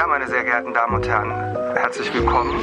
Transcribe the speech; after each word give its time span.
Ja, 0.00 0.06
meine 0.06 0.26
sehr 0.26 0.42
geehrten 0.44 0.72
Damen 0.72 0.94
und 0.94 1.06
Herren, 1.06 1.30
herzlich 1.76 2.10
willkommen. 2.14 2.58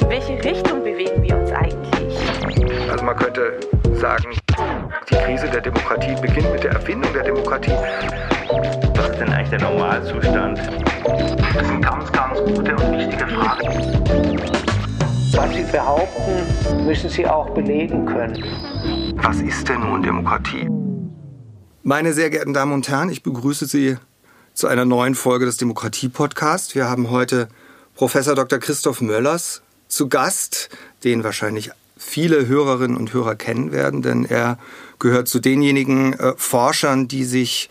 In 0.00 0.08
welche 0.08 0.42
Richtung 0.42 0.82
bewegen 0.82 1.22
wir 1.22 1.36
uns 1.36 1.52
eigentlich? 1.52 2.90
Also 2.90 3.04
man 3.04 3.14
könnte 3.14 3.60
sagen, 3.92 4.34
die 5.10 5.14
Krise 5.16 5.50
der 5.50 5.60
Demokratie 5.60 6.14
beginnt 6.18 6.50
mit 6.50 6.64
der 6.64 6.70
Erfindung 6.70 7.12
der 7.12 7.24
Demokratie. 7.24 7.74
Was 8.94 9.10
ist 9.10 9.20
denn 9.20 9.28
eigentlich 9.28 9.50
der 9.50 9.60
Normalzustand? 9.68 10.58
Das 11.54 11.66
sind 11.68 11.82
ganz, 11.82 12.10
ganz 12.10 12.38
gute 12.38 12.74
und 12.74 12.92
wichtige 12.92 13.26
Fragen. 13.26 14.40
Was 15.34 15.54
Sie 15.54 15.70
behaupten, 15.70 16.86
müssen 16.86 17.10
Sie 17.10 17.26
auch 17.26 17.50
belegen 17.50 18.06
können. 18.06 18.42
Was 19.16 19.42
ist 19.42 19.68
denn 19.68 19.80
nun 19.80 20.02
Demokratie? 20.02 20.70
Meine 21.82 22.14
sehr 22.14 22.30
geehrten 22.30 22.54
Damen 22.54 22.72
und 22.72 22.88
Herren, 22.88 23.10
ich 23.10 23.22
begrüße 23.22 23.66
Sie 23.66 23.98
zu 24.56 24.68
einer 24.68 24.86
neuen 24.86 25.14
Folge 25.14 25.44
des 25.44 25.58
Demokratie-Podcasts. 25.58 26.74
Wir 26.74 26.88
haben 26.88 27.10
heute 27.10 27.48
Professor 27.94 28.34
Dr. 28.34 28.58
Christoph 28.58 29.02
Möllers 29.02 29.60
zu 29.86 30.08
Gast, 30.08 30.70
den 31.04 31.24
wahrscheinlich 31.24 31.72
viele 31.98 32.46
Hörerinnen 32.46 32.96
und 32.96 33.12
Hörer 33.12 33.34
kennen 33.34 33.70
werden, 33.70 34.00
denn 34.00 34.24
er 34.24 34.58
gehört 34.98 35.28
zu 35.28 35.40
denjenigen 35.40 36.14
äh, 36.14 36.32
Forschern, 36.38 37.06
die 37.06 37.24
sich 37.24 37.68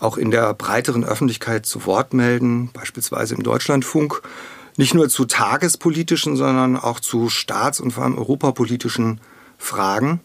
auch 0.00 0.16
in 0.16 0.30
der 0.30 0.54
breiteren 0.54 1.04
Öffentlichkeit 1.04 1.66
zu 1.66 1.84
Wort 1.84 2.14
melden, 2.14 2.70
beispielsweise 2.72 3.34
im 3.34 3.42
Deutschlandfunk, 3.42 4.22
nicht 4.78 4.94
nur 4.94 5.10
zu 5.10 5.26
tagespolitischen, 5.26 6.36
sondern 6.36 6.78
auch 6.78 6.98
zu 6.98 7.28
staats- 7.28 7.78
und 7.78 7.90
vor 7.90 8.04
allem 8.04 8.16
europapolitischen 8.16 9.20
Fragen. 9.58 10.20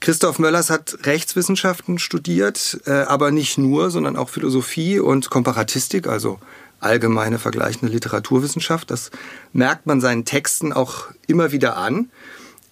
Christoph 0.00 0.38
Möllers 0.38 0.70
hat 0.70 0.98
Rechtswissenschaften 1.04 1.98
studiert, 1.98 2.80
äh, 2.86 2.90
aber 2.90 3.30
nicht 3.30 3.58
nur, 3.58 3.90
sondern 3.90 4.16
auch 4.16 4.30
Philosophie 4.30 4.98
und 4.98 5.28
Komparatistik, 5.28 6.06
also 6.06 6.38
allgemeine 6.80 7.38
vergleichende 7.38 7.92
Literaturwissenschaft. 7.92 8.90
Das 8.90 9.10
merkt 9.52 9.86
man 9.86 10.00
seinen 10.00 10.24
Texten 10.24 10.72
auch 10.72 11.08
immer 11.26 11.52
wieder 11.52 11.76
an. 11.76 12.10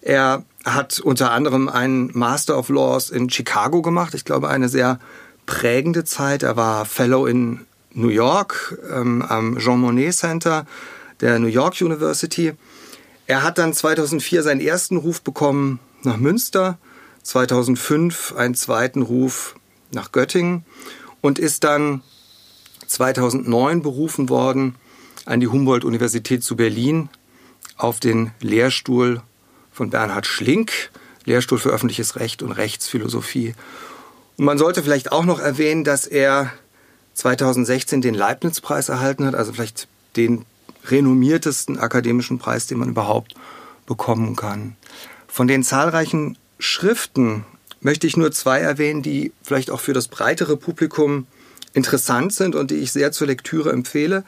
Er 0.01 0.43
hat 0.65 0.99
unter 0.99 1.31
anderem 1.31 1.69
einen 1.69 2.09
Master 2.17 2.57
of 2.57 2.69
Laws 2.69 3.11
in 3.11 3.29
Chicago 3.29 3.83
gemacht. 3.83 4.15
Ich 4.15 4.25
glaube, 4.25 4.49
eine 4.49 4.67
sehr 4.67 4.99
prägende 5.45 6.03
Zeit. 6.05 6.41
Er 6.41 6.57
war 6.57 6.85
Fellow 6.85 7.27
in 7.27 7.65
New 7.93 8.09
York 8.09 8.79
ähm, 8.91 9.21
am 9.21 9.59
Jean 9.59 9.79
Monnet 9.79 10.15
Center 10.15 10.65
der 11.21 11.37
New 11.37 11.47
York 11.47 11.79
University. 11.81 12.53
Er 13.27 13.43
hat 13.43 13.59
dann 13.59 13.73
2004 13.73 14.41
seinen 14.41 14.61
ersten 14.61 14.97
Ruf 14.97 15.21
bekommen 15.21 15.79
nach 16.03 16.17
Münster 16.17 16.79
2005 17.23 18.33
einen 18.35 18.55
zweiten 18.55 19.01
Ruf 19.01 19.55
nach 19.91 20.11
Göttingen 20.11 20.65
und 21.21 21.39
ist 21.39 21.63
dann 21.63 22.01
2009 22.87 23.81
berufen 23.81 24.29
worden 24.29 24.75
an 25.25 25.39
die 25.39 25.47
Humboldt-Universität 25.47 26.43
zu 26.43 26.55
Berlin 26.55 27.09
auf 27.77 27.99
den 27.99 28.31
Lehrstuhl 28.41 29.21
von 29.71 29.89
Bernhard 29.89 30.25
Schlink, 30.25 30.91
Lehrstuhl 31.25 31.59
für 31.59 31.69
öffentliches 31.69 32.15
Recht 32.15 32.41
und 32.41 32.51
Rechtsphilosophie. 32.51 33.53
Und 34.37 34.45
man 34.45 34.57
sollte 34.57 34.83
vielleicht 34.83 35.11
auch 35.11 35.25
noch 35.25 35.39
erwähnen, 35.39 35.83
dass 35.83 36.07
er 36.07 36.51
2016 37.13 38.01
den 38.01 38.13
Leibniz-Preis 38.13 38.89
erhalten 38.89 39.25
hat, 39.25 39.35
also 39.35 39.53
vielleicht 39.53 39.87
den 40.15 40.45
renommiertesten 40.85 41.77
akademischen 41.77 42.39
Preis, 42.39 42.67
den 42.67 42.79
man 42.79 42.89
überhaupt 42.89 43.35
bekommen 43.85 44.35
kann. 44.35 44.75
Von 45.27 45.47
den 45.47 45.63
zahlreichen 45.63 46.37
Schriften 46.59 47.45
möchte 47.81 48.05
ich 48.05 48.17
nur 48.17 48.31
zwei 48.31 48.59
erwähnen, 48.59 49.01
die 49.01 49.31
vielleicht 49.41 49.71
auch 49.71 49.79
für 49.79 49.93
das 49.93 50.09
breitere 50.09 50.57
Publikum 50.57 51.25
interessant 51.73 52.33
sind 52.33 52.55
und 52.55 52.71
die 52.71 52.75
ich 52.75 52.91
sehr 52.91 53.11
zur 53.11 53.27
Lektüre 53.27 53.71
empfehle. 53.71 54.23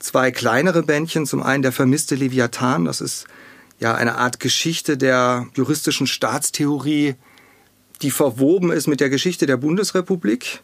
Zwei 0.00 0.32
kleinere 0.32 0.82
Bändchen, 0.82 1.26
zum 1.26 1.42
einen 1.42 1.62
der 1.62 1.70
vermisste 1.70 2.16
Leviathan, 2.16 2.84
das 2.84 3.00
ist 3.00 3.26
ja 3.78 3.94
eine 3.94 4.16
Art 4.16 4.40
Geschichte 4.40 4.96
der 4.96 5.46
juristischen 5.54 6.08
Staatstheorie, 6.08 7.14
die 8.02 8.10
verwoben 8.10 8.72
ist 8.72 8.88
mit 8.88 9.00
der 9.00 9.10
Geschichte 9.10 9.46
der 9.46 9.56
Bundesrepublik, 9.56 10.62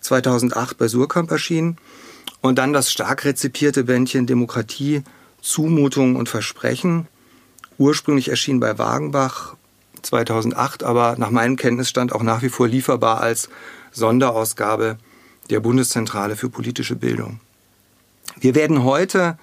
2008 0.00 0.76
bei 0.78 0.88
Surkamp 0.88 1.30
erschienen. 1.30 1.76
Und 2.40 2.58
dann 2.58 2.72
das 2.72 2.90
stark 2.90 3.24
rezipierte 3.24 3.84
Bändchen 3.84 4.26
Demokratie, 4.26 5.02
Zumutung 5.40 6.16
und 6.16 6.28
Versprechen, 6.28 7.06
ursprünglich 7.78 8.28
erschien 8.28 8.58
bei 8.58 8.78
Wagenbach, 8.78 9.56
2008, 10.02 10.82
aber 10.82 11.16
nach 11.18 11.30
meinem 11.30 11.56
Kenntnisstand 11.56 12.12
auch 12.12 12.22
nach 12.22 12.42
wie 12.42 12.48
vor 12.48 12.68
lieferbar 12.68 13.20
als 13.20 13.48
Sonderausgabe 13.92 14.98
der 15.50 15.60
Bundeszentrale 15.60 16.36
für 16.36 16.48
politische 16.48 16.96
Bildung. 16.96 17.40
Wir 18.38 18.54
werden 18.54 18.84
heute 18.84 19.38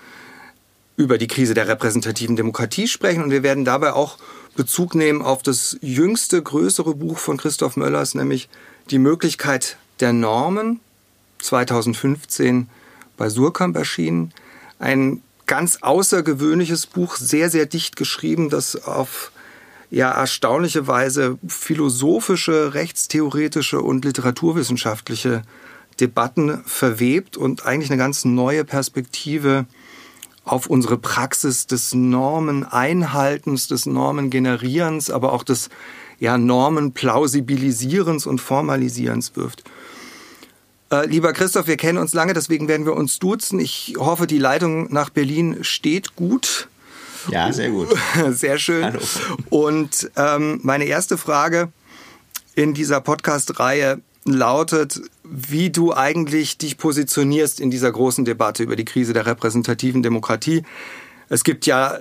über 0.96 1.18
die 1.18 1.28
Krise 1.28 1.54
der 1.54 1.68
repräsentativen 1.68 2.36
Demokratie 2.36 2.88
sprechen 2.88 3.24
und 3.24 3.32
wir 3.32 3.44
werden 3.44 3.64
dabei 3.64 3.94
auch 3.94 4.18
Bezug 4.56 4.96
nehmen 4.96 5.22
auf 5.22 5.44
das 5.44 5.78
jüngste, 5.82 6.42
größere 6.42 6.96
Buch 6.96 7.18
von 7.18 7.38
Christoph 7.38 7.78
Möllers, 7.78 8.16
nämlich 8.16 8.50
Die 8.90 8.98
Möglichkeit 8.98 9.78
der 10.00 10.14
Normen, 10.14 10.80
2015 11.40 12.68
bei 13.18 13.30
Surkamp 13.30 13.78
erschienen. 13.78 14.34
Ein 14.80 15.22
ganz 15.46 15.78
außergewöhnliches 15.82 16.88
Buch, 16.88 17.16
sehr, 17.16 17.50
sehr 17.50 17.66
dicht 17.66 17.96
geschrieben, 17.96 18.50
das 18.50 18.76
auf 18.76 19.32
ja 19.92 20.12
erstaunlicherweise 20.12 21.38
philosophische, 21.48 22.74
rechtstheoretische 22.74 23.82
und 23.82 24.06
literaturwissenschaftliche 24.06 25.42
Debatten 26.00 26.62
verwebt 26.66 27.38
und 27.38 27.66
eigentlich 27.66 27.90
eine 27.90 27.98
ganz 27.98 28.26
neue 28.26 28.64
Perspektive 28.64 29.66
auf 30.46 30.68
unsere 30.68 30.98
Praxis 30.98 31.68
des 31.68 31.94
Normeneinhaltens, 31.94 33.68
des 33.68 33.86
Normengenerierens, 33.86 35.12
aber 35.12 35.34
auch 35.34 35.44
des 35.44 35.70
ja, 36.20 36.38
Normenplausibilisierens 36.38 38.26
und 38.26 38.40
Formalisierens 38.42 39.36
wirft. 39.36 39.64
Äh, 40.92 41.06
lieber 41.06 41.34
Christoph, 41.34 41.68
wir 41.68 41.78
kennen 41.78 41.98
uns 42.00 42.14
lange, 42.14 42.34
deswegen 42.34 42.68
werden 42.68 42.86
wir 42.86 42.96
uns 42.96 43.20
duzen. 43.20 43.60
Ich 43.60 43.96
hoffe, 43.98 44.26
die 44.26 44.40
Leitung 44.40 44.92
nach 44.92 45.10
Berlin 45.10 45.58
steht 45.62 46.16
gut. 46.16 46.69
Ja, 47.30 47.52
sehr 47.52 47.70
gut. 47.70 47.90
Sehr 48.32 48.58
schön. 48.58 48.86
Hallo. 48.86 49.00
Und 49.50 50.10
ähm, 50.16 50.60
meine 50.64 50.86
erste 50.86 51.18
Frage 51.18 51.70
in 52.56 52.74
dieser 52.74 53.02
Podcast-Reihe 53.02 54.02
lautet, 54.26 55.02
wie 55.24 55.70
du 55.70 55.94
eigentlich 55.94 56.58
dich 56.58 56.78
positionierst 56.78 57.60
in 57.60 57.72
dieser 57.72 57.92
großen 57.92 58.26
Debatte 58.26 58.64
über 58.64 58.76
die 58.76 58.86
Krise 58.86 59.14
der 59.14 59.26
repräsentativen 59.26 60.04
Demokratie. 60.04 60.64
Es 61.30 61.44
gibt 61.44 61.66
ja 61.66 62.00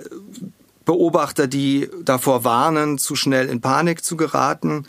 Beobachter, 0.85 1.47
die 1.47 1.87
davor 2.03 2.43
warnen, 2.43 2.97
zu 2.97 3.15
schnell 3.15 3.47
in 3.47 3.61
Panik 3.61 4.03
zu 4.03 4.17
geraten. 4.17 4.85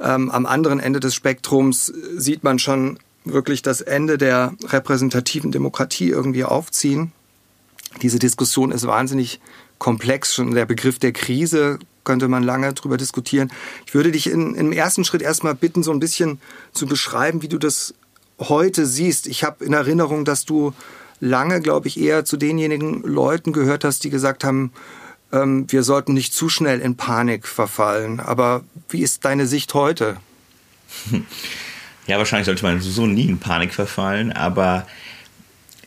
Ähm, 0.00 0.30
am 0.30 0.46
anderen 0.46 0.80
Ende 0.80 1.00
des 1.00 1.14
Spektrums 1.14 1.92
sieht 2.16 2.42
man 2.42 2.58
schon 2.58 2.98
wirklich 3.24 3.62
das 3.62 3.80
Ende 3.80 4.18
der 4.18 4.54
repräsentativen 4.66 5.52
Demokratie 5.52 6.08
irgendwie 6.08 6.44
aufziehen. 6.44 7.12
Diese 8.02 8.18
Diskussion 8.18 8.70
ist 8.70 8.86
wahnsinnig 8.86 9.40
komplex. 9.78 10.34
Schon 10.34 10.54
der 10.54 10.66
Begriff 10.66 10.98
der 10.98 11.12
Krise 11.12 11.78
könnte 12.04 12.28
man 12.28 12.42
lange 12.42 12.72
drüber 12.72 12.96
diskutieren. 12.96 13.50
Ich 13.86 13.94
würde 13.94 14.12
dich 14.12 14.30
in, 14.30 14.54
im 14.54 14.72
ersten 14.72 15.04
Schritt 15.04 15.22
erstmal 15.22 15.54
bitten, 15.54 15.82
so 15.82 15.92
ein 15.92 16.00
bisschen 16.00 16.40
zu 16.72 16.86
beschreiben, 16.86 17.42
wie 17.42 17.48
du 17.48 17.58
das 17.58 17.94
heute 18.38 18.86
siehst. 18.86 19.26
Ich 19.26 19.44
habe 19.44 19.64
in 19.64 19.72
Erinnerung, 19.72 20.24
dass 20.24 20.44
du 20.44 20.72
lange, 21.20 21.60
glaube 21.60 21.88
ich, 21.88 22.00
eher 22.00 22.24
zu 22.24 22.36
denjenigen 22.36 23.02
Leuten 23.02 23.52
gehört 23.52 23.84
hast, 23.84 24.04
die 24.04 24.10
gesagt 24.10 24.44
haben, 24.44 24.72
ähm, 25.32 25.66
wir 25.68 25.82
sollten 25.82 26.14
nicht 26.14 26.32
zu 26.32 26.48
schnell 26.48 26.80
in 26.80 26.96
Panik 26.96 27.46
verfallen. 27.46 28.20
Aber 28.20 28.64
wie 28.88 29.02
ist 29.02 29.24
deine 29.24 29.46
Sicht 29.46 29.74
heute? 29.74 30.16
Ja, 32.08 32.16
wahrscheinlich 32.16 32.46
sollte 32.46 32.64
man 32.64 32.80
so 32.80 33.06
nie 33.06 33.26
in 33.26 33.38
Panik 33.38 33.74
verfallen, 33.74 34.32
aber 34.32 34.86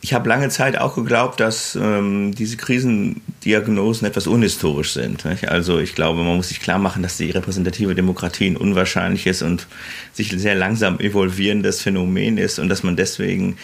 ich 0.04 0.12
habe 0.12 0.28
lange 0.28 0.48
Zeit 0.48 0.76
auch 0.76 0.96
geglaubt, 0.96 1.38
dass 1.38 1.76
ähm, 1.76 2.34
diese 2.34 2.56
Krisendiagnosen 2.56 4.06
etwas 4.06 4.26
unhistorisch 4.26 4.92
sind. 4.92 5.24
Nicht? 5.24 5.48
Also 5.48 5.78
ich 5.78 5.94
glaube, 5.94 6.24
man 6.24 6.36
muss 6.36 6.48
sich 6.48 6.60
klar 6.60 6.80
machen, 6.80 7.04
dass 7.04 7.16
die 7.16 7.30
repräsentative 7.30 7.94
Demokratie 7.94 8.48
ein 8.48 8.56
unwahrscheinliches 8.56 9.42
und 9.42 9.68
sich 10.12 10.30
sehr 10.30 10.56
langsam 10.56 10.98
evolvierendes 10.98 11.80
Phänomen 11.80 12.36
ist 12.36 12.58
und 12.58 12.68
dass 12.68 12.82
man 12.82 12.96
deswegen 12.96 13.56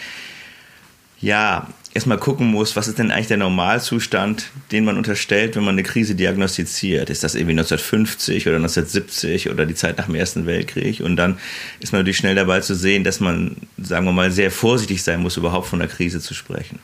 ja 1.19 1.67
erstmal 1.93 2.17
gucken 2.17 2.47
muss, 2.47 2.75
was 2.75 2.87
ist 2.87 2.99
denn 2.99 3.11
eigentlich 3.11 3.27
der 3.27 3.37
Normalzustand, 3.37 4.49
den 4.71 4.85
man 4.85 4.97
unterstellt, 4.97 5.55
wenn 5.55 5.63
man 5.63 5.75
eine 5.75 5.83
Krise 5.83 6.15
diagnostiziert. 6.15 7.09
Ist 7.09 7.23
das 7.23 7.35
irgendwie 7.35 7.53
1950 7.53 8.47
oder 8.47 8.57
1970 8.57 9.49
oder 9.49 9.65
die 9.65 9.75
Zeit 9.75 9.97
nach 9.97 10.05
dem 10.05 10.15
Ersten 10.15 10.45
Weltkrieg? 10.45 11.01
Und 11.01 11.15
dann 11.15 11.39
ist 11.79 11.91
man 11.91 12.01
natürlich 12.01 12.17
schnell 12.17 12.35
dabei 12.35 12.59
zu 12.61 12.75
sehen, 12.75 13.03
dass 13.03 13.19
man, 13.19 13.55
sagen 13.77 14.05
wir 14.05 14.11
mal, 14.11 14.31
sehr 14.31 14.51
vorsichtig 14.51 15.03
sein 15.03 15.21
muss, 15.21 15.37
überhaupt 15.37 15.67
von 15.67 15.81
einer 15.81 15.89
Krise 15.89 16.19
zu 16.19 16.33
sprechen. 16.33 16.79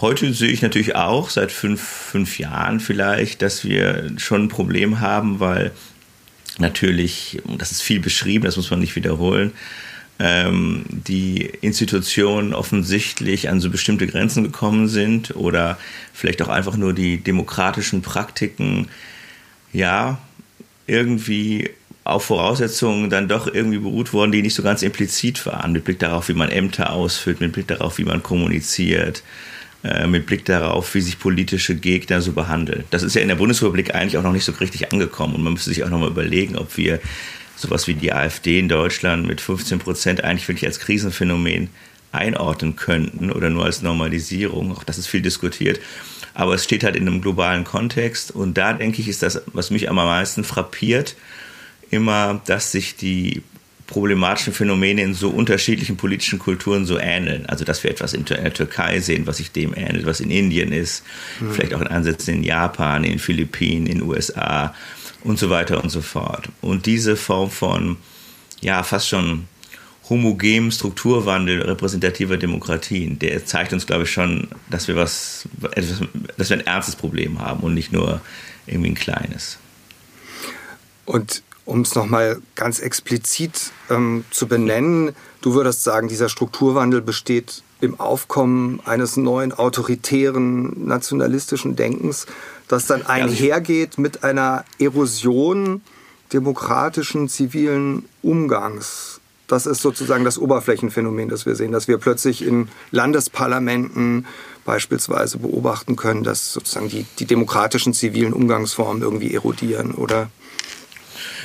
Heute 0.00 0.32
sehe 0.32 0.50
ich 0.50 0.62
natürlich 0.62 0.96
auch, 0.96 1.30
seit 1.30 1.52
fünf, 1.52 1.80
fünf 1.80 2.38
Jahren 2.38 2.80
vielleicht, 2.80 3.42
dass 3.42 3.64
wir 3.64 4.10
schon 4.16 4.44
ein 4.44 4.48
Problem 4.48 5.00
haben, 5.00 5.38
weil 5.38 5.70
natürlich, 6.58 7.40
das 7.58 7.72
ist 7.72 7.82
viel 7.82 8.00
beschrieben, 8.00 8.44
das 8.44 8.56
muss 8.56 8.70
man 8.70 8.80
nicht 8.80 8.96
wiederholen, 8.96 9.52
ähm, 10.18 10.84
die 10.88 11.42
Institutionen 11.60 12.54
offensichtlich 12.54 13.48
an 13.48 13.60
so 13.60 13.70
bestimmte 13.70 14.06
Grenzen 14.06 14.44
gekommen 14.44 14.88
sind 14.88 15.34
oder 15.34 15.78
vielleicht 16.12 16.40
auch 16.42 16.48
einfach 16.48 16.76
nur 16.76 16.92
die 16.92 17.18
demokratischen 17.18 18.02
Praktiken, 18.02 18.88
ja, 19.72 20.18
irgendwie 20.86 21.70
auf 22.04 22.26
Voraussetzungen 22.26 23.08
dann 23.08 23.28
doch 23.28 23.46
irgendwie 23.52 23.78
beruht 23.78 24.12
worden, 24.12 24.30
die 24.30 24.42
nicht 24.42 24.54
so 24.54 24.62
ganz 24.62 24.82
implizit 24.82 25.44
waren, 25.46 25.72
mit 25.72 25.84
Blick 25.84 25.98
darauf, 25.98 26.28
wie 26.28 26.34
man 26.34 26.50
Ämter 26.50 26.92
ausfüllt, 26.92 27.40
mit 27.40 27.52
Blick 27.52 27.66
darauf, 27.66 27.96
wie 27.96 28.04
man 28.04 28.22
kommuniziert, 28.22 29.22
äh, 29.82 30.06
mit 30.06 30.26
Blick 30.26 30.44
darauf, 30.44 30.94
wie 30.94 31.00
sich 31.00 31.18
politische 31.18 31.74
Gegner 31.74 32.20
so 32.20 32.32
behandeln. 32.32 32.84
Das 32.90 33.02
ist 33.02 33.14
ja 33.14 33.22
in 33.22 33.28
der 33.28 33.36
Bundesrepublik 33.36 33.94
eigentlich 33.94 34.18
auch 34.18 34.22
noch 34.22 34.32
nicht 34.32 34.44
so 34.44 34.52
richtig 34.52 34.92
angekommen 34.92 35.34
und 35.34 35.42
man 35.42 35.54
müsste 35.54 35.70
sich 35.70 35.82
auch 35.82 35.88
noch 35.88 35.98
mal 35.98 36.10
überlegen, 36.10 36.56
ob 36.56 36.76
wir 36.76 37.00
sowas 37.56 37.86
wie 37.86 37.94
die 37.94 38.12
AfD 38.12 38.58
in 38.58 38.68
Deutschland 38.68 39.26
mit 39.26 39.40
15 39.40 39.78
Prozent 39.78 40.24
eigentlich 40.24 40.48
wirklich 40.48 40.66
als 40.66 40.80
Krisenphänomen 40.80 41.68
einordnen 42.12 42.76
könnten 42.76 43.30
oder 43.30 43.50
nur 43.50 43.64
als 43.64 43.82
Normalisierung. 43.82 44.72
Auch 44.72 44.84
das 44.84 44.98
ist 44.98 45.08
viel 45.08 45.22
diskutiert. 45.22 45.80
Aber 46.32 46.54
es 46.54 46.64
steht 46.64 46.84
halt 46.84 46.96
in 46.96 47.06
einem 47.06 47.20
globalen 47.20 47.64
Kontext 47.64 48.30
und 48.32 48.58
da 48.58 48.72
denke 48.72 49.00
ich, 49.00 49.08
ist 49.08 49.22
das, 49.22 49.42
was 49.46 49.70
mich 49.70 49.88
am 49.88 49.96
meisten 49.96 50.42
frappiert, 50.42 51.16
immer, 51.90 52.40
dass 52.46 52.72
sich 52.72 52.96
die 52.96 53.42
problematischen 53.86 54.52
Phänomene 54.52 55.02
in 55.02 55.14
so 55.14 55.28
unterschiedlichen 55.28 55.96
politischen 55.96 56.38
Kulturen 56.38 56.86
so 56.86 56.98
ähneln. 56.98 57.46
Also 57.46 57.64
dass 57.64 57.84
wir 57.84 57.90
etwas 57.90 58.14
in 58.14 58.24
der 58.24 58.52
Türkei 58.52 59.00
sehen, 59.00 59.26
was 59.26 59.36
sich 59.36 59.52
dem 59.52 59.74
ähnelt, 59.74 60.06
was 60.06 60.20
in 60.20 60.30
Indien 60.30 60.72
ist, 60.72 61.04
mhm. 61.38 61.52
vielleicht 61.52 61.74
auch 61.74 61.80
in 61.80 61.88
Ansätzen 61.88 62.34
in 62.34 62.42
Japan, 62.42 63.04
in 63.04 63.18
Philippinen, 63.18 63.86
in 63.86 63.98
den 63.98 64.08
USA 64.08 64.74
und 65.24 65.38
so 65.38 65.50
weiter 65.50 65.82
und 65.82 65.90
so 65.90 66.02
fort. 66.02 66.48
Und 66.60 66.86
diese 66.86 67.16
Form 67.16 67.50
von, 67.50 67.96
ja, 68.60 68.82
fast 68.82 69.08
schon 69.08 69.48
homogenem 70.08 70.70
Strukturwandel 70.70 71.62
repräsentativer 71.62 72.36
Demokratien, 72.36 73.18
der 73.18 73.44
zeigt 73.46 73.72
uns, 73.72 73.86
glaube 73.86 74.04
ich, 74.04 74.12
schon, 74.12 74.48
dass 74.68 74.86
wir 74.86 74.96
was, 74.96 75.48
dass 76.36 76.50
wir 76.50 76.58
ein 76.58 76.66
ernstes 76.66 76.94
Problem 76.94 77.40
haben 77.40 77.60
und 77.60 77.74
nicht 77.74 77.90
nur 77.90 78.20
irgendwie 78.66 78.90
ein 78.90 78.94
kleines. 78.94 79.58
Und 81.06 81.42
um 81.64 81.80
es 81.80 81.94
nochmal 81.94 82.40
ganz 82.54 82.80
explizit 82.80 83.72
ähm, 83.88 84.24
zu 84.30 84.46
benennen, 84.46 85.14
du 85.40 85.54
würdest 85.54 85.82
sagen, 85.82 86.08
dieser 86.08 86.28
Strukturwandel 86.28 87.00
besteht 87.00 87.62
im 87.80 87.98
Aufkommen 87.98 88.80
eines 88.84 89.16
neuen 89.16 89.52
autoritären 89.52 90.86
nationalistischen 90.86 91.76
Denkens, 91.76 92.26
das 92.68 92.86
dann 92.86 93.04
einhergeht 93.06 93.98
mit 93.98 94.24
einer 94.24 94.64
Erosion 94.78 95.82
demokratischen 96.32 97.28
zivilen 97.28 98.06
Umgangs. 98.22 99.20
Das 99.46 99.66
ist 99.66 99.82
sozusagen 99.82 100.24
das 100.24 100.38
Oberflächenphänomen, 100.38 101.28
das 101.28 101.44
wir 101.44 101.54
sehen, 101.54 101.72
dass 101.72 101.86
wir 101.86 101.98
plötzlich 101.98 102.44
in 102.44 102.68
Landesparlamenten 102.90 104.26
beispielsweise 104.64 105.38
beobachten 105.38 105.96
können, 105.96 106.22
dass 106.22 106.52
sozusagen 106.52 106.88
die, 106.88 107.04
die 107.18 107.26
demokratischen 107.26 107.92
zivilen 107.92 108.32
Umgangsformen 108.32 109.02
irgendwie 109.02 109.34
erodieren, 109.34 109.92
oder? 109.92 110.30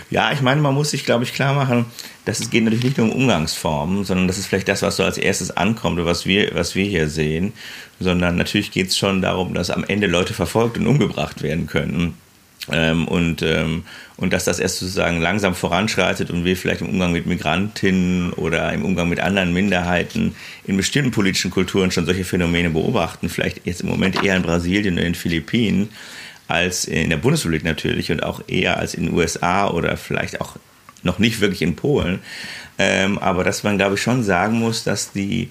Ja, 0.09 0.31
ich 0.31 0.41
meine, 0.41 0.61
man 0.61 0.73
muss 0.73 0.91
sich, 0.91 1.05
glaube 1.05 1.25
ich, 1.25 1.33
klar 1.33 1.53
machen, 1.53 1.85
dass 2.29 2.39
es 2.39 2.51
geht 2.51 2.63
natürlich 2.63 2.83
nicht 2.83 2.97
nur 2.99 3.07
um 3.07 3.23
Umgangsformen, 3.23 4.05
sondern 4.05 4.27
das 4.27 4.37
ist 4.37 4.45
vielleicht 4.45 4.67
das, 4.67 4.83
was 4.83 4.97
so 4.97 5.03
als 5.03 5.17
erstes 5.17 5.49
ankommt 5.49 5.97
oder 5.97 6.05
was 6.05 6.27
wir, 6.27 6.51
was 6.53 6.75
wir 6.75 6.85
hier 6.85 7.09
sehen, 7.09 7.53
sondern 7.99 8.35
natürlich 8.35 8.69
geht 8.69 8.89
es 8.89 8.97
schon 8.97 9.23
darum, 9.23 9.55
dass 9.55 9.71
am 9.71 9.83
Ende 9.83 10.05
Leute 10.05 10.35
verfolgt 10.35 10.77
und 10.77 10.85
umgebracht 10.85 11.41
werden 11.41 11.65
können. 11.65 12.13
Ähm, 12.71 13.07
und, 13.07 13.41
ähm, 13.41 13.83
und 14.17 14.31
dass 14.31 14.45
das 14.45 14.59
erst 14.59 14.77
sozusagen 14.77 15.19
langsam 15.21 15.55
voranschreitet 15.55 16.29
und 16.29 16.45
wir 16.45 16.55
vielleicht 16.55 16.81
im 16.81 16.89
Umgang 16.89 17.13
mit 17.13 17.25
Migrantinnen 17.25 18.31
oder 18.33 18.71
im 18.73 18.85
Umgang 18.85 19.09
mit 19.09 19.19
anderen 19.19 19.51
Minderheiten 19.51 20.35
in 20.67 20.77
bestimmten 20.77 21.09
politischen 21.09 21.49
Kulturen 21.49 21.89
schon 21.89 22.05
solche 22.05 22.25
Phänomene 22.25 22.69
beobachten, 22.69 23.27
vielleicht 23.29 23.65
jetzt 23.65 23.81
im 23.81 23.89
Moment 23.89 24.23
eher 24.23 24.35
in 24.35 24.43
Brasilien 24.43 24.93
oder 24.93 25.01
in 25.03 25.13
den 25.13 25.15
Philippinen, 25.15 25.89
als 26.47 26.85
in 26.85 27.09
der 27.09 27.17
Bundesrepublik 27.17 27.63
natürlich 27.63 28.11
und 28.11 28.21
auch 28.21 28.43
eher 28.47 28.77
als 28.77 28.93
in 28.93 29.05
den 29.05 29.15
USA 29.15 29.67
oder 29.67 29.97
vielleicht 29.97 30.41
auch 30.41 30.57
noch 31.03 31.19
nicht 31.19 31.39
wirklich 31.41 31.61
in 31.61 31.75
Polen. 31.75 32.19
Ähm, 32.77 33.17
aber 33.19 33.43
dass 33.43 33.63
man, 33.63 33.77
glaube 33.77 33.95
ich, 33.95 34.01
schon 34.01 34.23
sagen 34.23 34.59
muss, 34.59 34.83
dass 34.83 35.11
die, 35.11 35.49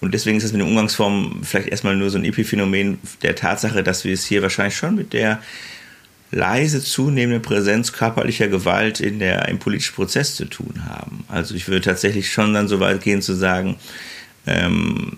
und 0.00 0.14
deswegen 0.14 0.36
ist 0.36 0.44
das 0.44 0.52
mit 0.52 0.60
den 0.60 0.68
Umgangsformen 0.68 1.42
vielleicht 1.42 1.68
erstmal 1.68 1.96
nur 1.96 2.10
so 2.10 2.18
ein 2.18 2.24
Epiphänomen 2.24 2.98
der 3.22 3.34
Tatsache, 3.34 3.82
dass 3.82 4.04
wir 4.04 4.14
es 4.14 4.24
hier 4.24 4.42
wahrscheinlich 4.42 4.76
schon 4.76 4.94
mit 4.94 5.12
der 5.12 5.40
leise 6.30 6.82
zunehmenden 6.82 7.42
Präsenz 7.42 7.92
körperlicher 7.92 8.48
Gewalt 8.48 9.00
in 9.00 9.18
der, 9.18 9.48
im 9.48 9.58
politischen 9.58 9.94
Prozess 9.94 10.34
zu 10.34 10.46
tun 10.46 10.86
haben. 10.88 11.24
Also 11.28 11.54
ich 11.54 11.68
würde 11.68 11.82
tatsächlich 11.82 12.32
schon 12.32 12.54
dann 12.54 12.68
so 12.68 12.80
weit 12.80 13.02
gehen 13.02 13.22
zu 13.22 13.34
sagen, 13.34 13.76
ähm, 14.46 15.12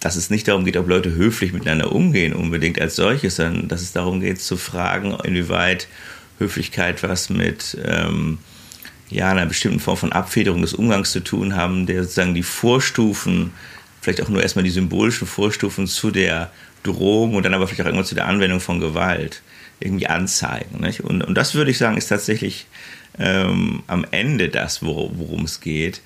dass 0.00 0.16
es 0.16 0.30
nicht 0.30 0.48
darum 0.48 0.64
geht, 0.64 0.76
ob 0.76 0.88
Leute 0.88 1.12
höflich 1.12 1.52
miteinander 1.52 1.92
umgehen, 1.92 2.32
unbedingt 2.32 2.80
als 2.80 2.96
solches, 2.96 3.36
sondern 3.36 3.68
dass 3.68 3.82
es 3.82 3.92
darum 3.92 4.20
geht 4.20 4.40
zu 4.40 4.56
fragen, 4.56 5.16
inwieweit 5.24 5.88
Höflichkeit 6.38 7.02
was 7.02 7.30
mit 7.30 7.76
ähm, 7.84 8.38
ja, 9.10 9.30
einer 9.30 9.46
bestimmten 9.46 9.80
Form 9.80 9.96
von 9.96 10.12
Abfederung 10.12 10.62
des 10.62 10.74
Umgangs 10.74 11.12
zu 11.12 11.20
tun 11.20 11.56
haben, 11.56 11.86
der 11.86 12.02
sozusagen 12.02 12.34
die 12.34 12.42
Vorstufen, 12.42 13.52
vielleicht 14.00 14.22
auch 14.22 14.28
nur 14.28 14.42
erstmal 14.42 14.64
die 14.64 14.70
symbolischen 14.70 15.26
Vorstufen 15.26 15.86
zu 15.86 16.10
der 16.10 16.50
Drohung 16.82 17.34
und 17.34 17.44
dann 17.44 17.54
aber 17.54 17.66
vielleicht 17.66 17.82
auch 17.82 17.86
irgendwann 17.86 18.06
zu 18.06 18.14
der 18.14 18.26
Anwendung 18.26 18.60
von 18.60 18.80
Gewalt 18.80 19.42
irgendwie 19.80 20.06
anzeigen. 20.06 20.80
Nicht? 20.80 21.00
Und, 21.00 21.22
und 21.22 21.34
das 21.34 21.54
würde 21.54 21.70
ich 21.70 21.78
sagen, 21.78 21.96
ist 21.96 22.08
tatsächlich 22.08 22.66
ähm, 23.18 23.82
am 23.86 24.04
Ende 24.10 24.48
das, 24.48 24.82
worum 24.82 25.44
es 25.44 25.60
geht 25.60 26.00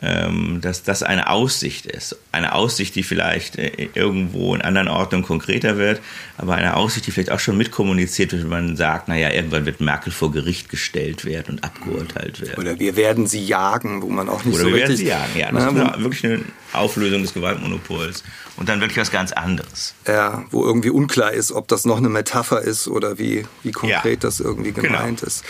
dass 0.00 0.82
das 0.84 1.02
eine 1.02 1.28
Aussicht 1.28 1.86
ist. 1.86 2.16
Eine 2.30 2.54
Aussicht, 2.54 2.94
die 2.94 3.02
vielleicht 3.02 3.56
äh, 3.56 3.88
irgendwo 3.94 4.54
in 4.54 4.62
anderen 4.62 4.88
Orten 4.88 5.22
konkreter 5.22 5.76
wird, 5.76 6.00
aber 6.36 6.54
eine 6.54 6.76
Aussicht, 6.76 7.06
die 7.06 7.10
vielleicht 7.10 7.32
auch 7.32 7.40
schon 7.40 7.56
mitkommuniziert 7.56 8.32
wird, 8.32 8.42
wenn 8.42 8.50
man 8.50 8.76
sagt, 8.76 9.08
naja, 9.08 9.30
irgendwann 9.30 9.66
wird 9.66 9.80
Merkel 9.80 10.12
vor 10.12 10.30
Gericht 10.30 10.68
gestellt 10.68 11.24
werden 11.24 11.56
und 11.56 11.64
abgeurteilt 11.64 12.40
werden. 12.40 12.60
Oder 12.60 12.78
wir 12.78 12.96
werden 12.96 13.26
sie 13.26 13.44
jagen, 13.44 14.02
wo 14.02 14.08
man 14.08 14.28
auch 14.28 14.44
nicht 14.44 14.54
Oder 14.54 14.64
so 14.64 14.68
wir 14.68 14.88
richtig... 14.88 15.06
werden 15.06 15.30
sie 15.34 15.38
jagen, 15.38 15.38
ja. 15.38 15.52
Das 15.52 15.74
na, 15.74 15.94
ist 15.94 16.02
wirklich 16.02 16.24
eine 16.24 16.40
Auflösung 16.72 17.22
des 17.22 17.34
Gewaltmonopols. 17.34 18.22
Und 18.56 18.68
dann 18.68 18.80
wirklich 18.80 18.98
was 18.98 19.10
ganz 19.10 19.32
anderes. 19.32 19.94
Ja, 20.06 20.44
wo 20.50 20.64
irgendwie 20.64 20.90
unklar 20.90 21.32
ist, 21.32 21.52
ob 21.52 21.68
das 21.68 21.84
noch 21.84 21.98
eine 21.98 22.08
Metapher 22.08 22.60
ist 22.60 22.88
oder 22.88 23.18
wie, 23.18 23.46
wie 23.62 23.72
konkret 23.72 24.04
ja, 24.04 24.28
das 24.28 24.40
irgendwie 24.40 24.72
genau. 24.72 24.88
gemeint 24.88 25.20
genau. 25.20 25.28
ist 25.28 25.44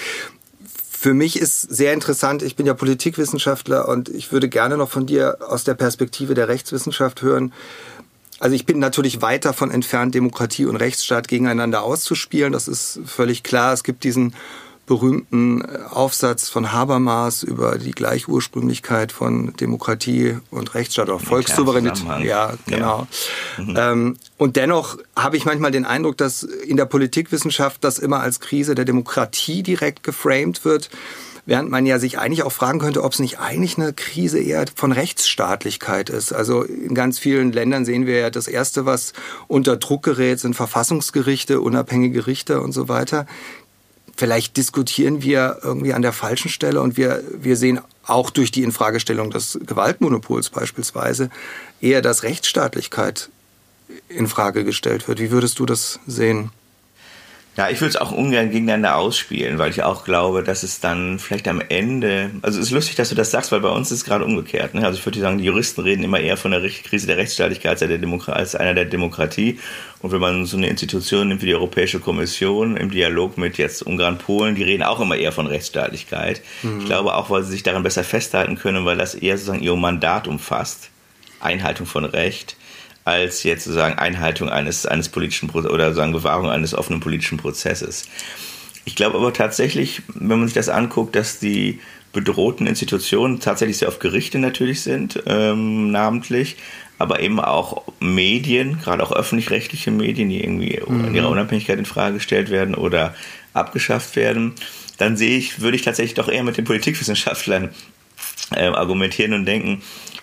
für 1.00 1.15
mich 1.15 1.39
ist 1.39 1.61
sehr 1.61 1.95
interessant, 1.95 2.43
ich 2.43 2.56
bin 2.56 2.67
ja 2.67 2.75
Politikwissenschaftler 2.75 3.87
und 3.87 4.09
ich 4.09 4.33
würde 4.33 4.49
gerne 4.49 4.77
noch 4.77 4.91
von 4.91 5.06
dir 5.06 5.39
aus 5.47 5.62
der 5.62 5.75
Perspektive 5.75 6.35
der 6.35 6.49
Rechtswissenschaft 6.49 7.23
hören. 7.23 7.53
Also 8.40 8.57
ich 8.57 8.67
bin 8.67 8.81
natürlich 8.81 9.23
weit 9.23 9.45
davon 9.45 9.71
entfernt, 9.71 10.17
Demokratie 10.17 10.67
und 10.67 10.75
Rechtsstaat 10.75 11.28
gegeneinander 11.28 11.85
auszuspielen. 11.85 12.52
Das 12.52 12.67
ist 12.67 12.99
völlig 13.07 13.45
klar. 13.45 13.73
Es 13.73 13.85
gibt 13.85 14.02
diesen 14.02 14.35
berühmten 14.88 15.64
Aufsatz 15.87 16.49
von 16.49 16.73
Habermas 16.73 17.45
über 17.45 17.78
die 17.78 17.92
Gleichursprünglichkeit 17.92 19.12
von 19.12 19.54
Demokratie 19.57 20.38
und 20.50 20.75
Rechtsstaat 20.75 21.09
oder 21.09 21.21
Volkssouveränität. 21.21 22.25
Ja, 22.25 22.54
genau. 22.66 23.07
Ja. 23.59 23.62
Mhm. 23.62 23.76
Ähm, 23.76 24.16
und 24.38 24.57
dennoch 24.57 24.97
habe 25.14 25.37
ich 25.37 25.45
manchmal 25.45 25.71
den 25.71 25.85
Eindruck, 25.85 26.16
dass 26.16 26.42
in 26.42 26.76
der 26.76 26.87
Politikwissenschaft 26.87 27.85
das 27.85 27.99
immer 27.99 28.21
als 28.21 28.40
Krise 28.40 28.75
der 28.75 28.85
Demokratie 28.85 29.62
direkt 29.62 30.02
geframed 30.02 30.64
wird. 30.64 30.90
Während 31.45 31.71
man 31.71 31.87
ja 31.87 31.99
sich 31.99 32.18
eigentlich 32.18 32.42
auch 32.42 32.52
fragen 32.52 32.78
könnte, 32.78 33.02
ob 33.02 33.12
es 33.12 33.21
nicht 33.21 33.38
eigentlich 33.38 33.78
eine 33.78 33.95
Krise 33.95 34.38
eher 34.38 34.66
von 34.75 34.92
Rechtsstaatlichkeit 34.92 36.11
ist. 36.11 36.33
Also 36.33 36.62
in 36.62 36.95
ganz 36.95 37.18
vielen 37.18 37.52
Ländern 37.52 37.87
sehen 37.87 38.07
wir 38.07 38.18
ja, 38.18 38.28
das 38.30 38.49
Erste, 38.49 38.85
was 38.85 39.14
unter 39.47 39.78
Druck 39.78 40.02
gerät, 40.02 40.40
sind 40.40 40.57
Verfassungsgerichte, 40.57 41.62
unabhängige 41.62 42.26
Richter 42.26 42.61
und 42.61 42.73
so 42.73 42.88
weiter 42.88 43.25
vielleicht 44.18 44.56
diskutieren 44.56 45.22
wir 45.22 45.58
irgendwie 45.62 45.94
an 45.94 46.02
der 46.02 46.12
falschen 46.12 46.48
Stelle 46.48 46.80
und 46.80 46.96
wir, 46.96 47.22
wir 47.32 47.56
sehen 47.56 47.80
auch 48.04 48.30
durch 48.30 48.50
die 48.50 48.64
Infragestellung 48.64 49.30
des 49.30 49.60
Gewaltmonopols 49.64 50.50
beispielsweise 50.50 51.30
eher, 51.80 52.02
dass 52.02 52.25
Rechtsstaatlichkeit 52.25 53.30
in 54.08 54.26
Frage 54.26 54.64
gestellt 54.64 55.06
wird. 55.06 55.20
Wie 55.20 55.30
würdest 55.30 55.60
du 55.60 55.66
das 55.66 56.00
sehen? 56.08 56.50
Ja, 57.59 57.69
ich 57.69 57.81
würde 57.81 57.88
es 57.88 57.97
auch 57.97 58.12
ungern 58.12 58.53
gegeneinander 58.53 58.95
ausspielen, 58.95 59.59
weil 59.59 59.73
ich 59.73 59.83
auch 59.83 60.05
glaube, 60.05 60.45
dass 60.45 60.62
es 60.62 60.79
dann 60.79 61.19
vielleicht 61.19 61.49
am 61.49 61.61
Ende, 61.61 62.31
also 62.41 62.61
es 62.61 62.67
ist 62.67 62.71
lustig, 62.71 62.95
dass 62.95 63.09
du 63.09 63.17
das 63.17 63.33
sagst, 63.33 63.50
weil 63.50 63.59
bei 63.59 63.69
uns 63.69 63.91
ist 63.91 63.99
es 63.99 64.05
gerade 64.05 64.25
umgekehrt. 64.25 64.75
Ne? 64.75 64.85
Also 64.87 64.97
ich 64.97 65.05
würde 65.05 65.19
sagen, 65.19 65.38
die 65.38 65.45
Juristen 65.45 65.81
reden 65.81 66.05
immer 66.05 66.21
eher 66.21 66.37
von 66.37 66.53
der 66.53 66.61
Krise 66.61 67.09
der 67.09 67.17
Rechtsstaatlichkeit 67.17 67.73
als, 67.73 67.81
der 67.81 67.99
Demo 67.99 68.23
als 68.27 68.55
einer 68.55 68.75
der 68.75 68.85
Demokratie. 68.85 69.59
Und 70.00 70.12
wenn 70.12 70.21
man 70.21 70.47
so 70.47 70.57
eine 70.57 70.69
Institution 70.69 71.27
nimmt 71.27 71.43
wie 71.43 71.47
die 71.47 71.55
Europäische 71.57 71.99
Kommission 71.99 72.77
im 72.77 72.93
Dialog 72.93 73.37
mit 73.37 73.59
jetzt 73.59 73.83
Ungarn, 73.83 74.19
Polen, 74.19 74.55
die 74.55 74.62
reden 74.62 74.85
auch 74.85 75.00
immer 75.00 75.17
eher 75.17 75.33
von 75.33 75.49
Rechtsstaatlichkeit. 75.49 76.43
Mhm. 76.62 76.79
Ich 76.79 76.87
glaube 76.87 77.12
auch, 77.12 77.29
weil 77.29 77.43
sie 77.43 77.50
sich 77.50 77.65
daran 77.65 77.83
besser 77.83 78.05
festhalten 78.05 78.55
können, 78.55 78.85
weil 78.85 78.99
das 78.99 79.17
eher 79.17 79.37
sozusagen 79.37 79.65
ihr 79.65 79.75
Mandat 79.75 80.29
umfasst. 80.29 80.91
Einhaltung 81.41 81.87
von 81.87 82.05
Recht 82.05 82.57
als 83.09 83.43
jetzt 83.43 83.65
sozusagen 83.65 83.99
Einhaltung 83.99 84.50
eines, 84.50 84.85
eines 84.87 85.09
politischen 85.09 85.49
oder 85.50 85.95
sagen 85.95 86.12
Bewahrung 86.12 86.50
eines 86.50 86.75
offenen 86.75 87.00
politischen 87.00 87.38
Prozesses. 87.38 88.09
Ich 88.85 88.95
glaube 88.95 89.17
aber 89.17 89.33
tatsächlich, 89.33 90.03
wenn 90.15 90.38
man 90.38 90.47
sich 90.47 90.55
das 90.55 90.69
anguckt, 90.69 91.17
dass 91.17 91.38
die 91.38 91.81
bedrohten 92.12 92.67
Institutionen 92.67 93.41
tatsächlich 93.41 93.79
sehr 93.79 93.88
oft 93.88 94.00
Gerichte 94.00 94.38
natürlich 94.38 94.83
sind, 94.83 95.23
ähm, 95.27 95.91
namentlich, 95.91 96.57
aber 96.99 97.21
eben 97.21 97.41
auch 97.41 97.83
Medien, 98.00 98.79
gerade 98.79 99.03
auch 99.03 99.12
öffentlich-rechtliche 99.12 99.91
Medien, 99.91 100.29
die 100.29 100.43
irgendwie 100.43 100.81
mhm. 100.87 101.07
in 101.07 101.15
ihrer 101.15 101.31
Unabhängigkeit 101.31 101.79
in 101.79 101.85
Frage 101.85 102.15
gestellt 102.15 102.50
werden 102.50 102.75
oder 102.75 103.15
abgeschafft 103.55 104.17
werden, 104.17 104.55
dann 104.97 105.17
sehe 105.17 105.38
ich, 105.38 105.61
würde 105.61 105.77
ich 105.77 105.83
tatsächlich 105.83 106.15
doch 106.15 106.29
eher 106.29 106.43
mit 106.43 106.57
den 106.57 106.65
Politikwissenschaftlern 106.65 107.71
äh, 108.54 108.66
argumentieren 108.66 109.33
und 109.33 109.45
denken, 109.45 109.83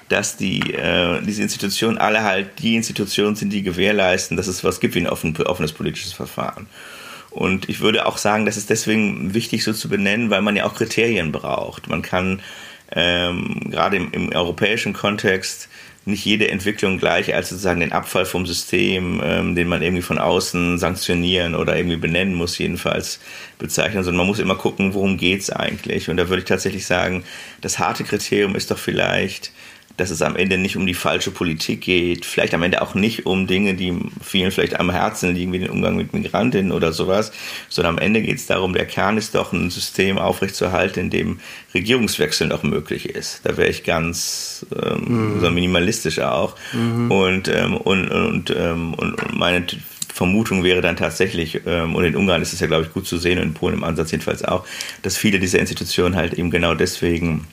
dass 0.10 0.38
die, 0.38 0.74
äh, 0.74 1.22
diese 1.22 1.41
Institutionen 1.41 1.98
alle 1.98 2.24
halt 2.24 2.60
die 2.60 2.75
Institutionen 2.75 3.36
sind, 3.36 3.51
die 3.51 3.63
gewährleisten, 3.63 4.38
dass 4.38 4.48
es 4.48 4.63
was 4.63 4.79
gibt 4.79 4.95
wie 4.95 5.00
ein 5.00 5.07
offen, 5.07 5.36
offenes 5.45 5.74
politisches 5.74 6.13
Verfahren. 6.13 6.67
Und 7.31 7.67
ich 7.67 7.81
würde 7.81 8.05
auch 8.05 8.17
sagen, 8.17 8.45
das 8.45 8.55
ist 8.55 8.69
deswegen 8.69 9.34
wichtig 9.34 9.63
so 9.63 9.74
zu 9.74 9.89
benennen, 9.89 10.29
weil 10.29 10.41
man 10.41 10.55
ja 10.55 10.65
auch 10.65 10.75
Kriterien 10.75 11.31
braucht. 11.31 11.89
Man 11.89 12.01
kann 12.01 12.41
ähm, 12.91 13.60
gerade 13.72 13.98
im, 13.98 14.12
im 14.13 14.31
europäischen 14.31 14.93
Kontext 14.93 15.67
nicht 16.05 16.24
jede 16.24 16.50
Entwicklung 16.50 17.00
gleich 17.00 17.33
als 17.33 17.50
sozusagen 17.50 17.79
den 17.79 17.91
Abfall 17.91 18.25
vom 18.25 18.45
System, 18.45 19.21
ähm, 19.24 19.55
den 19.55 19.67
man 19.67 19.81
irgendwie 19.81 20.03
von 20.03 20.19
außen 20.19 20.77
sanktionieren 20.77 21.55
oder 21.55 21.75
irgendwie 21.75 21.97
benennen 21.97 22.35
muss, 22.35 22.57
jedenfalls 22.59 23.19
bezeichnen, 23.57 24.03
sondern 24.03 24.19
man 24.19 24.27
muss 24.27 24.39
immer 24.39 24.55
gucken, 24.55 24.93
worum 24.93 25.17
geht's 25.17 25.50
eigentlich. 25.50 26.09
Und 26.09 26.17
da 26.17 26.29
würde 26.29 26.41
ich 26.41 26.47
tatsächlich 26.47 26.85
sagen, 26.85 27.24
das 27.62 27.79
harte 27.79 28.03
Kriterium 28.03 28.55
ist 28.55 28.69
doch 28.69 28.77
vielleicht 28.77 29.51
dass 29.97 30.09
es 30.09 30.21
am 30.21 30.35
Ende 30.35 30.57
nicht 30.57 30.75
um 30.75 30.85
die 30.85 30.93
falsche 30.93 31.31
Politik 31.31 31.81
geht, 31.81 32.25
vielleicht 32.25 32.53
am 32.53 32.63
Ende 32.63 32.81
auch 32.81 32.95
nicht 32.95 33.25
um 33.25 33.47
Dinge, 33.47 33.75
die 33.75 33.97
vielen 34.21 34.51
vielleicht 34.51 34.79
am 34.79 34.91
Herzen 34.91 35.33
liegen, 35.33 35.53
wie 35.53 35.59
den 35.59 35.69
Umgang 35.69 35.95
mit 35.95 36.13
Migrantinnen 36.13 36.71
oder 36.71 36.91
sowas, 36.91 37.31
sondern 37.69 37.95
am 37.95 38.01
Ende 38.01 38.21
geht 38.21 38.37
es 38.37 38.45
darum, 38.45 38.73
der 38.73 38.85
Kern 38.85 39.17
ist 39.17 39.35
doch 39.35 39.53
ein 39.53 39.69
System 39.69 40.17
aufrechtzuerhalten, 40.17 40.99
in 40.99 41.09
dem 41.09 41.39
Regierungswechsel 41.73 42.47
noch 42.47 42.63
möglich 42.63 43.09
ist. 43.09 43.41
Da 43.43 43.57
wäre 43.57 43.69
ich 43.69 43.83
ganz 43.83 44.65
ähm, 44.75 45.35
mhm. 45.35 45.41
so 45.41 45.49
minimalistisch 45.49 46.19
auch. 46.19 46.55
Mhm. 46.73 47.11
Und, 47.11 47.47
ähm, 47.47 47.77
und, 47.77 48.09
und, 48.09 48.55
ähm, 48.57 48.93
und 48.93 49.35
meine 49.37 49.65
Vermutung 50.13 50.63
wäre 50.63 50.79
dann 50.79 50.95
tatsächlich, 50.95 51.61
ähm, 51.65 51.93
und 51.93 52.05
in 52.05 52.15
Ungarn 52.15 52.41
ist 52.41 52.53
es 52.53 52.61
ja, 52.61 52.67
glaube 52.67 52.85
ich, 52.85 52.93
gut 52.93 53.05
zu 53.05 53.17
sehen, 53.17 53.37
und 53.37 53.43
in 53.43 53.53
Polen 53.53 53.75
im 53.75 53.83
Ansatz 53.83 54.11
jedenfalls 54.11 54.45
auch, 54.45 54.65
dass 55.01 55.17
viele 55.17 55.39
dieser 55.39 55.59
Institutionen 55.59 56.15
halt 56.15 56.33
eben 56.35 56.51
genau 56.51 56.73
deswegen 56.73 57.45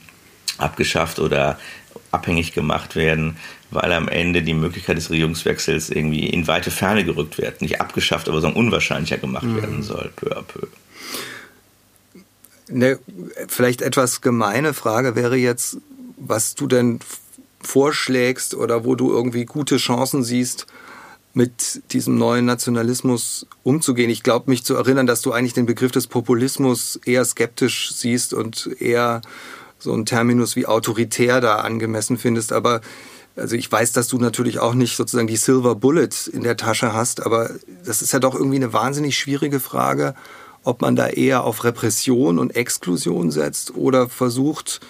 abgeschafft 0.59 1.19
oder 1.19 1.59
abhängig 2.11 2.53
gemacht 2.53 2.97
werden, 2.97 3.37
weil 3.71 3.93
am 3.93 4.09
Ende 4.09 4.43
die 4.43 4.55
Möglichkeit 4.55 4.97
des 4.97 5.11
Regierungswechsels 5.11 5.91
irgendwie 5.91 6.27
in 6.27 6.47
weite 6.47 6.71
Ferne 6.71 7.05
gerückt 7.05 7.39
wird, 7.39 7.63
nicht 7.63 7.81
abgeschafft, 7.81 8.29
aber 8.29 8.41
so 8.41 8.49
unwahrscheinlicher 8.49 9.19
gemacht 9.19 9.45
mhm. 9.45 9.57
werden 9.57 9.83
soll, 9.83 10.11
peu 10.17 10.37
à 10.37 10.43
peu. 10.43 10.67
Eine 12.71 12.99
vielleicht 13.49 13.83
etwas 13.83 14.21
gemeine 14.21 14.73
Frage 14.73 15.15
wäre 15.17 15.37
jetzt, 15.37 15.79
was 16.17 16.55
du 16.55 16.67
denn 16.67 17.01
vorschlägst 17.61 18.55
oder 18.55 18.85
wo 18.85 18.95
du 18.95 19.11
irgendwie 19.11 19.45
gute 19.45 19.77
Chancen 19.77 20.23
siehst, 20.23 20.67
mit 21.35 21.83
diesem 21.93 22.19
neuen 22.19 22.45
Nationalismus 22.45 23.47
umzugehen. 23.63 24.11
Ich 24.11 24.23
glaube, 24.23 24.51
mich 24.51 24.65
zu 24.65 24.75
erinnern, 24.75 25.07
dass 25.07 25.23
du 25.23 25.33
eigentlich 25.33 25.55
den 25.55 25.67
Begriff 25.67 25.93
des 25.93 26.07
Populismus 26.07 27.01
eher 27.05 27.25
skeptisch 27.25 27.93
siehst 27.95 28.35
und 28.35 28.69
eher 28.81 29.23
so 29.83 29.93
ein 29.93 30.07
Terminus 30.07 30.57
wie 30.57 30.67
autoritär 30.67 31.41
da 31.41 31.57
angemessen 31.57 32.17
findest. 32.19 32.53
Aber 32.53 32.81
also 33.37 33.57
ich 33.57 33.71
weiß, 33.71 33.93
dass 33.93 34.09
du 34.09 34.19
natürlich 34.19 34.59
auch 34.59 34.75
nicht 34.75 34.97
sozusagen 34.97 35.27
die 35.27 35.37
Silver 35.37 35.75
Bullet 35.75 36.11
in 36.33 36.43
der 36.43 36.57
Tasche 36.57 36.93
hast, 36.93 37.25
aber 37.25 37.51
das 37.85 38.03
ist 38.03 38.13
ja 38.13 38.19
doch 38.19 38.35
irgendwie 38.35 38.57
eine 38.57 38.73
wahnsinnig 38.73 39.17
schwierige 39.17 39.59
Frage, 39.59 40.15
ob 40.65 40.83
man 40.83 40.97
da 40.97 41.09
eher 41.09 41.45
auf 41.45 41.65
Repression 41.65 42.39
und 42.39 42.55
Exklusion 42.55 43.31
setzt 43.31 43.75
oder 43.75 44.09
versucht, 44.09 44.81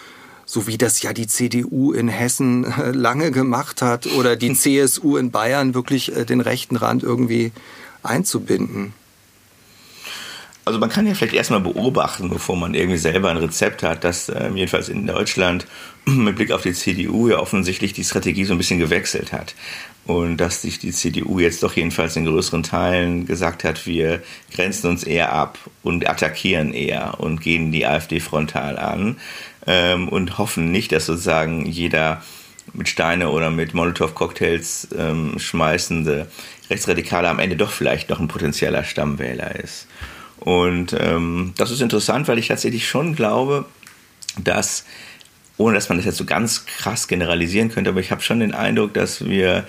so 0.44 0.66
wie 0.66 0.76
das 0.76 1.00
ja 1.02 1.12
die 1.12 1.26
CDU 1.26 1.92
in 1.92 2.08
Hessen 2.08 2.64
äh, 2.64 2.90
lange 2.90 3.30
gemacht 3.30 3.80
hat 3.80 4.06
oder 4.18 4.36
die 4.36 4.52
CSU 4.54 5.16
in 5.16 5.30
Bayern 5.30 5.74
wirklich 5.74 6.14
äh, 6.14 6.24
den 6.24 6.40
rechten 6.40 6.76
Rand 6.76 7.02
irgendwie 7.02 7.52
einzubinden. 8.02 8.92
Also 10.64 10.78
man 10.78 10.90
kann 10.90 11.06
ja 11.06 11.14
vielleicht 11.14 11.34
erstmal 11.34 11.60
beobachten, 11.60 12.28
bevor 12.28 12.56
man 12.56 12.74
irgendwie 12.74 12.98
selber 12.98 13.30
ein 13.30 13.36
Rezept 13.36 13.82
hat, 13.82 14.04
dass 14.04 14.28
äh, 14.28 14.48
jedenfalls 14.54 14.88
in 14.88 15.06
Deutschland 15.06 15.66
mit 16.04 16.36
Blick 16.36 16.52
auf 16.52 16.62
die 16.62 16.72
CDU 16.72 17.28
ja 17.28 17.38
offensichtlich 17.38 17.92
die 17.92 18.04
Strategie 18.04 18.44
so 18.44 18.54
ein 18.54 18.58
bisschen 18.58 18.78
gewechselt 18.78 19.32
hat. 19.32 19.54
Und 20.04 20.36
dass 20.36 20.62
sich 20.62 20.78
die 20.78 20.92
CDU 20.92 21.40
jetzt 21.40 21.62
doch 21.62 21.74
jedenfalls 21.74 22.14
in 22.16 22.26
größeren 22.26 22.62
Teilen 22.62 23.26
gesagt 23.26 23.64
hat, 23.64 23.86
wir 23.86 24.22
grenzen 24.54 24.88
uns 24.88 25.02
eher 25.02 25.32
ab 25.32 25.58
und 25.82 26.08
attackieren 26.08 26.72
eher 26.72 27.20
und 27.20 27.40
gehen 27.40 27.72
die 27.72 27.86
AfD 27.86 28.20
frontal 28.20 28.78
an 28.78 29.16
ähm, 29.66 30.08
und 30.08 30.38
hoffen 30.38 30.70
nicht, 30.70 30.92
dass 30.92 31.06
sozusagen 31.06 31.66
jeder 31.66 32.22
mit 32.72 32.88
Steine 32.88 33.30
oder 33.30 33.50
mit 33.50 33.74
Molotow-Cocktails 33.74 34.88
ähm, 34.96 35.38
schmeißende 35.38 36.28
Rechtsradikale 36.70 37.28
am 37.28 37.38
Ende 37.38 37.56
doch 37.56 37.70
vielleicht 37.70 38.10
noch 38.10 38.20
ein 38.20 38.28
potenzieller 38.28 38.84
Stammwähler 38.84 39.56
ist. 39.56 39.86
Und 40.44 40.96
ähm, 40.98 41.52
das 41.56 41.70
ist 41.70 41.80
interessant, 41.80 42.26
weil 42.26 42.38
ich 42.38 42.48
tatsächlich 42.48 42.88
schon 42.88 43.14
glaube, 43.14 43.64
dass, 44.42 44.84
ohne 45.56 45.74
dass 45.76 45.88
man 45.88 45.98
das 45.98 46.04
jetzt 46.04 46.16
so 46.16 46.24
ganz 46.24 46.66
krass 46.66 47.06
generalisieren 47.06 47.70
könnte, 47.70 47.90
aber 47.90 48.00
ich 48.00 48.10
habe 48.10 48.22
schon 48.22 48.40
den 48.40 48.52
Eindruck, 48.52 48.92
dass 48.92 49.24
wir 49.24 49.66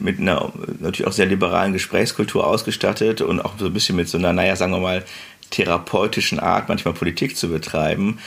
mit 0.00 0.18
einer 0.18 0.52
natürlich 0.80 1.06
auch 1.06 1.12
sehr 1.12 1.26
liberalen 1.26 1.74
Gesprächskultur 1.74 2.46
ausgestattet 2.46 3.20
und 3.20 3.40
auch 3.40 3.58
so 3.58 3.66
ein 3.66 3.74
bisschen 3.74 3.96
mit 3.96 4.08
so 4.08 4.16
einer, 4.16 4.32
naja, 4.32 4.56
sagen 4.56 4.72
wir 4.72 4.80
mal, 4.80 5.04
therapeutischen 5.50 6.40
Art 6.40 6.68
manchmal 6.68 6.94
Politik 6.94 7.36
zu 7.36 7.48
betreiben, 7.48 8.18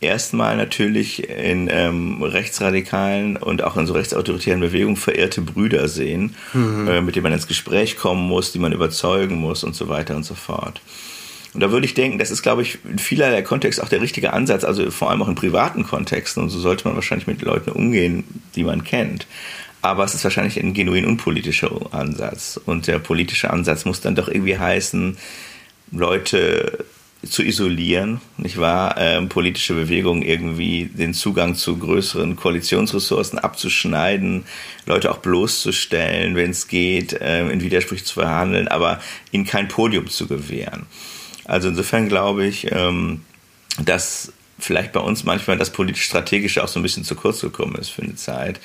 erstmal 0.00 0.56
natürlich 0.56 1.28
in 1.28 1.68
ähm, 1.70 2.22
rechtsradikalen 2.22 3.36
und 3.36 3.62
auch 3.62 3.76
in 3.76 3.86
so 3.86 3.92
rechtsautoritären 3.92 4.60
Bewegungen 4.60 4.96
verirrte 4.96 5.42
Brüder 5.42 5.88
sehen, 5.88 6.34
mhm. 6.54 6.88
äh, 6.88 7.00
mit 7.02 7.16
denen 7.16 7.24
man 7.24 7.32
ins 7.32 7.46
Gespräch 7.46 7.96
kommen 7.96 8.26
muss, 8.26 8.52
die 8.52 8.58
man 8.58 8.72
überzeugen 8.72 9.36
muss 9.36 9.62
und 9.62 9.74
so 9.74 9.88
weiter 9.88 10.16
und 10.16 10.24
so 10.24 10.34
fort. 10.34 10.80
Und 11.54 11.60
da 11.60 11.70
würde 11.70 11.86
ich 11.86 11.94
denken, 11.94 12.18
das 12.18 12.32
ist, 12.32 12.42
glaube 12.42 12.62
ich, 12.62 12.78
in 12.84 12.98
vielerlei 12.98 13.42
Kontext 13.42 13.80
auch 13.80 13.88
der 13.88 14.00
richtige 14.00 14.32
Ansatz, 14.32 14.64
also 14.64 14.90
vor 14.90 15.10
allem 15.10 15.22
auch 15.22 15.28
in 15.28 15.36
privaten 15.36 15.84
Kontexten. 15.84 16.42
Und 16.42 16.50
so 16.50 16.58
sollte 16.58 16.86
man 16.86 16.96
wahrscheinlich 16.96 17.28
mit 17.28 17.42
Leuten 17.42 17.70
umgehen, 17.70 18.24
die 18.56 18.64
man 18.64 18.82
kennt. 18.82 19.26
Aber 19.80 20.02
es 20.04 20.14
ist 20.14 20.24
wahrscheinlich 20.24 20.58
ein 20.58 20.74
genuin 20.74 21.04
unpolitischer 21.04 21.70
Ansatz. 21.92 22.60
Und 22.64 22.88
der 22.88 22.98
politische 22.98 23.50
Ansatz 23.50 23.84
muss 23.84 24.00
dann 24.00 24.16
doch 24.16 24.28
irgendwie 24.28 24.58
heißen, 24.58 25.16
Leute 25.92 26.84
zu 27.24 27.42
isolieren, 27.42 28.20
nicht 28.36 28.58
wahr? 28.58 28.96
Ähm, 28.98 29.28
politische 29.28 29.74
Bewegungen 29.74 30.22
irgendwie 30.22 30.86
den 30.86 31.14
Zugang 31.14 31.54
zu 31.54 31.76
größeren 31.76 32.36
Koalitionsressourcen 32.36 33.38
abzuschneiden, 33.38 34.44
Leute 34.86 35.10
auch 35.10 35.18
bloßzustellen, 35.18 36.36
wenn 36.36 36.50
es 36.50 36.68
geht, 36.68 37.16
ähm, 37.20 37.50
in 37.50 37.62
Widersprüche 37.62 38.04
zu 38.04 38.14
verhandeln, 38.14 38.68
aber 38.68 39.00
ihnen 39.30 39.46
kein 39.46 39.68
Podium 39.68 40.08
zu 40.08 40.26
gewähren. 40.26 40.86
Also 41.44 41.68
insofern 41.68 42.08
glaube 42.08 42.46
ich, 42.46 42.70
ähm, 42.72 43.22
dass 43.82 44.32
vielleicht 44.58 44.92
bei 44.92 45.00
uns 45.00 45.24
manchmal 45.24 45.58
das 45.58 45.70
politisch-strategische 45.70 46.62
auch 46.62 46.68
so 46.68 46.80
ein 46.80 46.82
bisschen 46.82 47.04
zu 47.04 47.14
kurz 47.14 47.40
gekommen 47.40 47.74
ist 47.76 47.90
für 47.90 48.02
eine 48.02 48.14
Zeit. 48.14 48.60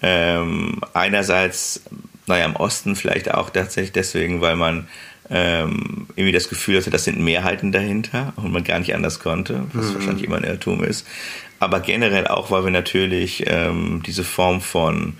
Ähm, 0.00 0.80
einerseits, 0.94 1.82
naja, 2.26 2.44
im 2.44 2.56
Osten 2.56 2.96
vielleicht 2.96 3.32
auch 3.32 3.50
tatsächlich 3.50 3.92
deswegen, 3.92 4.40
weil 4.40 4.56
man 4.56 4.88
ähm, 5.30 6.06
irgendwie 6.16 6.32
das 6.32 6.48
Gefühl 6.48 6.78
hatte, 6.78 6.90
das 6.90 7.04
sind 7.04 7.18
Mehrheiten 7.18 7.72
dahinter 7.72 8.32
und 8.36 8.52
man 8.52 8.64
gar 8.64 8.78
nicht 8.78 8.94
anders 8.94 9.18
konnte, 9.18 9.64
was 9.72 9.86
mhm. 9.86 9.94
wahrscheinlich 9.94 10.24
immer 10.24 10.36
ein 10.36 10.44
Irrtum 10.44 10.84
ist. 10.84 11.06
Aber 11.58 11.80
generell 11.80 12.26
auch, 12.26 12.50
weil 12.50 12.64
wir 12.64 12.70
natürlich 12.70 13.44
ähm, 13.46 14.02
diese 14.04 14.24
Form 14.24 14.60
von 14.60 15.14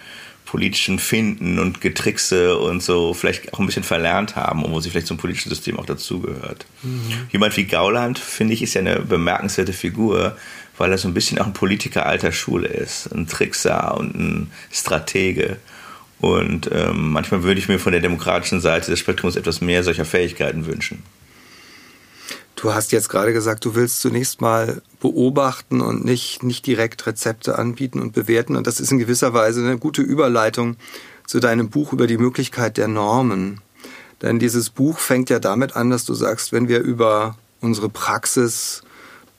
politischen 0.53 0.99
Finden 0.99 1.59
und 1.59 1.81
Getrickse 1.81 2.59
und 2.59 2.83
so 2.83 3.15
vielleicht 3.15 3.55
auch 3.55 3.59
ein 3.59 3.65
bisschen 3.65 3.85
verlernt 3.85 4.37
haben, 4.37 4.63
obwohl 4.63 4.83
sie 4.83 4.91
vielleicht 4.91 5.07
zum 5.07 5.17
politischen 5.17 5.49
System 5.49 5.79
auch 5.79 5.87
dazugehört. 5.87 6.67
Mhm. 6.83 7.01
Jemand 7.31 7.57
wie 7.57 7.65
Gauland, 7.65 8.19
finde 8.19 8.53
ich, 8.53 8.61
ist 8.61 8.75
ja 8.75 8.83
eine 8.83 9.01
bemerkenswerte 9.01 9.73
Figur, 9.73 10.37
weil 10.77 10.93
er 10.93 10.99
so 10.99 11.09
ein 11.09 11.15
bisschen 11.15 11.39
auch 11.39 11.47
ein 11.47 11.55
Politiker 11.55 12.05
alter 12.05 12.33
Schule 12.33 12.69
ist, 12.69 13.07
ein 13.15 13.27
Trickser 13.27 13.97
und 13.97 14.15
ein 14.15 14.51
Stratege. 14.71 15.57
Und 16.21 16.69
ähm, 16.71 17.13
manchmal 17.13 17.45
würde 17.45 17.59
ich 17.59 17.69
mir 17.69 17.79
von 17.79 17.93
der 17.93 18.03
demokratischen 18.03 18.61
Seite 18.61 18.91
des 18.91 19.01
Spektrums 19.01 19.37
etwas 19.37 19.63
mehr 19.63 19.83
solcher 19.83 20.05
Fähigkeiten 20.05 20.67
wünschen. 20.67 21.03
Du 22.63 22.73
hast 22.73 22.93
jetzt 22.93 23.09
gerade 23.09 23.33
gesagt, 23.33 23.65
du 23.65 23.75
willst 23.75 24.03
zunächst 24.03 24.41
mal 24.41 24.83
beobachten 25.01 25.81
und 25.81 26.05
nicht, 26.05 26.45
nicht 26.45 26.65
direkt 26.65 27.05
Rezepte 27.09 27.59
anbieten 27.59 28.01
und 28.01 28.13
bewerten. 28.13 28.55
Und 28.55 28.69
das 28.69 28.79
ist 28.79 28.93
in 28.93 29.01
gewisser 29.01 29.35
Weise 29.35 29.63
eine 29.63 29.79
gute 29.79 30.01
Überleitung 30.01 30.77
zu 31.27 31.41
deinem 31.41 31.71
Buch 31.71 31.93
über 31.93 32.07
die 32.07 32.19
Möglichkeit 32.19 32.77
der 32.77 32.87
Normen. 32.87 33.61
Denn 34.23 34.39
dieses 34.39 34.71
Buch 34.71 35.01
fängt 35.01 35.29
ja 35.29 35.41
damit 35.41 35.75
an, 35.75 35.91
dass 35.91 36.05
du 36.05 36.15
sagst, 36.15 36.53
wenn 36.53 36.69
wir 36.69 36.79
über 36.79 37.37
unsere 37.61 37.89
Praxis 37.89 38.85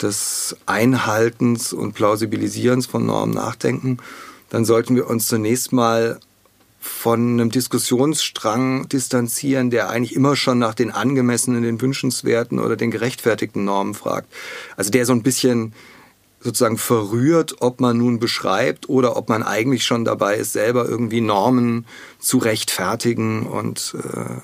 des 0.01 0.58
Einhaltens 0.65 1.72
und 1.72 1.94
Plausibilisierens 1.94 2.88
von 2.88 3.06
Normen 3.06 3.34
nachdenken, 3.34 4.00
dann 4.50 4.65
sollten 4.65 4.98
wir 4.98 5.08
uns 5.08 5.27
zunächst 5.27 5.72
mal 5.72 6.20
von 6.83 7.39
einem 7.39 7.49
Diskussionsstrang 7.49 8.89
distanzieren, 8.89 9.69
der 9.69 9.89
eigentlich 9.89 10.13
immer 10.17 10.35
schon 10.35 10.59
nach 10.59 10.73
den 10.73 10.91
angemessenen, 10.91 11.63
den 11.63 11.79
wünschenswerten 11.79 12.59
oder 12.59 12.75
den 12.75 12.91
gerechtfertigten 12.91 13.63
Normen 13.63 13.93
fragt. 13.93 14.27
Also 14.75 14.91
der 14.91 15.05
so 15.05 15.13
ein 15.13 15.23
bisschen 15.23 15.71
sozusagen 16.41 16.77
verrührt, 16.77 17.61
ob 17.61 17.79
man 17.79 17.97
nun 17.97 18.19
beschreibt 18.19 18.89
oder 18.89 19.15
ob 19.15 19.29
man 19.29 19.43
eigentlich 19.43 19.85
schon 19.85 20.03
dabei 20.03 20.35
ist, 20.35 20.51
selber 20.51 20.85
irgendwie 20.85 21.21
Normen 21.21 21.85
zu 22.19 22.37
rechtfertigen 22.37 23.47
und 23.47 23.95
äh, 24.03 24.41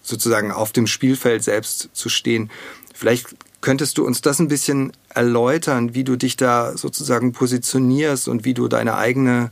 sozusagen 0.00 0.52
auf 0.52 0.70
dem 0.70 0.86
Spielfeld 0.86 1.42
selbst 1.42 1.90
zu 1.92 2.08
stehen. 2.08 2.52
Vielleicht 2.94 3.34
könntest 3.62 3.98
du 3.98 4.06
uns 4.06 4.20
das 4.20 4.38
ein 4.38 4.46
bisschen 4.46 4.92
erläutern, 5.08 5.92
wie 5.92 6.04
du 6.04 6.14
dich 6.14 6.36
da 6.36 6.76
sozusagen 6.76 7.32
positionierst 7.32 8.28
und 8.28 8.44
wie 8.44 8.54
du 8.54 8.68
deine 8.68 8.96
eigene 8.96 9.50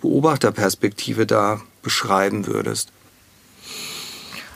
Beobachterperspektive 0.00 1.26
da 1.26 1.60
beschreiben 1.82 2.46
würdest? 2.46 2.92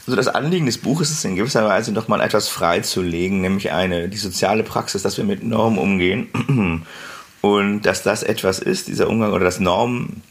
Also 0.06 0.16
das 0.16 0.28
Anliegen 0.28 0.66
des 0.66 0.78
Buches 0.78 1.10
ist 1.10 1.24
in 1.24 1.36
gewisser 1.36 1.64
Weise 1.66 1.92
noch 1.92 2.08
mal 2.08 2.20
etwas 2.20 2.48
freizulegen, 2.48 3.40
nämlich 3.40 3.72
eine 3.72 4.08
die 4.08 4.18
soziale 4.18 4.62
Praxis, 4.62 5.02
dass 5.02 5.16
wir 5.16 5.24
mit 5.24 5.42
Normen 5.42 5.78
umgehen 5.78 6.82
und 7.40 7.82
dass 7.82 8.02
das 8.02 8.22
etwas 8.22 8.58
ist, 8.58 8.88
dieser 8.88 9.08
Umgang 9.08 9.32
oder 9.32 9.44
das 9.44 9.60
Normen, 9.60 10.22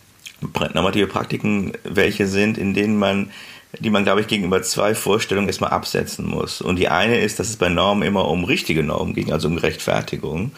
normative 0.74 1.08
Praktiken, 1.08 1.74
welche 1.84 2.28
sind, 2.28 2.58
in 2.58 2.74
denen 2.74 3.00
man 3.00 3.32
die 3.80 3.90
man, 3.90 4.04
glaube 4.04 4.22
ich, 4.22 4.28
gegenüber 4.28 4.62
zwei 4.62 4.94
Vorstellungen 4.94 5.48
erstmal 5.48 5.72
absetzen 5.72 6.28
muss. 6.28 6.62
Und 6.62 6.78
die 6.78 6.90
eine 6.90 7.20
ist, 7.20 7.40
dass 7.40 7.50
es 7.50 7.58
bei 7.58 7.70
Normen 7.70 8.04
immer 8.04 8.28
um 8.28 8.44
richtige 8.44 8.84
Normen 8.84 9.16
ging, 9.16 9.32
also 9.32 9.48
um 9.48 9.58
Rechtfertigung. 9.58 10.52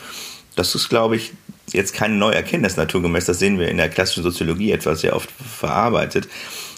Das 0.56 0.76
ist, 0.76 0.90
glaube 0.90 1.16
ich, 1.16 1.32
jetzt 1.76 1.94
keine 1.94 2.16
neue 2.16 2.36
Erkenntnis 2.36 2.78
naturgemäß. 2.78 3.26
Das 3.26 3.40
sehen 3.40 3.60
wir 3.60 3.70
in 3.70 3.78
der 3.78 3.90
klassischen 3.90 4.24
Soziologie 4.24 4.72
etwas 4.72 5.02
sehr 5.02 5.16
oft 5.16 5.30
verarbeitet. 5.32 6.28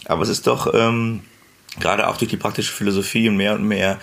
Aber 0.06 0.24
es 0.24 0.30
ist 0.30 0.48
doch 0.48 0.74
ähm, 0.74 1.22
gerade 1.80 2.08
auch 2.08 2.18
durch 2.18 2.30
die 2.30 2.38
praktische 2.38 2.74
Philosophie 2.74 3.30
mehr 3.30 3.56
und 3.56 3.64
mehr 3.64 4.00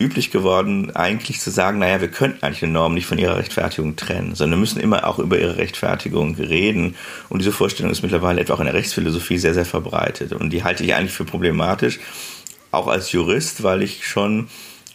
üblich 0.00 0.30
geworden, 0.30 0.94
eigentlich 0.94 1.40
zu 1.40 1.50
sagen, 1.50 1.80
naja, 1.80 2.00
wir 2.00 2.08
könnten 2.08 2.44
eigentlich 2.44 2.62
eine 2.62 2.72
Norm 2.72 2.94
nicht 2.94 3.06
von 3.06 3.18
ihrer 3.18 3.36
Rechtfertigung 3.36 3.96
trennen, 3.96 4.36
sondern 4.36 4.60
müssen 4.60 4.78
immer 4.78 5.06
auch 5.06 5.18
über 5.18 5.38
ihre 5.38 5.56
Rechtfertigung 5.56 6.36
reden. 6.36 6.94
Und 7.28 7.40
diese 7.40 7.50
Vorstellung 7.50 7.90
ist 7.90 8.02
mittlerweile 8.02 8.40
etwa 8.40 8.54
auch 8.54 8.60
in 8.60 8.66
der 8.66 8.74
Rechtsphilosophie 8.74 9.38
sehr, 9.38 9.54
sehr 9.54 9.64
verbreitet. 9.64 10.32
Und 10.32 10.50
die 10.50 10.62
halte 10.62 10.84
ich 10.84 10.94
eigentlich 10.94 11.12
für 11.12 11.24
problematisch, 11.24 11.98
auch 12.70 12.86
als 12.86 13.10
Jurist, 13.10 13.64
weil 13.64 13.82
ich 13.82 14.06
schon 14.06 14.48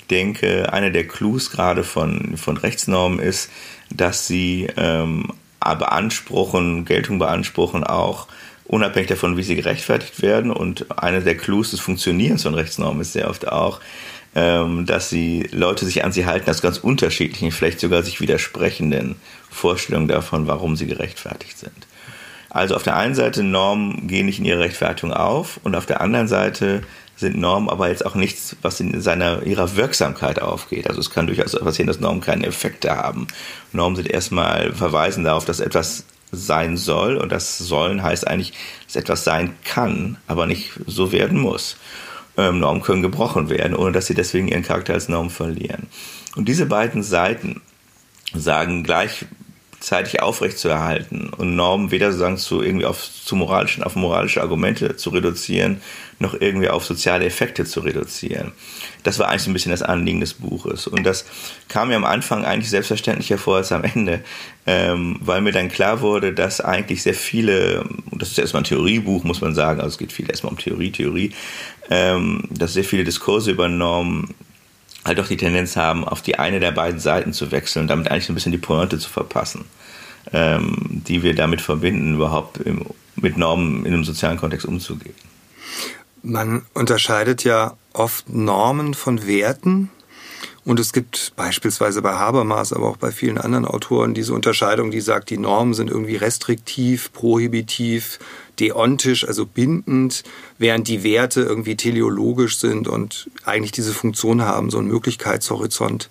denke, 0.10 0.72
einer 0.72 0.90
der 0.90 1.08
Clues 1.08 1.52
gerade 1.52 1.84
von, 1.84 2.38
von 2.38 2.56
Rechtsnormen 2.56 3.20
ist, 3.20 3.50
dass 3.96 4.28
sie 4.28 4.68
ähm, 4.78 5.32
beanspruchen, 5.60 6.86
Geltung 6.86 7.20
beanspruchen 7.20 7.84
auch 7.84 8.28
unabhängig 8.66 9.10
davon, 9.10 9.38
wie 9.38 9.44
sie 9.44 9.56
gerechtfertigt 9.56 10.22
werden. 10.22 10.52
Und 10.52 11.00
einer 11.00 11.22
der 11.22 11.38
Clues 11.38 11.72
des 11.72 11.80
Funktionierens 11.80 12.44
von 12.44 12.54
Rechtsnormen 12.54 13.02
ist 13.02 13.14
sehr 13.14 13.30
oft 13.30 13.48
auch, 13.48 13.80
ähm, 14.36 14.86
dass 14.86 15.10
sie 15.10 15.48
Leute 15.52 15.86
sich 15.86 16.04
an 16.04 16.12
sie 16.12 16.26
halten 16.26 16.50
aus 16.50 16.62
ganz 16.62 16.78
unterschiedlichen, 16.78 17.52
vielleicht 17.52 17.80
sogar 17.80 18.04
sich 18.04 18.20
widersprechenden 18.20 19.16
Vorstellungen 19.50 20.08
davon, 20.08 20.48
warum 20.48 20.76
sie 20.76 20.88
gerechtfertigt 20.88 21.58
sind. 21.58 21.88
Also 22.50 22.76
auf 22.76 22.84
der 22.84 22.96
einen 22.96 23.16
Seite 23.16 23.44
Normen 23.44 24.08
gehen 24.08 24.28
nicht 24.28 24.40
in 24.40 24.46
ihre 24.46 24.60
Rechtfertigung 24.60 25.14
auf 25.14 25.60
und 25.64 25.76
auf 25.76 25.86
der 25.86 26.02
anderen 26.02 26.28
Seite 26.28 26.84
sind 27.24 27.38
Normen 27.38 27.70
aber 27.70 27.88
jetzt 27.88 28.06
auch 28.06 28.16
nichts, 28.16 28.56
was 28.62 28.80
in 28.82 29.00
seiner, 29.00 29.44
ihrer 29.44 29.76
Wirksamkeit 29.78 30.42
aufgeht. 30.42 30.88
Also 30.88 31.00
es 31.00 31.10
kann 31.10 31.28
durchaus 31.28 31.58
passieren, 31.58 31.88
dass 31.88 32.02
Normen 32.02 32.22
keine 32.22 32.46
Effekte 32.46 32.96
haben. 32.96 33.28
Normen 33.72 33.96
sind 33.96 34.10
erstmal 34.10 34.74
verweisen 34.74 35.24
darauf, 35.24 35.46
dass 35.46 35.62
etwas 35.62 36.04
sein 36.32 36.78
soll 36.78 37.18
und 37.18 37.32
das 37.32 37.58
sollen 37.58 38.04
heißt 38.04 38.28
eigentlich, 38.28 38.54
dass 38.88 38.98
etwas 38.98 39.24
sein 39.24 39.56
kann, 39.64 40.18
aber 40.28 40.48
nicht 40.48 40.72
so 40.86 41.12
werden 41.12 41.40
muss. 41.40 41.78
Ähm, 42.36 42.60
Normen 42.60 42.82
können 42.82 43.04
gebrochen 43.04 43.50
werden, 43.50 43.76
ohne 43.76 43.94
dass 43.94 44.08
sie 44.08 44.16
deswegen 44.16 44.48
ihren 44.48 44.64
Charakter 44.64 44.94
als 44.94 45.08
Norm 45.08 45.30
verlieren. 45.30 45.88
Und 46.36 46.50
diese 46.50 46.66
beiden 46.66 47.04
Seiten 47.04 47.62
sagen 48.34 48.84
gleichzeitig 49.84 50.22
aufrechtzuerhalten 50.22 51.30
und 51.36 51.58
Normen 51.58 51.92
weder 51.92 52.08
sozusagen 52.08 52.38
zu 52.38 52.62
irgendwie 52.62 52.86
auf 52.86 53.04
zu 53.04 53.36
moralischen, 53.36 53.84
auf 53.84 53.98
moralische 53.98 54.42
Argumente 54.42 54.96
zu 54.96 55.10
reduzieren, 55.10 55.82
noch 56.20 56.40
irgendwie 56.40 56.70
auf 56.70 56.86
soziale 56.86 57.26
Effekte 57.26 57.66
zu 57.66 57.82
reduzieren. 57.82 58.54
Das 59.04 59.20
war 59.20 59.28
eigentlich 59.28 59.42
so 59.42 59.50
ein 59.50 59.54
bisschen 59.54 59.72
das 59.72 59.82
Anliegen 59.82 60.22
des 60.22 60.36
Buches. 60.36 60.88
Und 60.88 61.04
das 61.04 61.26
kam 61.68 61.90
mir 61.90 61.98
am 61.98 62.06
Anfang 62.06 62.46
eigentlich 62.46 62.70
selbstverständlich 62.70 63.30
hervor 63.30 63.58
als 63.58 63.74
am 63.74 63.84
Ende, 63.84 64.22
ähm, 64.66 65.18
weil 65.20 65.42
mir 65.42 65.52
dann 65.52 65.68
klar 65.68 66.00
wurde, 66.00 66.34
dass 66.34 66.62
eigentlich 66.62 67.04
sehr 67.04 67.14
viele, 67.14 67.84
das 68.12 68.30
ist 68.32 68.40
erstmal 68.40 68.62
ein 68.62 68.68
Theoriebuch, 68.68 69.26
muss 69.26 69.42
man 69.42 69.54
sagen, 69.54 69.82
also 69.82 69.96
es 69.96 69.98
geht 69.98 70.14
viel 70.14 70.30
erstmal 70.30 70.54
um 70.54 70.60
Theorie, 70.60 70.92
Theorie, 70.92 71.34
ähm, 71.90 72.48
dass 72.50 72.72
sehr 72.72 72.86
viele 72.86 73.04
Diskurse 73.04 73.52
über 73.52 73.68
Normen 73.68 74.34
halt 75.06 75.20
auch 75.20 75.28
die 75.28 75.38
Tendenz 75.38 75.76
haben, 75.76 76.06
auf 76.06 76.22
die 76.22 76.40
eine 76.40 76.60
der 76.60 76.72
beiden 76.72 77.00
Seiten 77.00 77.34
zu 77.34 77.52
wechseln 77.52 77.84
und 77.84 77.88
damit 77.88 78.10
eigentlich 78.10 78.30
ein 78.30 78.36
bisschen 78.36 78.52
die 78.52 78.58
Pointe 78.58 79.00
zu 79.00 79.10
verpassen, 79.10 79.66
ähm, 80.32 80.78
die 80.80 81.24
wir 81.24 81.36
damit 81.36 81.62
verbinden, 81.62 82.16
überhaupt 82.16 82.58
im, 82.58 82.86
mit 83.16 83.38
Normen 83.38 83.86
in 83.86 83.94
einem 83.94 84.04
sozialen 84.04 84.38
Kontext 84.38 84.66
umzugehen. 84.66 85.16
Man 86.22 86.66
unterscheidet 86.74 87.44
ja 87.44 87.76
oft 87.92 88.30
Normen 88.30 88.94
von 88.94 89.28
Werten. 89.28 89.90
Und 90.66 90.80
es 90.80 90.94
gibt 90.94 91.34
beispielsweise 91.36 92.02
bei 92.02 92.14
Habermas, 92.14 92.72
aber 92.72 92.88
auch 92.88 92.98
bei 92.98 93.12
vielen 93.12 93.38
anderen 93.38 93.66
Autoren 93.66 94.14
diese 94.14 94.34
Unterscheidung, 94.34 94.92
die 94.92 95.02
sagt, 95.02 95.30
die 95.30 95.38
Normen 95.38 95.74
sind 95.74 95.90
irgendwie 95.90 96.16
restriktiv, 96.16 97.12
prohibitiv, 97.12 98.20
deontisch, 98.60 99.28
also 99.28 99.46
bindend, 99.46 100.24
während 100.58 100.88
die 100.88 101.04
Werte 101.04 101.42
irgendwie 101.42 101.76
teleologisch 101.76 102.60
sind 102.60 102.88
und 102.88 103.30
eigentlich 103.44 103.74
diese 103.74 103.94
Funktion 103.94 104.44
haben, 104.44 104.70
so 104.70 104.78
einen 104.78 104.88
Möglichkeitshorizont 104.88 106.10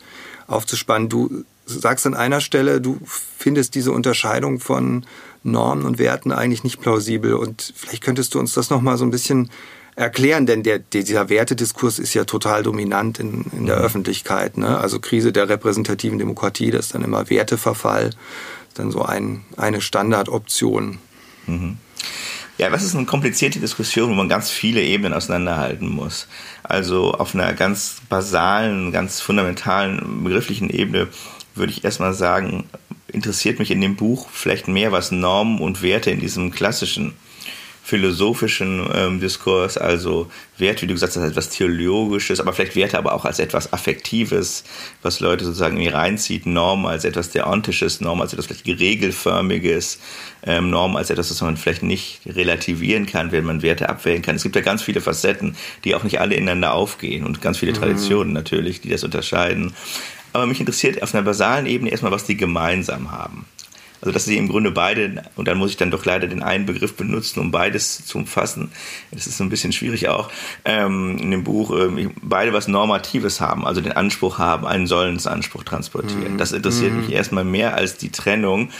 aufzuspannen. 0.48 1.08
Du 1.08 1.44
sagst 1.64 2.06
an 2.06 2.14
einer 2.14 2.40
Stelle, 2.40 2.82
du 2.82 2.98
findest 3.06 3.74
diese 3.74 3.92
Unterscheidung 3.92 4.60
von 4.60 5.06
Normen 5.44 5.86
und 5.86 5.98
Werten 5.98 6.30
eigentlich 6.30 6.64
nicht 6.64 6.80
plausibel. 6.80 7.34
Und 7.34 7.72
vielleicht 7.74 8.02
könntest 8.02 8.34
du 8.34 8.38
uns 8.38 8.52
das 8.52 8.68
nochmal 8.68 8.98
so 8.98 9.04
ein 9.04 9.10
bisschen 9.10 9.50
erklären, 9.94 10.46
denn 10.46 10.62
der, 10.62 10.78
dieser 10.78 11.28
Wertediskurs 11.28 11.98
ist 11.98 12.14
ja 12.14 12.24
total 12.24 12.62
dominant 12.62 13.18
in, 13.18 13.44
in 13.56 13.66
der 13.66 13.78
mhm. 13.78 13.84
Öffentlichkeit. 13.84 14.56
Ne? 14.56 14.78
Also 14.78 15.00
Krise 15.00 15.32
der 15.32 15.48
repräsentativen 15.48 16.18
Demokratie, 16.18 16.70
das 16.70 16.86
ist 16.86 16.94
dann 16.94 17.04
immer 17.04 17.28
Werteverfall, 17.28 18.10
dann 18.74 18.90
so 18.90 19.02
ein, 19.02 19.44
eine 19.56 19.80
Standardoption. 19.80 20.98
Mhm. 21.46 21.76
Ja, 22.58 22.70
das 22.70 22.84
ist 22.84 22.94
eine 22.94 23.06
komplizierte 23.06 23.60
Diskussion, 23.60 24.10
wo 24.10 24.14
man 24.14 24.28
ganz 24.28 24.50
viele 24.50 24.82
Ebenen 24.82 25.14
auseinanderhalten 25.14 25.88
muss. 25.88 26.28
Also 26.62 27.12
auf 27.12 27.34
einer 27.34 27.52
ganz 27.54 27.96
basalen, 28.08 28.92
ganz 28.92 29.20
fundamentalen, 29.20 30.22
begrifflichen 30.22 30.70
Ebene 30.70 31.08
würde 31.54 31.72
ich 31.72 31.84
erstmal 31.84 32.14
sagen, 32.14 32.64
interessiert 33.08 33.58
mich 33.58 33.70
in 33.70 33.80
dem 33.80 33.96
Buch 33.96 34.28
vielleicht 34.30 34.68
mehr, 34.68 34.92
was 34.92 35.10
Normen 35.10 35.60
und 35.60 35.82
Werte 35.82 36.10
in 36.10 36.20
diesem 36.20 36.50
klassischen 36.50 37.14
philosophischen 37.84 38.88
ähm, 38.94 39.20
Diskurs, 39.20 39.76
also 39.76 40.30
Werte, 40.56 40.82
wie 40.82 40.86
du 40.86 40.94
gesagt 40.94 41.16
hast, 41.16 41.22
als 41.22 41.32
etwas 41.32 41.50
Theologisches, 41.50 42.38
aber 42.38 42.52
vielleicht 42.52 42.76
Werte 42.76 42.96
aber 42.96 43.12
auch 43.12 43.24
als 43.24 43.40
etwas 43.40 43.72
Affektives, 43.72 44.62
was 45.02 45.18
Leute 45.18 45.44
sozusagen 45.44 45.76
in 45.76 45.82
die 45.82 45.88
reinzieht, 45.88 46.46
Norm 46.46 46.86
als 46.86 47.04
etwas 47.04 47.30
Deontisches, 47.30 48.00
Norm 48.00 48.20
als 48.20 48.32
etwas 48.32 48.46
vielleicht 48.46 48.66
Regelförmiges, 48.66 49.98
ähm, 50.44 50.70
Norm 50.70 50.94
als 50.94 51.10
etwas, 51.10 51.30
was 51.32 51.40
man 51.40 51.56
vielleicht 51.56 51.82
nicht 51.82 52.20
relativieren 52.24 53.06
kann, 53.06 53.32
wenn 53.32 53.44
man 53.44 53.62
Werte 53.62 53.88
abwägen 53.88 54.22
kann. 54.22 54.36
Es 54.36 54.44
gibt 54.44 54.54
ja 54.54 54.62
ganz 54.62 54.82
viele 54.82 55.00
Facetten, 55.00 55.56
die 55.84 55.96
auch 55.96 56.04
nicht 56.04 56.20
alle 56.20 56.36
ineinander 56.36 56.74
aufgehen 56.74 57.26
und 57.26 57.42
ganz 57.42 57.58
viele 57.58 57.72
mhm. 57.72 57.76
Traditionen 57.76 58.32
natürlich, 58.32 58.80
die 58.80 58.90
das 58.90 59.02
unterscheiden. 59.02 59.74
Aber 60.32 60.46
mich 60.46 60.60
interessiert 60.60 61.02
auf 61.02 61.14
einer 61.14 61.24
basalen 61.24 61.66
Ebene 61.66 61.90
erstmal, 61.90 62.12
was 62.12 62.24
die 62.24 62.36
gemeinsam 62.36 63.10
haben. 63.10 63.44
Also 64.02 64.12
dass 64.12 64.24
sie 64.24 64.36
im 64.36 64.48
Grunde 64.48 64.72
beide, 64.72 65.22
und 65.36 65.46
dann 65.46 65.58
muss 65.58 65.70
ich 65.70 65.76
dann 65.76 65.92
doch 65.92 66.04
leider 66.04 66.26
den 66.26 66.42
einen 66.42 66.66
Begriff 66.66 66.94
benutzen, 66.94 67.38
um 67.38 67.52
beides 67.52 68.04
zu 68.04 68.18
umfassen. 68.18 68.72
Das 69.12 69.28
ist 69.28 69.38
so 69.38 69.44
ein 69.44 69.48
bisschen 69.48 69.72
schwierig 69.72 70.08
auch 70.08 70.28
ähm, 70.64 71.18
in 71.18 71.30
dem 71.30 71.44
Buch, 71.44 71.70
ähm, 71.70 72.10
beide 72.20 72.52
was 72.52 72.66
Normatives 72.66 73.40
haben, 73.40 73.64
also 73.64 73.80
den 73.80 73.92
Anspruch 73.92 74.38
haben, 74.38 74.66
einen 74.66 74.88
Sollensanspruch 74.88 75.62
transportieren. 75.62 76.34
Mhm. 76.34 76.38
Das 76.38 76.50
interessiert 76.50 76.92
mhm. 76.92 77.02
mich 77.02 77.12
erstmal 77.12 77.44
mehr 77.44 77.76
als 77.76 77.96
die 77.96 78.10
Trennung. 78.10 78.70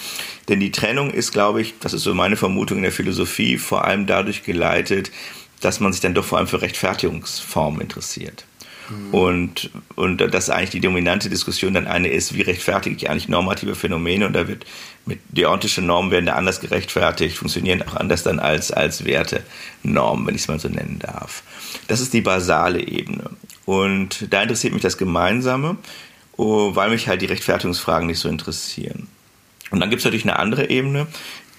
Denn 0.48 0.58
die 0.58 0.72
Trennung 0.72 1.12
ist, 1.12 1.32
glaube 1.32 1.62
ich, 1.62 1.74
das 1.78 1.92
ist 1.92 2.02
so 2.02 2.14
meine 2.14 2.36
Vermutung 2.36 2.78
in 2.78 2.82
der 2.82 2.92
Philosophie, 2.92 3.58
vor 3.58 3.84
allem 3.84 4.06
dadurch 4.06 4.42
geleitet, 4.42 5.12
dass 5.60 5.78
man 5.78 5.92
sich 5.92 6.00
dann 6.00 6.14
doch 6.14 6.24
vor 6.24 6.38
allem 6.38 6.48
für 6.48 6.62
Rechtfertigungsformen 6.62 7.80
interessiert. 7.80 8.44
Mhm. 8.90 9.14
Und, 9.14 9.70
und 9.94 10.18
dass 10.18 10.50
eigentlich 10.50 10.70
die 10.70 10.80
dominante 10.80 11.30
Diskussion 11.30 11.74
dann 11.74 11.86
eine 11.86 12.08
ist, 12.08 12.34
wie 12.34 12.42
rechtfertige 12.42 12.96
ich 12.96 13.10
eigentlich 13.10 13.28
normative 13.28 13.74
Phänomene 13.74 14.26
und 14.26 14.32
da 14.32 14.48
wird 14.48 14.66
deontische 15.30 15.82
Normen 15.82 16.10
werden 16.10 16.26
da 16.26 16.34
anders 16.34 16.60
gerechtfertigt, 16.60 17.36
funktionieren 17.36 17.82
auch 17.82 17.96
anders 17.96 18.22
dann 18.22 18.38
als, 18.38 18.70
als 18.70 19.04
Wertenormen, 19.04 20.26
wenn 20.26 20.34
ich 20.34 20.42
es 20.42 20.48
mal 20.48 20.60
so 20.60 20.68
nennen 20.68 20.98
darf. 21.00 21.42
Das 21.88 22.00
ist 22.00 22.12
die 22.12 22.20
basale 22.20 22.80
Ebene. 22.80 23.30
Und 23.64 24.32
da 24.32 24.42
interessiert 24.42 24.72
mich 24.72 24.82
das 24.82 24.98
Gemeinsame, 24.98 25.76
oh, 26.36 26.74
weil 26.74 26.90
mich 26.90 27.08
halt 27.08 27.22
die 27.22 27.26
Rechtfertigungsfragen 27.26 28.06
nicht 28.06 28.20
so 28.20 28.28
interessieren. 28.28 29.08
Und 29.70 29.80
dann 29.80 29.90
gibt 29.90 30.00
es 30.00 30.04
natürlich 30.04 30.24
eine 30.24 30.38
andere 30.38 30.70
Ebene, 30.70 31.06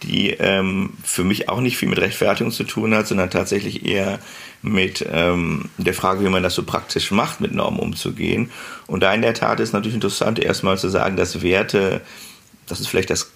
die 0.03 0.32
ähm, 0.32 0.91
für 1.03 1.23
mich 1.23 1.49
auch 1.49 1.62
nicht 1.62 1.77
viel 1.77 1.89
mit 1.89 1.99
Rechtfertigung 1.99 2.51
zu 2.51 2.65
tun 2.65 2.93
hat, 2.93 3.08
sondern 3.08 3.29
tatsächlich 3.29 3.86
eher 3.86 4.19
mit 4.62 5.06
ähm, 5.12 5.69
der 5.77 5.93
Frage, 5.93 6.23
wie 6.23 6.29
man 6.29 6.43
das 6.43 6.56
so 6.56 6.63
praktisch 6.63 7.12
macht, 7.12 7.41
mit 7.41 7.53
Normen 7.53 7.79
umzugehen. 7.79 8.51
Und 8.86 9.01
da 9.01 9.13
in 9.13 9.21
der 9.21 9.34
Tat 9.34 9.60
ist 9.60 9.73
natürlich 9.73 9.95
interessant, 9.95 10.39
erstmal 10.39 10.77
zu 10.77 10.89
sagen, 10.89 11.15
dass 11.15 11.41
Werte 11.41 12.01
das 12.67 12.80
ist 12.80 12.88
vielleicht 12.88 13.10
das, 13.10 13.32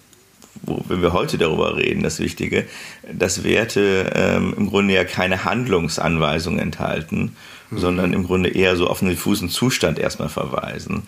wo, 0.64 0.84
wenn 0.88 1.02
wir 1.02 1.14
heute 1.14 1.38
darüber 1.38 1.78
reden, 1.78 2.04
das 2.04 2.20
Wichtige, 2.20 2.66
dass 3.12 3.44
Werte 3.44 4.12
ähm, 4.16 4.54
im 4.58 4.70
Grunde 4.70 4.94
ja 4.94 5.04
keine 5.04 5.44
Handlungsanweisungen 5.44 6.60
enthalten, 6.60 7.36
mhm. 7.70 7.80
sondern 7.80 8.14
im 8.14 8.26
Grunde 8.26 8.50
eher 8.50 8.76
so 8.76 8.88
auf 8.88 9.02
einen 9.02 9.12
diffusen 9.12 9.50
Zustand 9.50 10.00
erstmal 10.00 10.30
verweisen. 10.30 11.04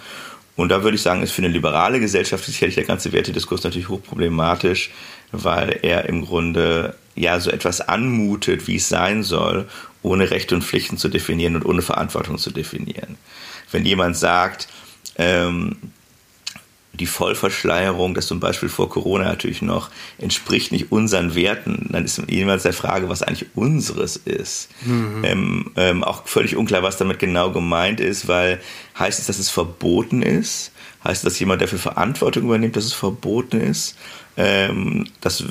Und 0.56 0.70
da 0.70 0.84
würde 0.84 0.96
ich 0.96 1.02
sagen, 1.02 1.24
ist 1.24 1.32
für 1.32 1.42
eine 1.42 1.54
liberale 1.54 2.02
Gesellschaft 2.02 2.44
sicherlich 2.44 2.76
der 2.76 2.84
ganze 2.84 3.14
Wertediskurs 3.14 3.64
natürlich 3.64 3.88
hochproblematisch, 3.88 4.92
weil 5.32 5.80
er 5.84 6.10
im 6.10 6.26
Grunde 6.26 6.96
ja 7.16 7.40
so 7.40 7.50
etwas 7.50 7.80
anmutet, 7.80 8.68
wie 8.68 8.76
es 8.76 8.90
sein 8.90 9.24
soll, 9.24 9.70
ohne 10.02 10.32
Rechte 10.32 10.56
und 10.56 10.64
Pflichten 10.64 10.98
zu 10.98 11.08
definieren 11.08 11.56
und 11.56 11.66
ohne 11.66 11.82
Verantwortung 11.82 12.38
zu 12.38 12.52
definieren. 12.52 13.18
Wenn 13.72 13.86
jemand 13.86 14.18
sagt, 14.18 14.68
ähm, 15.18 15.78
die 17.00 17.06
Vollverschleierung, 17.06 18.14
das 18.14 18.28
zum 18.28 18.40
Beispiel 18.40 18.70
vor 18.70 18.90
Corona 18.90 19.26
natürlich 19.26 19.62
noch, 19.62 19.90
entspricht 20.18 20.72
nicht 20.72 20.92
unseren 20.92 21.36
Werten, 21.36 21.88
dann 21.92 22.06
ist 22.06 22.22
jemals 22.28 22.64
der 22.64 22.74
Frage, 22.74 23.10
was 23.10 23.24
eigentlich 23.24 23.48
unseres 23.56 24.18
ist. 24.18 24.70
Mhm. 24.86 25.22
Ähm, 25.24 25.72
ähm, 25.76 26.04
auch 26.04 26.28
völlig 26.28 26.56
unklar, 26.56 26.84
was 26.84 26.98
damit 26.98 27.20
genau 27.20 27.52
gemeint 27.52 28.00
ist, 28.00 28.28
weil 28.28 28.60
heißt 28.98 29.20
es, 29.20 29.28
dass 29.28 29.40
es 29.40 29.50
verboten 29.50 30.22
ist? 30.22 30.72
Heißt 31.04 31.24
es, 31.24 31.34
dass 31.34 31.40
jemand 31.40 31.62
dafür 31.62 31.80
Verantwortung 31.80 32.44
übernimmt, 32.44 32.76
dass 32.76 32.86
es 32.86 32.94
verboten 32.94 33.62
ist? 33.62 33.96
Ähm, 34.36 35.08
das 35.22 35.44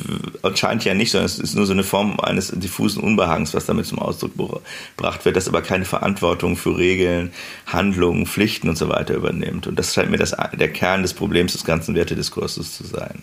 anscheinend 0.42 0.84
ja 0.84 0.94
nicht, 0.94 1.10
sondern 1.10 1.26
es 1.26 1.38
ist 1.38 1.54
nur 1.54 1.66
so 1.66 1.72
eine 1.72 1.84
Form 1.84 2.20
eines 2.20 2.50
diffusen 2.54 3.02
Unbehagens, 3.02 3.54
was 3.54 3.66
damit 3.66 3.86
zum 3.86 3.98
Ausdruck 3.98 4.32
gebracht 4.36 5.24
wird, 5.24 5.36
das 5.36 5.48
aber 5.48 5.62
keine 5.62 5.84
Verantwortung 5.84 6.56
für 6.56 6.76
Regeln, 6.76 7.32
Handlungen, 7.66 8.26
Pflichten 8.26 8.68
und 8.68 8.76
so 8.76 8.88
weiter 8.88 9.14
übernimmt. 9.14 9.66
Und 9.66 9.78
das 9.78 9.94
scheint 9.94 10.10
mir 10.10 10.18
das, 10.18 10.34
der 10.52 10.72
Kern 10.72 11.02
des 11.02 11.14
Problems 11.14 11.52
des 11.52 11.64
ganzen 11.64 11.94
Wertediskurses 11.94 12.76
zu 12.76 12.86
sein. 12.86 13.22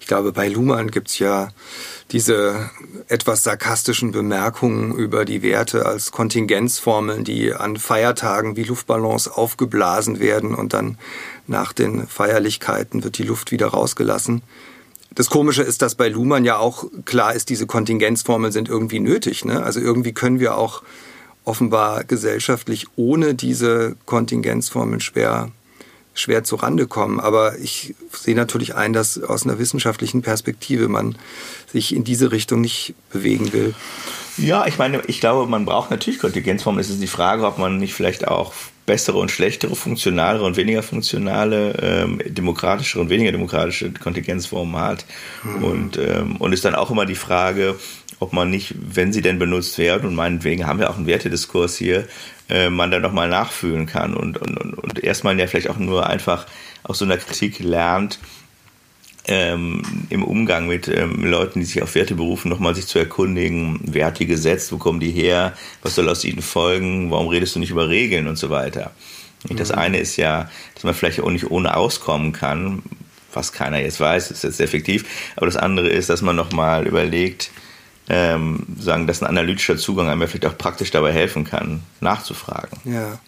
Ich 0.00 0.06
glaube, 0.06 0.32
bei 0.32 0.48
Luhmann 0.48 0.90
gibt 0.90 1.08
es 1.08 1.18
ja 1.18 1.48
diese 2.10 2.70
etwas 3.06 3.44
sarkastischen 3.44 4.10
Bemerkungen 4.10 4.94
über 4.94 5.24
die 5.24 5.42
Werte 5.42 5.86
als 5.86 6.10
Kontingenzformeln, 6.10 7.24
die 7.24 7.54
an 7.54 7.76
Feiertagen 7.76 8.56
wie 8.56 8.64
Luftballons 8.64 9.28
aufgeblasen 9.28 10.18
werden 10.18 10.54
und 10.54 10.72
dann 10.72 10.98
nach 11.50 11.72
den 11.72 12.06
Feierlichkeiten 12.06 13.02
wird 13.04 13.18
die 13.18 13.24
Luft 13.24 13.50
wieder 13.50 13.66
rausgelassen. 13.66 14.42
Das 15.12 15.28
Komische 15.28 15.62
ist, 15.62 15.82
dass 15.82 15.96
bei 15.96 16.08
Luhmann 16.08 16.44
ja 16.44 16.56
auch 16.58 16.84
klar 17.04 17.34
ist, 17.34 17.48
diese 17.50 17.66
Kontingenzformeln 17.66 18.52
sind 18.52 18.68
irgendwie 18.68 19.00
nötig. 19.00 19.44
Ne? 19.44 19.62
Also 19.62 19.80
irgendwie 19.80 20.12
können 20.12 20.38
wir 20.38 20.56
auch 20.56 20.82
offenbar 21.44 22.04
gesellschaftlich 22.04 22.86
ohne 22.94 23.34
diese 23.34 23.96
Kontingenzformeln 24.06 25.00
schwer 25.00 25.50
schwer 26.12 26.44
zu 26.44 26.56
Rande 26.56 26.86
kommen. 26.86 27.18
Aber 27.18 27.58
ich 27.58 27.94
sehe 28.12 28.34
natürlich 28.34 28.74
ein, 28.74 28.92
dass 28.92 29.22
aus 29.22 29.44
einer 29.44 29.58
wissenschaftlichen 29.58 30.22
Perspektive 30.22 30.88
man 30.88 31.16
sich 31.72 31.94
in 31.94 32.04
diese 32.04 32.30
Richtung 32.30 32.60
nicht 32.60 32.94
bewegen 33.10 33.52
will. 33.52 33.74
Ja, 34.40 34.66
ich 34.66 34.78
meine, 34.78 35.02
ich 35.06 35.20
glaube, 35.20 35.48
man 35.50 35.64
braucht 35.64 35.90
natürlich 35.90 36.18
Kontingenzformen. 36.18 36.80
Es 36.80 36.88
ist 36.88 37.02
die 37.02 37.06
Frage, 37.06 37.46
ob 37.46 37.58
man 37.58 37.76
nicht 37.76 37.94
vielleicht 37.94 38.26
auch 38.26 38.52
bessere 38.86 39.18
und 39.18 39.30
schlechtere, 39.30 39.76
funktionalere 39.76 40.44
und 40.44 40.56
weniger 40.56 40.82
funktionale, 40.82 41.74
ähm, 41.82 42.20
demokratischere 42.26 43.02
und 43.02 43.10
weniger 43.10 43.32
demokratische 43.32 43.92
Kontingenzformen 43.92 44.76
hat. 44.80 45.04
Mhm. 45.44 45.64
Und, 45.64 45.98
ähm, 45.98 46.36
und 46.36 46.52
ist 46.52 46.64
dann 46.64 46.74
auch 46.74 46.90
immer 46.90 47.06
die 47.06 47.14
Frage, 47.14 47.76
ob 48.18 48.32
man 48.32 48.50
nicht, 48.50 48.74
wenn 48.78 49.12
sie 49.12 49.22
denn 49.22 49.38
benutzt 49.38 49.78
werden, 49.78 50.08
und 50.08 50.14
meinetwegen 50.14 50.66
haben 50.66 50.78
wir 50.78 50.90
auch 50.90 50.96
einen 50.96 51.06
Wertediskurs 51.06 51.76
hier, 51.76 52.06
äh, 52.48 52.70
man 52.70 52.90
dann 52.90 53.02
nochmal 53.02 53.28
nachfühlen 53.28 53.86
kann 53.86 54.14
und, 54.14 54.38
und, 54.38 54.58
und, 54.58 54.74
und 54.74 55.04
erstmal 55.04 55.38
ja 55.38 55.46
vielleicht 55.46 55.70
auch 55.70 55.78
nur 55.78 56.08
einfach 56.08 56.46
aus 56.82 56.98
so 56.98 57.04
einer 57.04 57.16
Kritik 57.18 57.60
lernt, 57.60 58.18
ähm, 59.30 59.82
im 60.10 60.24
Umgang 60.24 60.66
mit 60.66 60.88
ähm, 60.88 61.24
Leuten, 61.24 61.60
die 61.60 61.64
sich 61.64 61.82
auf 61.82 61.94
Werte 61.94 62.16
berufen, 62.16 62.48
nochmal 62.48 62.74
sich 62.74 62.86
zu 62.86 62.98
erkundigen, 62.98 63.80
wer 63.84 64.06
hat 64.06 64.18
die 64.18 64.26
gesetzt, 64.26 64.72
wo 64.72 64.76
kommen 64.76 64.98
die 64.98 65.12
her, 65.12 65.54
was 65.82 65.94
soll 65.94 66.08
aus 66.08 66.24
ihnen 66.24 66.42
folgen, 66.42 67.10
warum 67.12 67.28
redest 67.28 67.54
du 67.54 67.60
nicht 67.60 67.70
über 67.70 67.88
Regeln 67.88 68.26
und 68.26 68.36
so 68.36 68.50
weiter. 68.50 68.90
Und 69.48 69.60
das 69.60 69.70
mhm. 69.70 69.78
eine 69.78 69.98
ist 69.98 70.16
ja, 70.16 70.50
dass 70.74 70.82
man 70.82 70.94
vielleicht 70.94 71.20
auch 71.20 71.30
nicht 71.30 71.50
ohne 71.50 71.76
auskommen 71.76 72.32
kann, 72.32 72.82
was 73.32 73.52
keiner 73.52 73.80
jetzt 73.80 74.00
weiß, 74.00 74.32
ist 74.32 74.42
jetzt 74.42 74.60
effektiv, 74.60 75.04
aber 75.36 75.46
das 75.46 75.56
andere 75.56 75.88
ist, 75.88 76.10
dass 76.10 76.22
man 76.22 76.34
nochmal 76.34 76.88
überlegt, 76.88 77.52
ähm, 78.08 78.66
sagen, 78.80 79.06
dass 79.06 79.22
ein 79.22 79.28
analytischer 79.28 79.76
Zugang 79.76 80.08
einem 80.08 80.26
vielleicht 80.26 80.46
auch 80.46 80.58
praktisch 80.58 80.90
dabei 80.90 81.12
helfen 81.12 81.44
kann, 81.44 81.82
nachzufragen. 82.00 82.78
Ja. 82.84 83.20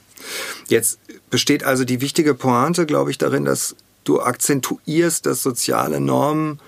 Jetzt 0.66 0.98
besteht 1.30 1.62
also 1.62 1.84
die 1.84 2.00
wichtige 2.00 2.34
Pointe, 2.34 2.86
glaube 2.86 3.12
ich, 3.12 3.18
darin, 3.18 3.44
dass 3.44 3.76
du 4.04 4.20
akzentuierst, 4.20 5.26
dass 5.26 5.42
soziale 5.42 6.00
Normen 6.00 6.60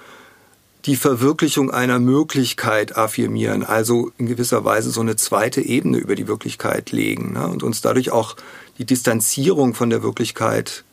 die 0.86 0.96
Verwirklichung 0.96 1.70
einer 1.70 1.98
Möglichkeit 1.98 2.96
affirmieren, 2.96 3.64
also 3.64 4.12
in 4.18 4.26
gewisser 4.26 4.64
Weise 4.64 4.90
so 4.90 5.00
eine 5.00 5.16
zweite 5.16 5.62
Ebene 5.62 5.96
über 5.96 6.14
die 6.14 6.28
Wirklichkeit 6.28 6.92
legen 6.92 7.32
ne? 7.32 7.48
und 7.48 7.62
uns 7.62 7.80
dadurch 7.80 8.10
auch 8.10 8.36
die 8.78 8.84
Distanzierung 8.84 9.74
von 9.74 9.88
der 9.88 10.02
Wirklichkeit 10.02 10.84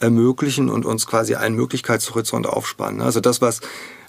ermöglichen 0.00 0.68
und 0.68 0.84
uns 0.84 1.06
quasi 1.06 1.36
einen 1.36 1.54
Möglichkeitshorizont 1.54 2.46
aufspannen. 2.46 3.00
Also 3.00 3.20
das, 3.20 3.40
was 3.40 3.60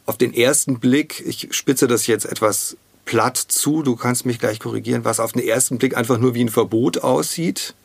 auf 0.05 0.17
den 0.17 0.33
ersten 0.33 0.79
Blick, 0.79 1.23
ich 1.25 1.49
spitze 1.51 1.87
das 1.87 2.07
jetzt 2.07 2.25
etwas 2.25 2.75
platt 3.05 3.37
zu, 3.37 3.83
du 3.83 3.95
kannst 3.95 4.25
mich 4.25 4.39
gleich 4.39 4.59
korrigieren, 4.59 5.05
was 5.05 5.19
auf 5.19 5.33
den 5.33 5.43
ersten 5.43 5.77
Blick 5.77 5.95
einfach 5.95 6.17
nur 6.17 6.33
wie 6.33 6.43
ein 6.43 6.49
Verbot 6.49 6.99
aussieht, 6.99 7.75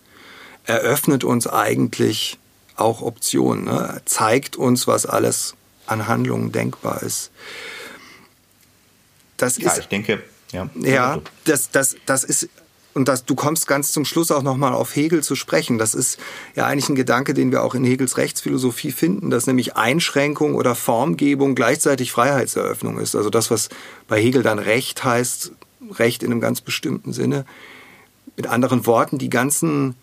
eröffnet 0.65 1.23
uns 1.23 1.47
eigentlich 1.47 2.39
auch 2.83 3.03
Optionen, 3.03 3.65
ne? 3.65 4.01
zeigt 4.05 4.57
uns, 4.57 4.87
was 4.87 5.07
alles 5.07 5.55
an 5.87 6.07
Handlungen 6.09 6.53
denkbar 6.53 7.03
ist. 7.03 7.31
Das 9.37 9.59
ja, 9.59 9.71
ist, 9.71 9.79
ich 9.79 9.89
denke, 9.89 10.23
ja. 10.53 10.69
Ja, 10.75 11.21
das, 11.45 11.71
das, 11.71 11.97
das 12.07 12.25
ist, 12.25 12.49
und 12.95 13.09
das, 13.09 13.25
du 13.25 13.35
kommst 13.35 13.67
ganz 13.67 13.93
zum 13.93 14.05
Schluss 14.05 14.31
auch 14.31 14.43
nochmal 14.43 14.75
auf 14.75 14.95
Hegel 14.95 15.23
zu 15.23 15.35
sprechen. 15.35 15.79
Das 15.79 15.95
ist 15.95 16.19
ja 16.55 16.67
eigentlich 16.67 16.89
ein 16.89 16.95
Gedanke, 16.95 17.33
den 17.33 17.51
wir 17.51 17.63
auch 17.63 17.75
in 17.75 17.85
Hegels 17.85 18.19
Rechtsphilosophie 18.19 18.93
finden, 18.93 19.31
dass 19.31 19.47
nämlich 19.47 19.77
Einschränkung 19.77 20.55
oder 20.55 20.75
Formgebung 20.75 21.55
gleichzeitig 21.55 22.13
Freiheitseröffnung 22.13 22.99
ist. 22.99 23.17
Also 23.17 23.31
das, 23.31 23.51
was 23.51 23.71
bei 24.09 24.21
Hegel 24.21 24.43
dann 24.43 24.59
Recht 24.59 25.05
heißt, 25.05 25.53
Recht 25.93 26.23
in 26.23 26.31
einem 26.31 26.41
ganz 26.41 26.61
bestimmten 26.61 27.13
Sinne. 27.13 27.45
Mit 28.37 28.47
anderen 28.47 28.87
Worten, 28.87 29.19
die 29.19 29.31
ganzen 29.31 29.95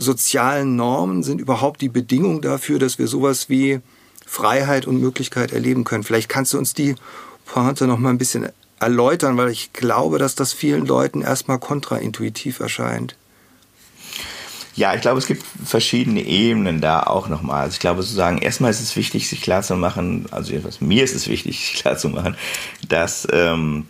sozialen 0.00 0.76
Normen 0.76 1.22
sind 1.22 1.40
überhaupt 1.40 1.80
die 1.80 1.88
Bedingung 1.88 2.40
dafür, 2.40 2.78
dass 2.78 2.98
wir 2.98 3.06
sowas 3.06 3.48
wie 3.48 3.80
Freiheit 4.26 4.86
und 4.86 5.00
Möglichkeit 5.00 5.52
erleben 5.52 5.84
können. 5.84 6.04
Vielleicht 6.04 6.28
kannst 6.28 6.52
du 6.52 6.58
uns 6.58 6.74
die 6.74 6.94
Pointe 7.44 7.86
noch 7.86 7.98
mal 7.98 8.10
ein 8.10 8.18
bisschen 8.18 8.48
erläutern, 8.78 9.36
weil 9.36 9.50
ich 9.50 9.72
glaube, 9.72 10.18
dass 10.18 10.34
das 10.34 10.52
vielen 10.52 10.86
Leuten 10.86 11.20
erstmal 11.20 11.58
kontraintuitiv 11.58 12.60
erscheint. 12.60 13.16
Ja, 14.76 14.94
ich 14.94 15.02
glaube, 15.02 15.18
es 15.18 15.26
gibt 15.26 15.44
verschiedene 15.64 16.22
Ebenen 16.22 16.80
da 16.80 17.02
auch 17.02 17.28
nochmal. 17.28 17.62
Also 17.62 17.74
ich 17.74 17.80
glaube 17.80 18.02
sozusagen, 18.02 18.38
erstmal 18.38 18.70
ist 18.70 18.80
es 18.80 18.96
wichtig, 18.96 19.28
sich 19.28 19.42
klarzumachen, 19.42 20.26
also 20.30 20.52
jedenfalls 20.52 20.80
mir 20.80 21.04
ist 21.04 21.14
es 21.14 21.28
wichtig, 21.28 21.60
sich 21.66 21.74
klarzumachen, 21.74 22.36
dass 22.88 23.28
ähm, 23.32 23.86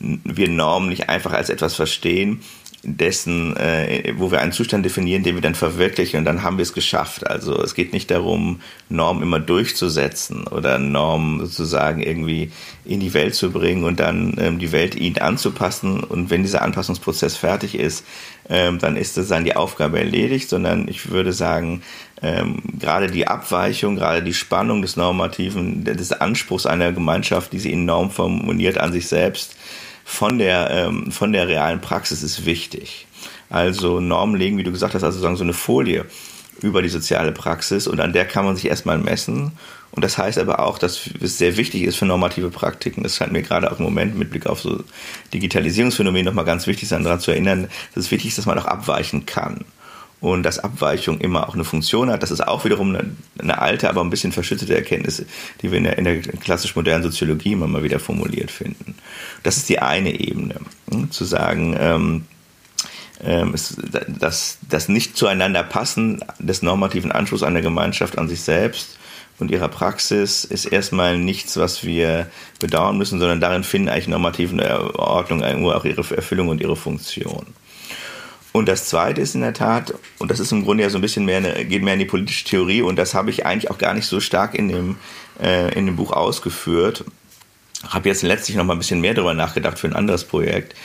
wir 0.00 0.50
Normen 0.50 0.88
nicht 0.88 1.08
einfach 1.08 1.32
als 1.32 1.48
etwas 1.48 1.74
verstehen, 1.74 2.42
dessen, 2.84 3.56
äh, 3.56 4.14
wo 4.16 4.30
wir 4.30 4.40
einen 4.40 4.52
Zustand 4.52 4.84
definieren, 4.84 5.22
den 5.22 5.34
wir 5.34 5.42
dann 5.42 5.54
verwirklichen 5.54 6.18
und 6.18 6.24
dann 6.24 6.42
haben 6.42 6.58
wir 6.58 6.62
es 6.62 6.72
geschafft. 6.72 7.26
Also 7.26 7.60
es 7.62 7.74
geht 7.74 7.92
nicht 7.92 8.10
darum, 8.10 8.60
Normen 8.88 9.22
immer 9.22 9.40
durchzusetzen 9.40 10.46
oder 10.46 10.78
Normen 10.78 11.40
sozusagen 11.40 12.02
irgendwie 12.02 12.52
in 12.84 13.00
die 13.00 13.14
Welt 13.14 13.34
zu 13.34 13.50
bringen 13.50 13.84
und 13.84 14.00
dann 14.00 14.36
ähm, 14.38 14.58
die 14.58 14.72
Welt 14.72 14.94
ihnen 14.94 15.18
anzupassen. 15.18 16.00
Und 16.04 16.30
wenn 16.30 16.42
dieser 16.42 16.62
Anpassungsprozess 16.62 17.36
fertig 17.36 17.78
ist, 17.78 18.04
ähm, 18.48 18.78
dann 18.78 18.96
ist 18.96 19.16
das 19.16 19.28
dann 19.28 19.44
die 19.44 19.56
Aufgabe 19.56 19.98
erledigt, 19.98 20.48
sondern 20.48 20.86
ich 20.88 21.10
würde 21.10 21.32
sagen, 21.32 21.82
ähm, 22.22 22.62
gerade 22.78 23.08
die 23.08 23.26
Abweichung, 23.26 23.96
gerade 23.96 24.22
die 24.22 24.34
Spannung 24.34 24.82
des 24.82 24.96
Normativen, 24.96 25.84
des 25.84 26.12
Anspruchs 26.12 26.66
einer 26.66 26.92
Gemeinschaft, 26.92 27.52
die 27.52 27.58
sie 27.58 27.72
in 27.72 27.84
Norm 27.84 28.10
formuliert 28.10 28.78
an 28.78 28.92
sich 28.92 29.08
selbst, 29.08 29.56
von 30.04 30.38
der, 30.38 30.70
ähm, 30.70 31.10
von 31.10 31.32
der 31.32 31.48
realen 31.48 31.80
Praxis 31.80 32.22
ist 32.22 32.46
wichtig. 32.46 33.06
Also 33.50 34.00
Normen 34.00 34.36
legen, 34.36 34.58
wie 34.58 34.62
du 34.62 34.72
gesagt 34.72 34.94
hast, 34.94 35.02
also 35.02 35.18
sagen 35.18 35.36
so 35.36 35.44
eine 35.44 35.52
Folie 35.52 36.06
über 36.60 36.82
die 36.82 36.88
soziale 36.88 37.32
Praxis 37.32 37.86
und 37.86 38.00
an 38.00 38.12
der 38.12 38.26
kann 38.26 38.44
man 38.44 38.56
sich 38.56 38.66
erstmal 38.66 38.98
messen. 38.98 39.52
Und 39.90 40.04
das 40.04 40.18
heißt 40.18 40.38
aber 40.38 40.58
auch, 40.58 40.78
dass 40.78 41.08
es 41.20 41.38
sehr 41.38 41.56
wichtig 41.56 41.82
ist 41.82 41.96
für 41.96 42.06
normative 42.06 42.50
Praktiken. 42.50 43.02
Das 43.02 43.16
scheint 43.16 43.32
mir 43.32 43.42
gerade 43.42 43.70
auch 43.70 43.78
im 43.78 43.84
Moment 43.84 44.16
mit 44.18 44.30
Blick 44.30 44.46
auf 44.46 44.60
so 44.60 44.82
Digitalisierungsphänomen 45.32 46.24
nochmal 46.24 46.44
ganz 46.44 46.66
wichtig 46.66 46.88
sein, 46.88 47.04
daran 47.04 47.20
zu 47.20 47.30
erinnern, 47.30 47.68
dass 47.94 48.04
es 48.04 48.10
wichtig 48.10 48.30
ist, 48.30 48.38
dass 48.38 48.46
man 48.46 48.58
auch 48.58 48.64
abweichen 48.64 49.24
kann 49.24 49.64
und 50.24 50.42
dass 50.42 50.58
Abweichung 50.58 51.20
immer 51.20 51.48
auch 51.48 51.54
eine 51.54 51.64
Funktion 51.64 52.10
hat. 52.10 52.22
Das 52.22 52.30
ist 52.30 52.40
auch 52.40 52.64
wiederum 52.64 52.94
eine, 52.94 53.14
eine 53.38 53.58
alte, 53.60 53.90
aber 53.90 54.00
ein 54.00 54.08
bisschen 54.08 54.32
verschüttete 54.32 54.74
Erkenntnis, 54.74 55.22
die 55.60 55.70
wir 55.70 55.76
in 55.76 55.84
der, 55.84 55.98
in 55.98 56.04
der 56.04 56.20
klassisch 56.20 56.74
modernen 56.76 57.02
Soziologie 57.02 57.52
immer 57.52 57.66
mal 57.66 57.82
wieder 57.82 58.00
formuliert 58.00 58.50
finden. 58.50 58.94
Das 59.42 59.58
ist 59.58 59.68
die 59.68 59.80
eine 59.80 60.18
Ebene, 60.18 60.54
hm, 60.90 61.10
zu 61.10 61.24
sagen, 61.24 61.76
ähm, 61.78 62.24
ähm, 63.22 63.52
es, 63.52 63.76
das, 64.08 64.88
nicht 64.88 65.16
zueinander 65.16 65.62
passen 65.62 66.24
des 66.38 66.62
normativen 66.62 67.12
Anspruchs 67.12 67.42
einer 67.42 67.60
Gemeinschaft 67.60 68.16
an 68.16 68.28
sich 68.28 68.40
selbst 68.40 68.98
und 69.38 69.50
ihrer 69.50 69.68
Praxis 69.68 70.44
ist 70.46 70.64
erstmal 70.64 71.18
nichts, 71.18 71.58
was 71.58 71.84
wir 71.84 72.28
bedauern 72.60 72.96
müssen, 72.96 73.18
sondern 73.18 73.40
darin 73.40 73.62
finden 73.62 73.90
eigentlich 73.90 74.08
normativen 74.08 74.60
Ordnung 74.60 75.42
irgendwo 75.42 75.72
auch 75.72 75.84
ihre 75.84 76.16
Erfüllung 76.16 76.48
und 76.48 76.62
ihre 76.62 76.76
Funktion. 76.76 77.44
Und 78.56 78.68
das 78.68 78.88
Zweite 78.88 79.20
ist 79.20 79.34
in 79.34 79.40
der 79.40 79.52
Tat, 79.52 79.94
und 80.20 80.30
das 80.30 80.38
ist 80.38 80.52
im 80.52 80.62
Grunde 80.62 80.84
ja 80.84 80.88
so 80.88 80.98
ein 80.98 81.00
bisschen 81.00 81.24
mehr, 81.24 81.38
eine, 81.38 81.64
geht 81.64 81.82
mehr 81.82 81.94
in 81.94 81.98
die 81.98 82.04
politische 82.04 82.44
Theorie, 82.44 82.82
und 82.82 82.94
das 82.94 83.12
habe 83.12 83.28
ich 83.30 83.44
eigentlich 83.44 83.68
auch 83.68 83.78
gar 83.78 83.94
nicht 83.94 84.06
so 84.06 84.20
stark 84.20 84.54
in 84.54 84.68
dem, 84.68 84.96
äh, 85.42 85.76
in 85.76 85.86
dem 85.86 85.96
Buch 85.96 86.12
ausgeführt. 86.12 87.04
Habe 87.88 88.08
jetzt 88.08 88.22
letztlich 88.22 88.56
noch 88.56 88.62
mal 88.64 88.74
ein 88.74 88.78
bisschen 88.78 89.00
mehr 89.00 89.12
darüber 89.12 89.34
nachgedacht 89.34 89.80
für 89.80 89.88
ein 89.88 89.92
anderes 89.92 90.22
Projekt 90.22 90.76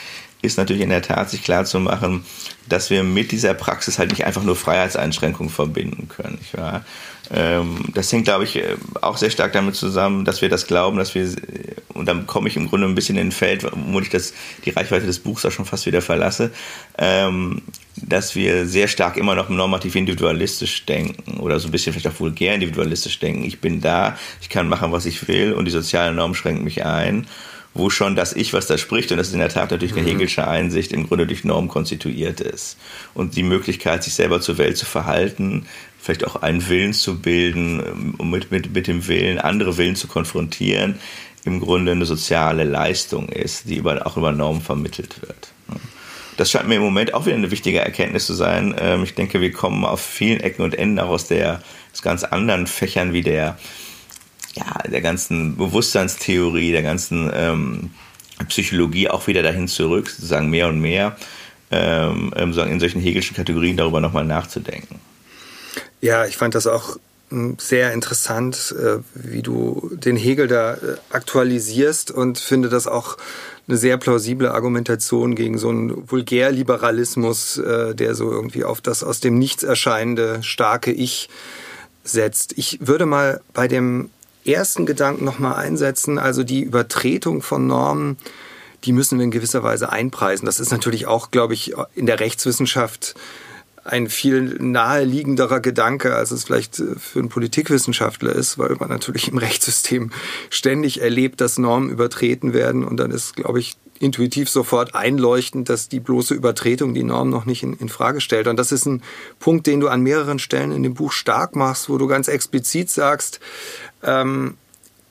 ist 0.41 0.57
natürlich 0.57 0.83
in 0.83 0.89
der 0.89 1.01
Tat 1.01 1.29
sich 1.29 1.43
klar 1.43 1.65
zu 1.65 1.79
machen, 1.79 2.23
dass 2.67 2.89
wir 2.89 3.03
mit 3.03 3.31
dieser 3.31 3.53
Praxis 3.53 3.99
halt 3.99 4.11
nicht 4.11 4.25
einfach 4.25 4.43
nur 4.43 4.55
Freiheitseinschränkungen 4.55 5.51
verbinden 5.51 6.07
können. 6.07 6.39
Ähm, 7.31 7.85
das 7.93 8.11
hängt, 8.11 8.25
glaube 8.25 8.45
ich, 8.45 8.55
äh, 8.55 8.75
auch 9.01 9.17
sehr 9.17 9.29
stark 9.29 9.53
damit 9.53 9.75
zusammen, 9.75 10.25
dass 10.25 10.41
wir 10.41 10.49
das 10.49 10.65
glauben, 10.65 10.97
dass 10.97 11.13
wir, 11.13 11.29
und 11.93 12.07
dann 12.07 12.25
komme 12.25 12.47
ich 12.47 12.55
im 12.55 12.67
Grunde 12.67 12.87
ein 12.87 12.95
bisschen 12.95 13.17
in 13.17 13.27
ein 13.27 13.31
Feld, 13.31 13.67
wo 13.71 13.99
ich 13.99 14.09
das, 14.09 14.33
die 14.65 14.71
Reichweite 14.71 15.05
des 15.05 15.19
Buchs 15.19 15.45
auch 15.45 15.51
schon 15.51 15.65
fast 15.65 15.85
wieder 15.85 16.01
verlasse, 16.01 16.51
ähm, 16.97 17.61
dass 17.97 18.33
wir 18.33 18.65
sehr 18.65 18.87
stark 18.87 19.17
immer 19.17 19.35
noch 19.35 19.49
normativ 19.49 19.95
individualistisch 19.95 20.85
denken 20.85 21.39
oder 21.39 21.59
so 21.59 21.67
ein 21.67 21.71
bisschen 21.71 21.93
vielleicht 21.93 22.07
auch 22.07 22.19
vulgär 22.19 22.55
individualistisch 22.55 23.19
denken. 23.19 23.43
Ich 23.43 23.59
bin 23.59 23.81
da, 23.81 24.17
ich 24.41 24.49
kann 24.49 24.67
machen, 24.67 24.91
was 24.91 25.05
ich 25.05 25.27
will 25.27 25.53
und 25.53 25.65
die 25.65 25.71
soziale 25.71 26.15
Norm 26.15 26.33
schränkt 26.33 26.63
mich 26.63 26.85
ein 26.85 27.27
wo 27.79 27.89
schon 27.89 28.15
das 28.15 28.33
Ich, 28.33 28.53
was 28.53 28.67
da 28.67 28.77
spricht, 28.77 29.11
und 29.11 29.17
das 29.17 29.27
ist 29.27 29.33
in 29.33 29.39
der 29.39 29.49
Tat 29.49 29.71
natürlich 29.71 29.93
eine 29.93 30.03
mhm. 30.03 30.07
Hegelsche 30.07 30.47
Einsicht, 30.47 30.91
im 30.91 31.07
Grunde 31.07 31.25
durch 31.25 31.43
Norm 31.43 31.67
konstituiert 31.67 32.41
ist. 32.41 32.77
Und 33.13 33.35
die 33.35 33.43
Möglichkeit, 33.43 34.03
sich 34.03 34.13
selber 34.13 34.41
zur 34.41 34.57
Welt 34.57 34.77
zu 34.77 34.85
verhalten, 34.85 35.65
vielleicht 35.99 36.25
auch 36.25 36.37
einen 36.37 36.67
Willen 36.69 36.93
zu 36.93 37.19
bilden, 37.19 38.13
um 38.17 38.29
mit, 38.29 38.51
mit, 38.51 38.73
mit 38.73 38.87
dem 38.87 39.07
Willen 39.07 39.39
andere 39.39 39.77
Willen 39.77 39.95
zu 39.95 40.07
konfrontieren, 40.07 40.99
im 41.45 41.59
Grunde 41.59 41.93
eine 41.93 42.05
soziale 42.05 42.63
Leistung 42.63 43.29
ist, 43.29 43.69
die 43.69 43.77
über, 43.77 44.05
auch 44.05 44.17
über 44.17 44.31
Normen 44.31 44.61
vermittelt 44.61 45.21
wird. 45.21 45.51
Das 46.37 46.51
scheint 46.51 46.69
mir 46.69 46.75
im 46.75 46.81
Moment 46.81 47.13
auch 47.13 47.25
wieder 47.25 47.35
eine 47.35 47.51
wichtige 47.51 47.79
Erkenntnis 47.79 48.25
zu 48.25 48.33
sein. 48.33 48.73
Ähm, 48.79 49.03
ich 49.03 49.13
denke, 49.13 49.41
wir 49.41 49.51
kommen 49.51 49.83
auf 49.83 49.99
vielen 49.99 50.39
Ecken 50.39 50.61
und 50.61 50.73
Enden 50.73 50.99
auch 50.99 51.09
aus 51.09 51.27
der 51.27 51.61
aus 51.91 52.01
ganz 52.01 52.23
anderen 52.23 52.65
Fächern 52.65 53.11
wie 53.11 53.23
der 53.23 53.57
ja, 54.55 54.81
der 54.89 55.01
ganzen 55.01 55.57
Bewusstseinstheorie, 55.57 56.71
der 56.71 56.83
ganzen 56.83 57.29
ähm, 57.33 57.91
Psychologie 58.47 59.09
auch 59.09 59.27
wieder 59.27 59.43
dahin 59.43 59.67
zurück, 59.67 60.09
sozusagen 60.09 60.49
mehr 60.49 60.67
und 60.67 60.79
mehr 60.79 61.17
ähm, 61.71 62.33
ähm 62.35 62.57
in 62.57 62.79
solchen 62.79 63.01
hegelischen 63.01 63.35
Kategorien 63.35 63.77
darüber 63.77 64.01
nochmal 64.01 64.25
nachzudenken. 64.25 64.99
Ja, 66.01 66.25
ich 66.25 66.37
fand 66.37 66.55
das 66.55 66.65
auch 66.65 66.97
hm, 67.29 67.57
sehr 67.59 67.93
interessant, 67.93 68.73
äh, 68.77 68.99
wie 69.13 69.41
du 69.41 69.91
den 69.93 70.15
Hegel 70.15 70.47
da 70.47 70.73
äh, 70.73 70.77
aktualisierst 71.11 72.11
und 72.11 72.39
finde 72.39 72.69
das 72.69 72.87
auch 72.87 73.17
eine 73.67 73.77
sehr 73.77 73.97
plausible 73.97 74.51
Argumentation 74.51 75.35
gegen 75.35 75.59
so 75.59 75.69
einen 75.69 76.09
Vulgärliberalismus, 76.09 77.57
äh, 77.57 77.93
der 77.93 78.15
so 78.15 78.31
irgendwie 78.31 78.63
auf 78.63 78.81
das 78.81 79.03
aus 79.03 79.19
dem 79.19 79.37
Nichts 79.37 79.63
erscheinende 79.63 80.41
starke 80.41 80.91
Ich 80.91 81.29
setzt. 82.03 82.57
Ich 82.57 82.79
würde 82.81 83.05
mal 83.05 83.41
bei 83.53 83.67
dem 83.67 84.09
ersten 84.51 84.85
Gedanken 84.85 85.25
nochmal 85.25 85.55
einsetzen, 85.55 86.17
also 86.17 86.43
die 86.43 86.61
Übertretung 86.61 87.41
von 87.41 87.67
Normen, 87.67 88.17
die 88.83 88.93
müssen 88.93 89.19
wir 89.19 89.25
in 89.25 89.31
gewisser 89.31 89.63
Weise 89.63 89.91
einpreisen. 89.91 90.45
Das 90.45 90.59
ist 90.59 90.71
natürlich 90.71 91.07
auch, 91.07 91.31
glaube 91.31 91.53
ich, 91.53 91.73
in 91.95 92.05
der 92.05 92.19
Rechtswissenschaft 92.19 93.15
ein 93.83 94.09
viel 94.09 94.57
naheliegenderer 94.59 95.59
Gedanke, 95.61 96.15
als 96.15 96.31
es 96.31 96.43
vielleicht 96.43 96.75
für 96.75 97.19
einen 97.19 97.29
Politikwissenschaftler 97.29 98.33
ist, 98.33 98.57
weil 98.57 98.75
man 98.79 98.89
natürlich 98.89 99.29
im 99.29 99.37
Rechtssystem 99.37 100.11
ständig 100.49 101.01
erlebt, 101.01 101.41
dass 101.41 101.57
Normen 101.57 101.89
übertreten 101.89 102.53
werden. 102.53 102.83
Und 102.83 102.97
dann 102.97 103.11
ist, 103.11 103.35
glaube 103.35 103.59
ich, 103.59 103.77
intuitiv 103.99 104.49
sofort 104.49 104.95
einleuchtend, 104.95 105.69
dass 105.69 105.89
die 105.89 105.99
bloße 105.99 106.33
Übertretung 106.33 106.93
die 106.93 107.03
Norm 107.03 107.29
noch 107.29 107.45
nicht 107.45 107.63
in, 107.63 107.73
in, 107.73 107.89
Frage 107.89 108.21
stellt. 108.21 108.47
Und 108.47 108.57
das 108.57 108.71
ist 108.71 108.85
ein 108.85 109.03
Punkt, 109.39 109.67
den 109.67 109.81
du 109.81 109.89
an 109.89 110.01
mehreren 110.01 110.39
Stellen 110.39 110.71
in 110.71 110.83
dem 110.83 110.93
Buch 110.93 111.11
stark 111.11 111.55
machst, 111.55 111.89
wo 111.89 111.97
du 111.97 112.07
ganz 112.07 112.27
explizit 112.27 112.89
sagst, 112.89 113.39
ähm, 114.03 114.55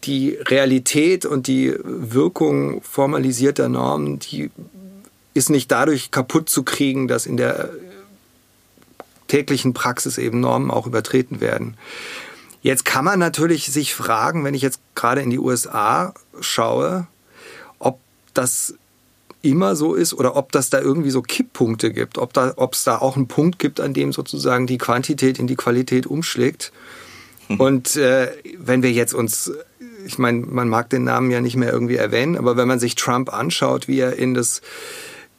die 0.05 0.31
Realität 0.31 1.27
und 1.27 1.47
die 1.47 1.75
Wirkung 1.83 2.83
formalisierter 2.83 3.69
Normen, 3.69 4.19
die 4.19 4.51
ist 5.35 5.51
nicht 5.51 5.71
dadurch 5.71 6.11
kaputt 6.11 6.49
zu 6.49 6.63
kriegen, 6.63 7.09
dass 7.09 7.27
in 7.27 7.37
der 7.37 7.71
täglichen 9.27 9.75
Praxis 9.75 10.19
eben 10.19 10.41
Normen 10.41 10.71
auch 10.71 10.87
übertreten 10.87 11.41
werden. 11.41 11.77
Jetzt 12.63 12.85
kann 12.85 13.05
man 13.05 13.19
natürlich 13.19 13.67
sich 13.67 13.95
fragen, 13.95 14.45
wenn 14.45 14.55
ich 14.55 14.63
jetzt 14.63 14.81
gerade 14.95 15.21
in 15.21 15.31
die 15.31 15.39
USA 15.39 16.15
schaue, 16.41 17.07
das 18.39 18.75
immer 19.43 19.77
so 19.77 19.95
ist 19.95 20.15
oder 20.15 20.37
ob 20.37 20.53
das 20.53 20.71
da 20.71 20.81
irgendwie 20.81 21.11
so 21.11 21.23
Kipppunkte 21.23 21.93
gibt, 21.93 22.19
ob 22.19 22.33
da, 22.33 22.53
ob 22.57 22.75
es 22.75 22.85
da 22.85 22.99
auch 22.99 23.17
einen 23.17 23.29
Punkt 23.29 23.59
gibt, 23.59 23.81
an 23.81 23.95
dem 23.95 24.13
sozusagen 24.13 24.67
die 24.67 24.79
Quantität 24.79 25.39
in 25.39 25.47
die 25.47 25.57
Qualität 25.57 26.07
umschlägt. 26.07 26.73
Und 27.59 27.97
äh, 27.97 28.29
wenn 28.59 28.83
wir 28.83 28.93
jetzt 28.93 29.15
uns, 29.15 29.53
ich 30.05 30.19
meine, 30.19 30.41
man 30.41 30.69
mag 30.69 30.91
den 30.91 31.05
Namen 31.05 31.31
ja 31.31 31.41
nicht 31.41 31.57
mehr 31.57 31.73
irgendwie 31.73 31.97
erwähnen, 31.97 32.37
aber 32.37 32.57
wenn 32.57 32.69
man 32.69 32.79
sich 32.79 32.95
Trump 32.95 33.33
anschaut, 33.33 33.89
wie 33.89 34.01
er 34.01 34.17
in 34.17 34.35
das 34.35 34.61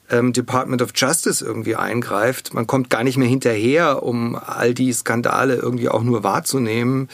ähm, 0.09 0.33
Department 0.33 0.81
of 0.81 0.91
Justice 0.95 1.45
irgendwie 1.45 1.75
eingreift, 1.75 2.53
man 2.53 2.65
kommt 2.65 2.89
gar 2.89 3.03
nicht 3.03 3.17
mehr 3.17 3.27
hinterher, 3.27 4.01
um 4.03 4.35
all 4.35 4.73
die 4.73 4.91
Skandale 4.91 5.55
irgendwie 5.55 5.89
auch 5.89 6.03
nur 6.03 6.23
wahrzunehmen 6.23 7.09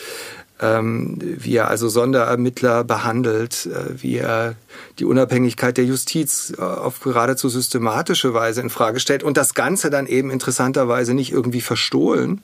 ähm, 0.62 1.18
wie 1.22 1.58
er 1.58 1.70
also 1.70 1.90
Sonderermittler 1.90 2.84
behandelt, 2.84 3.66
äh, 3.66 4.02
wie 4.02 4.18
er 4.18 4.56
die 5.00 5.06
Unabhängigkeit 5.06 5.76
der 5.78 5.86
Justiz 5.86 6.54
äh, 6.58 6.62
auf 6.62 7.02
geradezu 7.02 7.50
systematische 7.50 8.34
Weise 8.34 8.62
in 8.62 8.70
Frage 8.70 9.00
stellt 9.00 9.24
und 9.24 9.36
das 9.36 9.54
Ganze 9.54 9.90
dann 9.90 10.08
eben 10.08 10.32
interessanterweise 10.32 11.14
nicht 11.14 11.32
irgendwie 11.32 11.62
verstohlen, 11.62 12.42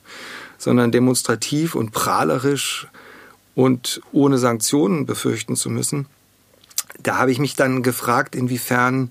sondern 0.62 0.92
demonstrativ 0.92 1.74
und 1.74 1.90
prahlerisch 1.90 2.86
und 3.56 4.00
ohne 4.12 4.38
Sanktionen 4.38 5.06
befürchten 5.06 5.56
zu 5.56 5.70
müssen. 5.70 6.06
Da 7.02 7.16
habe 7.18 7.32
ich 7.32 7.40
mich 7.40 7.56
dann 7.56 7.82
gefragt, 7.82 8.36
inwiefern 8.36 9.10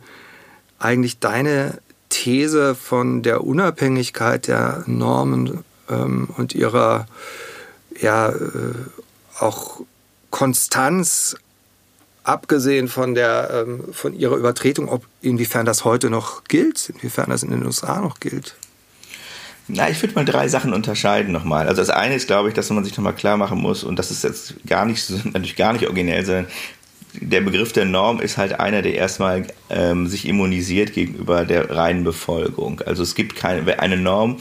eigentlich 0.79 1.19
deine 1.19 1.79
These 2.07 2.73
von 2.73 3.21
der 3.21 3.43
Unabhängigkeit 3.43 4.47
der 4.47 4.85
Normen 4.87 5.65
ähm, 5.89 6.29
und 6.37 6.55
ihrer 6.55 7.05
ja 7.99 8.29
äh, 8.29 8.73
auch 9.37 9.81
Konstanz, 10.29 11.35
abgesehen 12.23 12.87
von 12.87 13.13
der 13.13 13.65
ähm, 13.67 13.83
von 13.91 14.13
ihrer 14.13 14.37
Übertretung, 14.37 14.87
ob 14.87 15.05
inwiefern 15.21 15.65
das 15.65 15.83
heute 15.83 16.09
noch 16.09 16.45
gilt, 16.45 16.87
inwiefern 16.95 17.29
das 17.29 17.43
in 17.43 17.51
den 17.51 17.65
USA 17.65 17.99
noch 17.99 18.21
gilt. 18.21 18.55
Na, 19.73 19.89
ich 19.89 20.01
würde 20.01 20.15
mal 20.15 20.25
drei 20.25 20.47
Sachen 20.47 20.73
unterscheiden 20.73 21.31
nochmal. 21.31 21.67
Also 21.67 21.81
das 21.81 21.89
eine 21.89 22.15
ist, 22.15 22.27
glaube 22.27 22.49
ich, 22.49 22.53
dass 22.55 22.69
man 22.69 22.83
sich 22.83 22.95
nochmal 22.97 23.15
klar 23.15 23.37
machen 23.37 23.59
muss, 23.59 23.83
und 23.83 23.97
das 23.97 24.11
ist 24.11 24.23
jetzt 24.23 24.55
gar 24.67 24.85
nicht, 24.85 25.09
natürlich 25.25 25.55
gar 25.55 25.73
nicht 25.73 25.85
originell, 25.85 26.25
sondern 26.25 26.47
der 27.13 27.41
Begriff 27.41 27.73
der 27.73 27.85
Norm 27.85 28.21
ist 28.21 28.37
halt 28.37 28.59
einer, 28.59 28.81
der 28.81 28.95
erstmal 28.95 29.45
ähm, 29.69 30.07
sich 30.07 30.27
immunisiert 30.27 30.93
gegenüber 30.93 31.45
der 31.45 31.69
reinen 31.69 32.03
Befolgung. 32.03 32.81
Also 32.85 33.03
es 33.03 33.15
gibt 33.15 33.35
keine, 33.35 33.79
eine 33.79 33.97
Norm, 33.97 34.37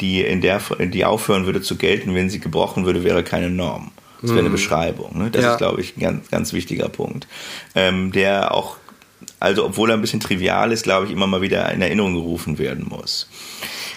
die 0.00 0.20
in 0.20 0.40
der, 0.40 0.60
die 0.78 1.04
aufhören 1.04 1.46
würde 1.46 1.62
zu 1.62 1.76
gelten, 1.76 2.14
wenn 2.14 2.30
sie 2.30 2.40
gebrochen 2.40 2.84
würde, 2.84 3.04
wäre 3.04 3.22
keine 3.22 3.50
Norm. 3.50 3.90
Das 4.20 4.30
wäre 4.30 4.40
eine 4.40 4.50
mhm. 4.50 4.54
Beschreibung. 4.54 5.18
Ne? 5.18 5.30
Das 5.30 5.42
ja. 5.42 5.52
ist, 5.52 5.58
glaube 5.58 5.80
ich, 5.80 5.96
ein 5.96 6.00
ganz, 6.00 6.30
ganz 6.30 6.52
wichtiger 6.52 6.88
Punkt. 6.88 7.26
Ähm, 7.74 8.12
der 8.12 8.54
auch, 8.54 8.76
also 9.40 9.66
obwohl 9.66 9.90
er 9.90 9.94
ein 9.94 10.00
bisschen 10.00 10.20
trivial 10.20 10.70
ist, 10.70 10.84
glaube 10.84 11.06
ich, 11.06 11.12
immer 11.12 11.26
mal 11.26 11.42
wieder 11.42 11.72
in 11.72 11.82
Erinnerung 11.82 12.14
gerufen 12.14 12.58
werden 12.58 12.86
muss. 12.88 13.28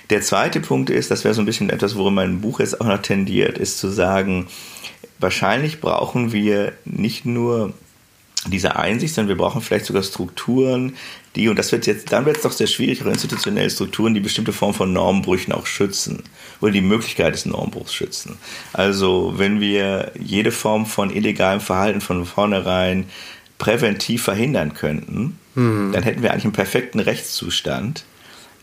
Der 0.09 0.21
zweite 0.21 0.59
Punkt 0.59 0.89
ist, 0.89 1.11
das 1.11 1.23
wäre 1.23 1.33
so 1.33 1.41
ein 1.41 1.45
bisschen 1.45 1.69
etwas, 1.69 1.95
worin 1.95 2.13
mein 2.13 2.41
Buch 2.41 2.59
jetzt 2.59 2.79
auch 2.79 2.85
noch 2.85 3.01
tendiert, 3.01 3.57
ist 3.57 3.79
zu 3.79 3.89
sagen, 3.89 4.47
wahrscheinlich 5.19 5.81
brauchen 5.81 6.31
wir 6.31 6.73
nicht 6.85 7.25
nur 7.25 7.73
diese 8.47 8.75
Einsicht, 8.75 9.15
sondern 9.15 9.29
wir 9.29 9.43
brauchen 9.43 9.61
vielleicht 9.61 9.85
sogar 9.85 10.03
Strukturen, 10.03 10.95
die, 11.35 11.49
und 11.49 11.57
das 11.57 11.71
wird 11.71 11.87
jetzt, 11.87 12.11
dann 12.11 12.25
wird 12.25 12.37
es 12.37 12.43
doch 12.43 12.51
sehr 12.51 12.67
schwierig, 12.67 13.01
auch 13.01 13.07
institutionelle 13.07 13.69
Strukturen, 13.69 14.13
die 14.13 14.19
bestimmte 14.19 14.53
Form 14.53 14.73
von 14.73 14.93
Normbrüchen 14.93 15.53
auch 15.53 15.65
schützen 15.65 16.23
oder 16.61 16.71
die 16.71 16.81
Möglichkeit 16.81 17.33
des 17.33 17.45
Normbruchs 17.45 17.93
schützen. 17.93 18.37
Also 18.71 19.33
wenn 19.35 19.59
wir 19.59 20.11
jede 20.19 20.51
Form 20.51 20.85
von 20.85 21.09
illegalem 21.09 21.59
Verhalten 21.59 22.01
von 22.01 22.25
vornherein 22.25 23.05
präventiv 23.57 24.23
verhindern 24.23 24.73
könnten, 24.73 25.39
mhm. 25.55 25.91
dann 25.91 26.03
hätten 26.03 26.21
wir 26.21 26.31
eigentlich 26.31 26.45
einen 26.45 26.53
perfekten 26.53 26.99
Rechtszustand. 26.99 28.05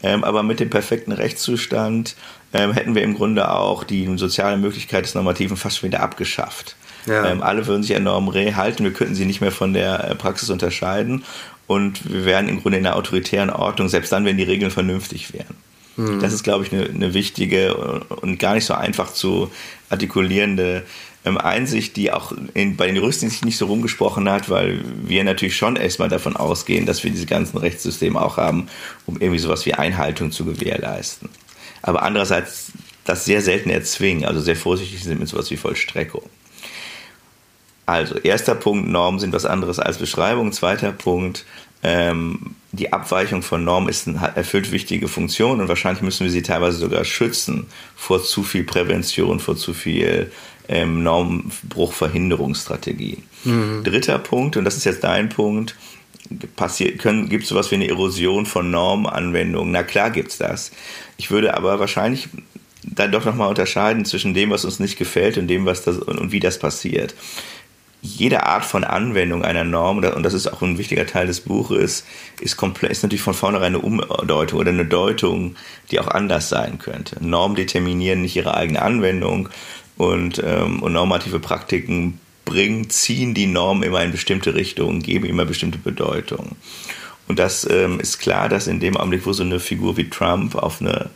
Ähm, 0.03 0.25
aber 0.25 0.43
mit 0.43 0.61
dem 0.61 0.71
perfekten 0.71 1.13
Rechtszustand 1.13 2.17
ähm, 2.53 2.73
hätten 2.73 2.95
wir 2.95 3.03
im 3.03 3.15
Grunde 3.15 3.51
auch 3.51 3.85
die 3.85 4.09
soziale 4.19 4.57
Möglichkeit 4.57 5.05
des 5.05 5.15
Normativen 5.15 5.57
fast 5.57 5.79
schon 5.79 5.89
wieder 5.89 6.03
abgeschafft. 6.03 6.77
Ja. 7.07 7.27
Ähm, 7.27 7.43
alle 7.43 7.67
würden 7.67 7.83
sich 7.83 7.97
an 7.97 8.05
Normen 8.05 8.57
halten, 8.57 8.85
wir 8.85 8.93
könnten 8.93 9.15
sie 9.15 9.25
nicht 9.25 9.41
mehr 9.41 9.53
von 9.53 9.73
der 9.73 10.05
äh, 10.05 10.15
Praxis 10.15 10.51
unterscheiden 10.51 11.25
und 11.67 12.11
wir 12.11 12.25
wären 12.25 12.49
im 12.49 12.63
Grunde 12.63 12.79
in 12.79 12.87
einer 12.87 12.97
autoritären 12.97 13.51
Ordnung, 13.51 13.89
selbst 13.89 14.13
dann, 14.13 14.25
wenn 14.25 14.37
die 14.37 14.43
Regeln 14.45 14.71
vernünftig 14.71 15.33
wären. 15.33 15.57
Mhm. 15.97 16.21
Das 16.21 16.33
ist, 16.33 16.43
glaube 16.43 16.65
ich, 16.65 16.73
eine, 16.73 16.85
eine, 16.85 17.15
wichtige 17.15 17.75
und 17.75 18.39
gar 18.39 18.55
nicht 18.55 18.65
so 18.65 18.75
einfach 18.75 19.13
zu 19.13 19.51
artikulierende 19.91 20.85
ähm, 21.25 21.39
Einsicht, 21.39 21.97
die 21.97 22.13
auch 22.13 22.33
in, 22.55 22.77
bei 22.77 22.87
den 22.87 22.97
Juristen 22.97 23.31
sich 23.31 23.45
nicht 23.45 23.59
so 23.59 23.67
rumgesprochen 23.67 24.29
hat, 24.29 24.51
weil 24.51 24.81
wir 25.05 25.25
natürlich 25.25 25.57
schon 25.57 25.77
erstmal 25.77 26.09
davon 26.09 26.37
ausgehen, 26.37 26.87
dass 26.87 27.05
wir 27.05 27.11
diese 27.11 27.27
ganzen 27.27 27.59
Rechtssysteme 27.59 28.21
auch 28.21 28.37
haben, 28.37 28.69
um 29.07 29.21
irgendwie 29.21 29.39
sowas 29.39 29.65
wie 29.67 29.75
Einhaltung 29.75 30.33
zu 30.33 30.45
gewährleisten. 30.45 31.29
Aber 31.83 32.03
andererseits 32.03 32.73
das 33.05 33.25
sehr 33.25 33.43
selten 33.43 33.71
erzwingen, 33.71 34.25
also 34.25 34.41
sehr 34.41 34.57
vorsichtig 34.57 35.03
sind 35.03 35.19
mit 35.19 35.29
sowas 35.29 35.51
wie 35.51 35.57
Vollstreckung. 35.57 36.23
Also, 37.87 38.17
erster 38.17 38.55
Punkt, 38.55 38.89
Normen 38.89 39.19
sind 39.19 39.33
was 39.33 39.45
anderes 39.45 39.81
als 39.81 39.99
Beschreibung. 39.99 40.53
Zweiter 40.53 40.93
Punkt, 40.93 41.45
ähm, 41.83 42.55
die 42.71 42.93
Abweichung 42.93 43.43
von 43.43 43.65
Normen 43.65 43.89
ist, 43.89 44.07
erfüllt 44.07 44.71
wichtige 44.71 45.09
Funktionen 45.09 45.61
und 45.61 45.69
wahrscheinlich 45.69 46.03
müssen 46.03 46.25
wir 46.25 46.31
sie 46.31 46.43
teilweise 46.43 46.79
sogar 46.79 47.05
schützen 47.05 47.67
vor 47.97 48.23
zu 48.23 48.45
viel 48.45 48.63
Prävention, 48.63 49.41
vor 49.41 49.57
zu 49.57 49.75
viel 49.75 50.31
ähm, 50.69 51.03
Normbruchverhinderungsstrategie. 51.03 53.19
Mhm. 53.45 53.83
Dritter 53.85 54.19
Punkt, 54.19 54.57
und 54.57 54.65
das 54.65 54.77
ist 54.77 54.85
jetzt 54.85 55.05
dein 55.05 55.29
Punkt, 55.29 55.77
gibt 56.29 57.43
es 57.43 57.49
sowas 57.49 57.71
wie 57.71 57.75
eine 57.75 57.89
Erosion 57.89 58.47
von 58.47 58.71
Normanwendungen? 58.71 59.73
Na 59.73 59.83
klar 59.83 60.11
gibt 60.11 60.31
es 60.31 60.39
das. 60.39 60.71
Ich 61.19 61.31
würde 61.31 61.55
aber 61.57 61.79
wahrscheinlich 61.79 62.29
dann 62.85 63.13
doch 63.13 63.25
nochmal 63.25 63.49
unterscheiden 63.49 64.05
zwischen 64.05 64.35
dem, 64.35 64.51
was 64.51 64.65
uns 64.65 64.81
nicht 64.81 64.99
gefällt 64.99 65.39
und 65.39 65.47
dem, 65.49 65.67
was 65.67 65.85
das 65.85 65.99
und 65.99 66.33
wie 66.33 66.41
das 66.41 66.59
passiert 66.59 67.15
jede 68.03 68.47
Art 68.47 68.65
von 68.65 68.83
Anwendung 68.83 69.45
einer 69.45 69.63
Norm, 69.63 69.99
und 69.99 70.23
das 70.25 70.35
ist 70.35 70.49
auch 70.49 70.61
ein 70.61 70.77
wichtiger 70.77 71.07
Teil 71.07 71.29
des 71.29 71.41
Buches, 71.41 72.05
ist, 72.41 72.57
komplett, 72.57 72.91
ist 72.91 73.05
natürlich 73.05 73.23
von 73.23 73.33
vornherein 73.33 73.77
eine 73.77 73.79
Umdeutung 73.79 74.59
oder 74.59 74.71
eine 74.71 74.85
Deutung, 74.85 75.55
die 75.91 76.01
auch 76.01 76.09
anders 76.09 76.49
sein 76.49 76.79
könnte. 76.79 77.25
Normen 77.25 77.55
determinieren 77.55 78.23
nicht 78.23 78.35
ihre 78.35 78.55
eigene 78.55 78.83
Anwendung 78.83 79.49
und, 80.03 80.43
ähm, 80.45 80.83
und 80.83 80.93
normative 80.93 81.39
Praktiken 81.39 82.19
bringen, 82.45 82.91
ziehen 82.91 83.35
die 83.35 83.47
Norm 83.47 83.85
immer 83.85 84.03
in 84.03 84.11
bestimmte 84.11 84.55
Richtungen, 84.55 85.01
geben 85.01 85.27
immer 85.27 85.45
bestimmte 85.45 85.79
Bedeutungen. 85.79 86.57
Und 87.29 87.39
das 87.39 87.69
ähm, 87.71 88.01
ist 88.01 88.19
klar, 88.19 88.49
dass 88.49 88.67
in 88.67 88.81
dem 88.81 88.97
Augenblick, 88.97 89.25
wo 89.25 89.33
so 89.33 89.45
eine 89.45 89.61
Figur 89.61 89.97
wie 89.97 90.11
Trump 90.11 90.57
auf 90.57 90.81
eine 90.81 91.09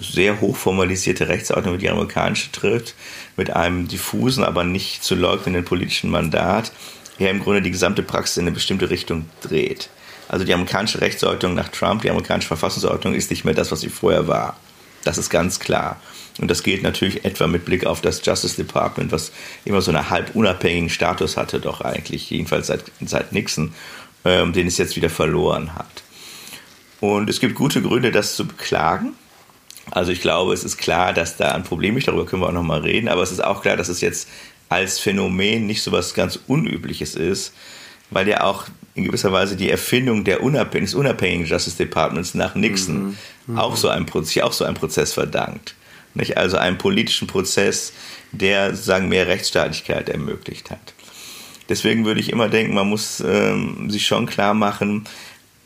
sehr 0.00 0.40
hochformalisierte 0.40 1.28
Rechtsordnung 1.28 1.74
wie 1.74 1.78
die 1.78 1.90
amerikanische 1.90 2.52
trifft, 2.52 2.94
mit 3.36 3.50
einem 3.50 3.88
diffusen, 3.88 4.44
aber 4.44 4.62
nicht 4.62 5.02
zu 5.02 5.16
leugnenden 5.16 5.64
politischen 5.64 6.10
Mandat, 6.10 6.72
er 7.18 7.30
im 7.30 7.40
Grunde 7.40 7.60
die 7.60 7.70
gesamte 7.70 8.02
Praxis 8.02 8.36
in 8.36 8.44
eine 8.44 8.52
bestimmte 8.52 8.90
Richtung 8.90 9.26
dreht. 9.40 9.90
Also 10.28 10.44
die 10.44 10.54
amerikanische 10.54 11.00
Rechtsordnung 11.00 11.54
nach 11.54 11.68
Trump, 11.68 12.02
die 12.02 12.10
amerikanische 12.10 12.48
Verfassungsordnung 12.48 13.14
ist 13.14 13.30
nicht 13.30 13.44
mehr 13.44 13.54
das, 13.54 13.72
was 13.72 13.80
sie 13.80 13.88
vorher 13.88 14.26
war. 14.28 14.56
Das 15.04 15.18
ist 15.18 15.28
ganz 15.28 15.58
klar. 15.58 16.00
Und 16.38 16.50
das 16.50 16.62
gilt 16.62 16.82
natürlich 16.82 17.24
etwa 17.24 17.46
mit 17.46 17.64
Blick 17.64 17.86
auf 17.86 18.00
das 18.00 18.24
Justice 18.24 18.56
Department, 18.56 19.12
was 19.12 19.32
immer 19.64 19.80
so 19.80 19.92
einen 19.92 20.10
halb 20.10 20.34
unabhängigen 20.34 20.90
Status 20.90 21.36
hatte, 21.36 21.60
doch 21.60 21.80
eigentlich, 21.80 22.30
jedenfalls 22.30 22.66
seit, 22.66 22.84
seit 23.04 23.32
Nixon, 23.32 23.72
ähm, 24.24 24.52
den 24.52 24.66
es 24.66 24.78
jetzt 24.78 24.96
wieder 24.96 25.10
verloren 25.10 25.74
hat. 25.76 26.02
Und 27.00 27.30
es 27.30 27.38
gibt 27.38 27.54
gute 27.54 27.82
Gründe, 27.82 28.10
das 28.10 28.34
zu 28.34 28.46
beklagen. 28.46 29.12
Also 29.90 30.10
ich 30.10 30.20
glaube, 30.20 30.54
es 30.54 30.64
ist 30.64 30.78
klar, 30.78 31.12
dass 31.12 31.36
da 31.36 31.52
ein 31.52 31.62
Problem 31.62 31.96
ist, 31.96 32.08
darüber 32.08 32.26
können 32.26 32.42
wir 32.42 32.48
auch 32.48 32.52
nochmal 32.52 32.80
reden, 32.80 33.08
aber 33.08 33.22
es 33.22 33.30
ist 33.30 33.44
auch 33.44 33.62
klar, 33.62 33.76
dass 33.76 33.88
es 33.88 34.00
jetzt 34.00 34.28
als 34.68 34.98
Phänomen 34.98 35.66
nicht 35.66 35.82
so 35.82 35.92
was 35.92 36.14
ganz 36.14 36.38
Unübliches 36.46 37.14
ist, 37.14 37.52
weil 38.10 38.26
ja 38.26 38.42
auch 38.42 38.64
in 38.94 39.04
gewisser 39.04 39.32
Weise 39.32 39.56
die 39.56 39.70
Erfindung 39.70 40.24
der 40.24 40.42
unabhängigen, 40.42 40.86
des 40.86 40.94
unabhängigen 40.94 41.46
Justice 41.46 41.76
Departments 41.76 42.34
nach 42.34 42.54
Nixon 42.54 43.04
mhm. 43.04 43.16
Mhm. 43.46 43.58
Auch, 43.58 43.76
so 43.76 43.88
einem, 43.88 44.06
sich 44.24 44.42
auch 44.42 44.52
so 44.52 44.64
einem 44.64 44.76
Prozess 44.76 45.12
verdankt. 45.12 45.74
Nicht? 46.14 46.36
Also 46.36 46.56
einem 46.56 46.78
politischen 46.78 47.26
Prozess, 47.26 47.92
der 48.32 48.70
sozusagen 48.70 49.08
mehr 49.08 49.26
Rechtsstaatlichkeit 49.26 50.08
ermöglicht 50.08 50.70
hat. 50.70 50.94
Deswegen 51.68 52.04
würde 52.04 52.20
ich 52.20 52.30
immer 52.30 52.48
denken, 52.48 52.74
man 52.74 52.88
muss 52.88 53.20
ähm, 53.20 53.90
sich 53.90 54.06
schon 54.06 54.26
klar 54.26 54.54
machen, 54.54 55.06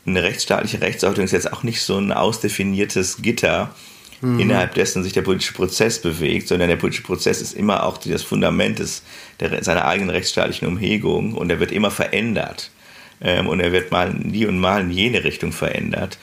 eine 0.05 0.23
rechtsstaatliche 0.23 0.81
Rechtsordnung 0.81 1.25
ist 1.25 1.31
jetzt 1.31 1.51
auch 1.51 1.63
nicht 1.63 1.81
so 1.81 1.97
ein 1.97 2.11
ausdefiniertes 2.11 3.21
Gitter, 3.21 3.75
mhm. 4.21 4.39
innerhalb 4.39 4.73
dessen 4.73 5.03
sich 5.03 5.13
der 5.13 5.21
politische 5.21 5.53
Prozess 5.53 6.01
bewegt, 6.01 6.47
sondern 6.47 6.69
der 6.69 6.77
politische 6.77 7.03
Prozess 7.03 7.41
ist 7.41 7.53
immer 7.53 7.83
auch 7.83 7.97
das 7.97 8.23
Fundament 8.23 8.79
des, 8.79 9.03
der, 9.39 9.63
seiner 9.63 9.85
eigenen 9.85 10.09
rechtsstaatlichen 10.09 10.67
Umhegung 10.67 11.33
und 11.33 11.49
er 11.49 11.59
wird 11.59 11.71
immer 11.71 11.91
verändert. 11.91 12.71
Ähm, 13.21 13.47
und 13.47 13.59
er 13.59 13.71
wird 13.71 13.91
mal 13.91 14.13
nie 14.13 14.45
und 14.45 14.59
mal 14.59 14.81
in 14.81 14.91
jene 14.91 15.23
Richtung 15.23 15.51
verändert. 15.51 16.17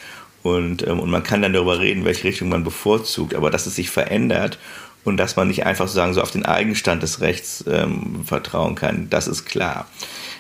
Und, 0.47 0.87
ähm, 0.87 1.01
und 1.01 1.11
man 1.11 1.25
kann 1.25 1.43
dann 1.43 1.53
darüber 1.53 1.81
reden, 1.81 2.05
welche 2.05 2.25
Richtung 2.25 2.49
man 2.49 2.63
bevorzugt, 2.63 3.35
aber 3.35 3.51
dass 3.51 3.67
es 3.67 3.75
sich 3.75 3.91
verändert 3.91 4.59
und 5.03 5.17
dass 5.17 5.35
man 5.35 5.49
nicht 5.49 5.67
einfach 5.67 5.87
sozusagen 5.87 6.15
so 6.15 6.23
auf 6.23 6.31
den 6.31 6.47
Eigenstand 6.47 7.03
des 7.03 7.21
Rechts 7.21 7.65
ähm, 7.69 8.25
vertrauen 8.25 8.77
kann, 8.77 9.09
das 9.11 9.27
ist 9.27 9.45
klar. 9.45 9.89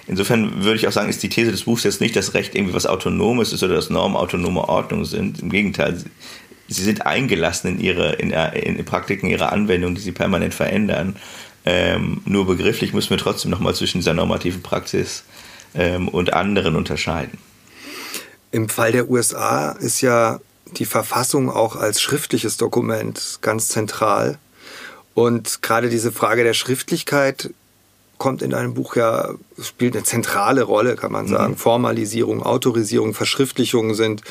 Insofern 0.07 0.63
würde 0.63 0.77
ich 0.77 0.87
auch 0.87 0.93
sagen, 0.93 1.09
ist 1.09 1.25
die 1.25 1.29
These 1.29 1.51
des 1.51 1.65
Buchs 1.65 1.83
jetzt 1.83 2.01
nicht, 2.01 2.15
dass 2.15 2.35
Recht 2.35 2.55
irgendwie 2.55 2.75
was 2.75 2.87
Autonomes 2.87 3.53
ist 3.53 3.65
oder 3.65 3.75
dass 3.75 3.91
Normen 3.91 4.17
autonome 4.17 4.69
Ordnung 4.69 5.05
sind. 5.05 5.41
Im 5.41 5.51
Gegenteil, 5.51 6.01
sie 6.69 6.83
sind 6.85 7.05
eingelassen 7.05 7.73
in 7.73 7.81
ihre 7.81 8.13
in, 8.13 8.31
in 8.31 8.85
Praktiken 8.85 9.29
ihrer 9.29 9.51
Anwendung, 9.53 9.97
die 9.97 10.01
sie 10.01 10.13
permanent 10.13 10.55
verändern. 10.55 11.17
Ähm, 11.65 12.21
nur 12.25 12.47
begrifflich 12.47 12.93
müssen 12.93 13.11
wir 13.11 13.19
trotzdem 13.19 13.51
nochmal 13.51 13.75
zwischen 13.75 13.99
dieser 13.99 14.15
normativen 14.15 14.63
Praxis 14.63 15.25
ähm, 15.75 16.07
und 16.07 16.33
anderen 16.33 16.77
unterscheiden. 16.77 17.39
Im 18.51 18.69
Fall 18.69 18.93
der 18.93 19.11
USA 19.11 19.73
ist 19.73 20.01
ja 20.01 20.41
die 20.73 20.85
Verfassung 20.85 21.51
auch 21.51 21.77
als 21.77 22.01
schriftliches 22.01 22.57
Dokument 22.57 23.39
ganz 23.43 23.69
zentral. 23.69 24.39
Und 25.15 25.63
gerade 25.63 25.89
diese 25.89 26.13
Frage 26.13 26.45
der 26.45 26.55
Schriftlichkeit 26.55 27.51
kommt 28.19 28.43
in 28.43 28.51
deinem 28.51 28.75
Buch 28.75 28.97
ja, 28.97 29.35
spielt 29.61 29.95
eine 29.95 30.05
zentrale 30.05 30.63
Rolle, 30.63 30.97
kann 30.97 31.13
man 31.13 31.27
sagen. 31.27 31.53
Mhm. 31.53 31.59
Formalisierung, 31.59 32.43
Autorisierung, 32.43 33.15
Verschriftlichung 33.15 33.95
sind 33.95 34.23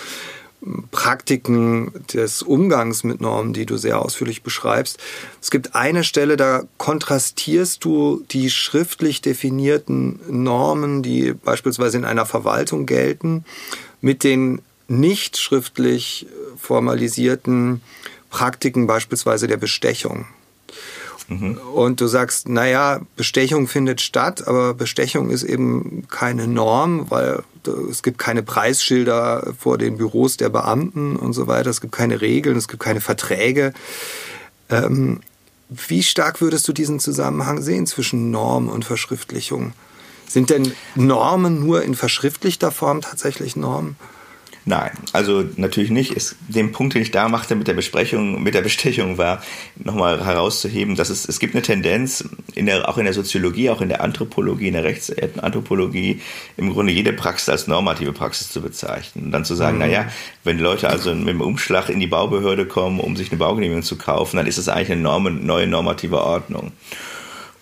Praktiken 0.92 1.92
des 2.14 2.42
Umgangs 2.42 3.04
mit 3.04 3.22
Normen, 3.22 3.54
die 3.54 3.68
du 3.68 3.78
sehr 3.78 4.02
ausführlich 4.02 4.42
beschreibst. 4.42 4.98
Es 5.40 5.52
gibt 5.52 5.76
eine 5.76 6.04
Stelle, 6.04 6.38
da 6.38 6.64
kontrastierst 6.78 7.84
du 7.84 8.24
die 8.32 8.50
schriftlich 8.50 9.22
definierten 9.22 10.20
Normen, 10.28 11.04
die 11.04 11.34
beispielsweise 11.34 11.98
in 11.98 12.06
einer 12.06 12.26
Verwaltung 12.26 12.88
gelten, 12.88 13.46
mit 14.06 14.24
den 14.24 14.62
nicht 14.88 15.36
schriftlich 15.36 16.28
formalisierten 16.62 17.82
Praktiken 18.30 18.86
beispielsweise 18.86 19.48
der 19.48 19.58
Bestechung. 19.58 20.28
Mhm. 21.28 21.58
Und 21.74 22.02
du 22.02 22.06
sagst, 22.06 22.48
naja, 22.48 23.02
Bestechung 23.16 23.68
findet 23.68 24.02
statt, 24.02 24.48
aber 24.48 24.76
Bestechung 24.76 25.32
ist 25.32 25.42
eben 25.42 26.06
keine 26.08 26.48
Norm, 26.48 27.10
weil 27.10 27.42
es 27.90 28.04
gibt 28.04 28.20
keine 28.20 28.44
Preisschilder 28.44 29.56
vor 29.58 29.80
den 29.80 29.98
Büros 29.98 30.38
der 30.38 30.50
Beamten 30.50 31.16
und 31.16 31.34
so 31.34 31.48
weiter. 31.48 31.72
Es 31.72 31.82
gibt 31.82 31.94
keine 31.94 32.22
Regeln, 32.22 32.58
es 32.58 32.68
gibt 32.68 32.84
keine 32.84 33.02
Verträge. 33.02 33.74
Ähm, 34.70 35.22
wie 35.70 36.04
stark 36.04 36.42
würdest 36.42 36.68
du 36.68 36.74
diesen 36.74 37.00
Zusammenhang 37.00 37.64
sehen 37.64 37.88
zwischen 37.88 38.30
Norm 38.30 38.70
und 38.70 38.86
Verschriftlichung? 38.86 39.74
Sind 40.28 40.50
denn 40.50 40.74
Normen 40.96 41.60
nur 41.60 41.84
in 41.84 41.96
verschriftlichter 41.96 42.72
Form 42.72 43.02
tatsächlich 43.02 43.56
Normen? 43.56 43.96
Nein, 44.68 44.90
also 45.14 45.46
natürlich 45.58 45.92
nicht. 45.92 46.18
Es, 46.18 46.36
den 46.48 46.72
Punkt, 46.72 46.96
den 46.96 47.04
ich 47.04 47.12
da 47.12 47.30
machte 47.30 47.56
mit 47.56 47.68
der 47.68 47.76
Besprechung, 47.76 48.42
mit 48.42 48.56
der 48.56 48.64
Bestechung, 48.64 49.20
war 49.20 49.44
nochmal 49.76 50.26
herauszuheben, 50.26 50.96
dass 50.96 51.12
es, 51.12 51.30
es 51.30 51.40
gibt 51.40 51.54
eine 51.54 51.62
Tendenz, 51.62 52.28
in 52.56 52.66
der, 52.66 52.90
auch 52.90 52.98
in 52.98 53.06
der 53.06 53.14
Soziologie, 53.14 53.70
auch 53.70 53.82
in 53.82 53.90
der 53.90 54.02
Anthropologie, 54.02 54.68
in 54.68 54.74
der 54.74 54.84
Rechtsanthropologie, 54.84 56.20
im 56.58 56.74
Grunde 56.74 56.94
jede 56.94 57.14
Praxis 57.14 57.50
als 57.50 57.68
normative 57.68 58.12
Praxis 58.12 58.50
zu 58.50 58.60
bezeichnen. 58.60 59.26
Und 59.26 59.32
dann 59.32 59.46
zu 59.46 59.54
sagen, 59.54 59.76
mhm. 59.76 59.84
naja, 59.84 60.08
wenn 60.44 60.58
Leute 60.58 60.90
also 60.90 61.14
mit 61.14 61.28
dem 61.28 61.42
Umschlag 61.42 61.90
in 61.90 62.00
die 62.00 62.08
Baubehörde 62.08 62.66
kommen, 62.66 63.00
um 63.00 63.16
sich 63.16 63.30
eine 63.30 63.38
Baugenehmigung 63.38 63.84
zu 63.84 63.98
kaufen, 64.00 64.38
dann 64.38 64.48
ist 64.48 64.58
es 64.58 64.68
eigentlich 64.68 64.94
eine 64.94 65.02
Norm, 65.02 65.46
neue 65.46 65.68
normative 65.68 66.20
Ordnung. 66.24 66.72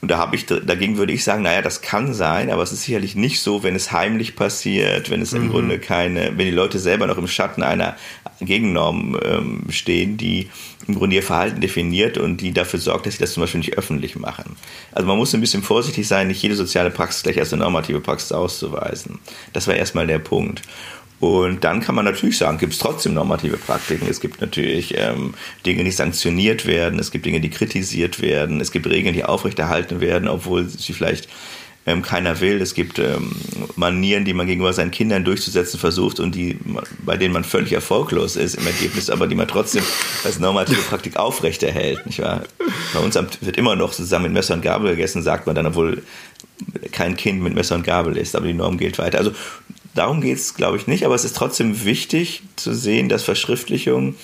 Und 0.03 0.11
da 0.11 0.17
habe 0.17 0.35
ich, 0.35 0.45
dagegen 0.45 0.97
würde 0.97 1.13
ich 1.13 1.23
sagen, 1.23 1.43
naja, 1.43 1.61
das 1.61 1.81
kann 1.81 2.13
sein, 2.13 2.51
aber 2.51 2.61
es 2.61 2.73
ist 2.73 2.83
sicherlich 2.83 3.15
nicht 3.15 3.39
so, 3.39 3.63
wenn 3.63 3.73
es 3.73 3.93
heimlich 3.93 4.35
passiert, 4.35 5.09
wenn 5.09 5.21
es 5.21 5.31
mhm. 5.31 5.43
im 5.43 5.49
Grunde 5.49 5.79
keine, 5.79 6.37
wenn 6.37 6.45
die 6.45 6.51
Leute 6.51 6.77
selber 6.77 7.07
noch 7.07 7.17
im 7.17 7.29
Schatten 7.29 7.63
einer 7.63 7.95
Gegennorm 8.41 9.17
ähm, 9.23 9.63
stehen, 9.69 10.17
die 10.17 10.49
im 10.89 10.95
Grunde 10.95 11.15
ihr 11.15 11.23
Verhalten 11.23 11.61
definiert 11.61 12.17
und 12.17 12.41
die 12.41 12.51
dafür 12.51 12.81
sorgt, 12.81 13.05
dass 13.05 13.13
sie 13.13 13.21
das 13.21 13.31
zum 13.31 13.43
Beispiel 13.43 13.59
nicht 13.59 13.77
öffentlich 13.77 14.17
machen. 14.17 14.57
Also 14.91 15.07
man 15.07 15.17
muss 15.17 15.33
ein 15.33 15.39
bisschen 15.39 15.63
vorsichtig 15.63 16.05
sein, 16.05 16.27
nicht 16.27 16.41
jede 16.41 16.55
soziale 16.55 16.91
Praxis 16.91 17.23
gleich 17.23 17.39
als 17.39 17.53
eine 17.53 17.61
normative 17.61 18.01
Praxis 18.01 18.33
auszuweisen. 18.33 19.19
Das 19.53 19.67
war 19.67 19.75
erstmal 19.75 20.05
der 20.05 20.19
Punkt. 20.19 20.63
Und 21.23 21.63
dann 21.63 21.79
kann 21.79 21.95
man 21.95 22.03
natürlich 22.03 22.37
sagen, 22.37 22.57
gibt 22.57 22.73
es 22.73 22.79
trotzdem 22.79 23.13
normative 23.13 23.55
Praktiken. 23.55 24.09
Es 24.09 24.19
gibt 24.19 24.41
natürlich 24.41 24.93
ähm, 24.97 25.35
Dinge, 25.65 25.85
die 25.85 25.91
sanktioniert 25.91 26.65
werden. 26.65 26.99
Es 26.99 27.11
gibt 27.11 27.25
Dinge, 27.25 27.39
die 27.39 27.49
kritisiert 27.49 28.21
werden. 28.21 28.59
Es 28.59 28.73
gibt 28.73 28.87
Regeln, 28.87 29.13
die 29.13 29.23
aufrechterhalten 29.23 30.01
werden, 30.01 30.27
obwohl 30.27 30.67
sie 30.67 30.91
vielleicht 30.91 31.29
ähm, 31.85 32.01
keiner 32.01 32.41
will. 32.41 32.61
Es 32.61 32.73
gibt 32.73 32.99
ähm, 32.99 33.33
Manieren, 33.77 34.25
die 34.25 34.33
man 34.33 34.47
gegenüber 34.47 34.73
seinen 34.73 34.91
Kindern 34.91 35.23
durchzusetzen 35.23 35.79
versucht 35.79 36.19
und 36.19 36.35
die, 36.35 36.59
bei 37.05 37.15
denen 37.15 37.33
man 37.33 37.45
völlig 37.45 37.71
erfolglos 37.71 38.35
ist 38.35 38.55
im 38.55 38.67
Ergebnis, 38.67 39.09
aber 39.09 39.25
die 39.25 39.35
man 39.35 39.47
trotzdem 39.47 39.83
als 40.25 40.39
normative 40.39 40.81
Praktik 40.81 41.15
aufrechterhält. 41.15 42.05
Nicht 42.05 42.19
wahr? 42.19 42.43
Bei 42.93 42.99
uns 42.99 43.15
wird 43.15 43.55
immer 43.55 43.77
noch 43.77 43.93
zusammen 43.93 44.25
mit 44.25 44.33
Messer 44.33 44.55
und 44.55 44.61
Gabel 44.61 44.91
gegessen, 44.91 45.23
sagt 45.23 45.47
man 45.47 45.55
dann, 45.55 45.67
obwohl 45.67 46.03
kein 46.91 47.15
Kind 47.15 47.41
mit 47.41 47.55
Messer 47.55 47.75
und 47.75 47.83
Gabel 47.83 48.17
ist, 48.17 48.35
aber 48.35 48.47
die 48.47 48.53
Norm 48.53 48.77
gilt 48.77 48.97
weiter. 48.99 49.17
Also 49.17 49.31
darum 49.93 50.21
geht 50.21 50.37
es, 50.37 50.55
glaube 50.55 50.77
ich, 50.77 50.87
nicht, 50.87 51.05
aber 51.05 51.15
es 51.15 51.25
ist 51.25 51.35
trotzdem 51.35 51.85
wichtig 51.85 52.43
zu 52.55 52.73
sehen, 52.73 53.09
dass 53.09 53.23
Verschriftlichung, 53.23 54.15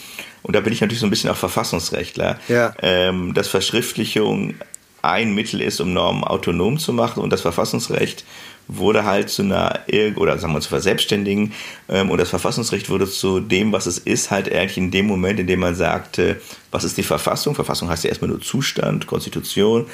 und 0.43 0.55
da 0.55 0.61
bin 0.61 0.73
ich 0.73 0.81
natürlich 0.81 0.99
so 0.99 1.07
ein 1.07 1.11
bisschen 1.11 1.29
auch 1.29 1.37
Verfassungsrechtler, 1.37 2.39
ja. 2.47 2.73
ähm, 2.81 3.33
dass 3.33 3.47
Verschriftlichung 3.47 4.55
ein 5.01 5.33
Mittel 5.33 5.61
ist, 5.61 5.79
um 5.79 5.93
Normen 5.93 6.23
autonom 6.23 6.77
zu 6.77 6.91
machen 6.93 7.23
und 7.23 7.31
das 7.31 7.41
Verfassungsrecht 7.41 8.25
wurde 8.69 9.03
halt 9.03 9.29
zu 9.29 9.41
einer, 9.41 9.79
oder 10.15 10.37
sagen 10.37 10.53
wir 10.53 10.61
zu 10.61 10.69
verselbstständigen 10.69 11.53
ähm, 11.89 12.11
und 12.11 12.19
das 12.19 12.29
Verfassungsrecht 12.29 12.89
wurde 12.89 13.09
zu 13.09 13.39
dem, 13.39 13.71
was 13.71 13.87
es 13.87 13.97
ist, 13.97 14.29
halt 14.29 14.51
eigentlich 14.53 14.77
in 14.77 14.91
dem 14.91 15.07
Moment, 15.07 15.39
in 15.39 15.47
dem 15.47 15.59
man 15.59 15.73
sagte, 15.75 16.39
was 16.69 16.83
ist 16.83 16.97
die 16.97 17.03
Verfassung? 17.03 17.55
Verfassung 17.55 17.89
heißt 17.89 18.03
ja 18.03 18.09
erstmal 18.09 18.29
nur 18.29 18.41
Zustand, 18.41 19.07
Konstitution. 19.07 19.87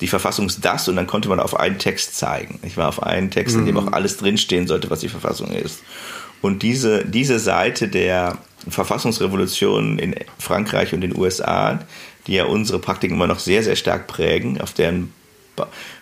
Die 0.00 0.08
Verfassung 0.08 0.46
ist 0.46 0.64
das 0.64 0.88
und 0.88 0.96
dann 0.96 1.06
konnte 1.06 1.28
man 1.28 1.40
auf 1.40 1.58
einen 1.58 1.78
Text 1.78 2.16
zeigen. 2.16 2.60
Ich 2.62 2.76
war 2.76 2.88
auf 2.88 3.02
einen 3.02 3.30
Text, 3.30 3.56
in 3.56 3.64
dem 3.64 3.76
mhm. 3.76 3.88
auch 3.88 3.92
alles 3.92 4.18
drinstehen 4.18 4.66
sollte, 4.66 4.90
was 4.90 5.00
die 5.00 5.08
Verfassung 5.08 5.50
ist. 5.52 5.82
Und 6.42 6.62
diese, 6.62 7.04
diese 7.04 7.38
Seite 7.38 7.88
der 7.88 8.38
Verfassungsrevolution 8.68 9.98
in 9.98 10.14
Frankreich 10.38 10.92
und 10.92 11.00
den 11.00 11.16
USA, 11.16 11.80
die 12.26 12.34
ja 12.34 12.44
unsere 12.44 12.78
Praktiken 12.78 13.14
immer 13.14 13.26
noch 13.26 13.38
sehr, 13.38 13.62
sehr 13.62 13.76
stark 13.76 14.06
prägen, 14.06 14.60
auf 14.60 14.72
deren 14.72 15.12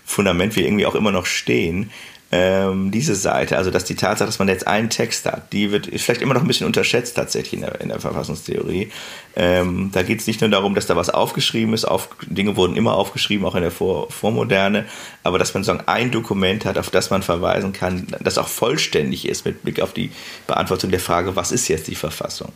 Fundament 0.04 0.56
wir 0.56 0.64
irgendwie 0.64 0.86
auch 0.86 0.94
immer 0.96 1.12
noch 1.12 1.26
stehen, 1.26 1.90
ähm, 2.36 2.90
diese 2.90 3.14
Seite, 3.14 3.56
also 3.56 3.70
dass 3.70 3.84
die 3.84 3.94
Tatsache, 3.94 4.26
dass 4.26 4.40
man 4.40 4.48
jetzt 4.48 4.66
einen 4.66 4.90
Text 4.90 5.24
hat, 5.24 5.52
die 5.52 5.70
wird 5.70 5.86
vielleicht 5.86 6.20
immer 6.20 6.34
noch 6.34 6.40
ein 6.40 6.48
bisschen 6.48 6.66
unterschätzt 6.66 7.14
tatsächlich 7.14 7.52
in 7.52 7.60
der, 7.60 7.80
in 7.80 7.90
der 7.90 8.00
Verfassungstheorie. 8.00 8.90
Ähm, 9.36 9.90
da 9.92 10.02
geht 10.02 10.18
es 10.18 10.26
nicht 10.26 10.40
nur 10.40 10.50
darum, 10.50 10.74
dass 10.74 10.86
da 10.86 10.96
was 10.96 11.10
aufgeschrieben 11.10 11.74
ist, 11.74 11.84
auf, 11.84 12.08
Dinge 12.26 12.56
wurden 12.56 12.74
immer 12.74 12.94
aufgeschrieben, 12.94 13.46
auch 13.46 13.54
in 13.54 13.62
der 13.62 13.70
Vor 13.70 14.10
Vormoderne, 14.10 14.84
aber 15.22 15.38
dass 15.38 15.54
man 15.54 15.62
so 15.62 15.78
ein 15.86 16.10
Dokument 16.10 16.64
hat, 16.64 16.76
auf 16.76 16.90
das 16.90 17.08
man 17.08 17.22
verweisen 17.22 17.72
kann, 17.72 18.08
das 18.18 18.36
auch 18.36 18.48
vollständig 18.48 19.28
ist 19.28 19.44
mit 19.44 19.62
Blick 19.62 19.80
auf 19.80 19.92
die 19.92 20.10
Beantwortung 20.48 20.90
der 20.90 20.98
Frage, 20.98 21.36
was 21.36 21.52
ist 21.52 21.68
jetzt 21.68 21.86
die 21.86 21.94
Verfassung? 21.94 22.50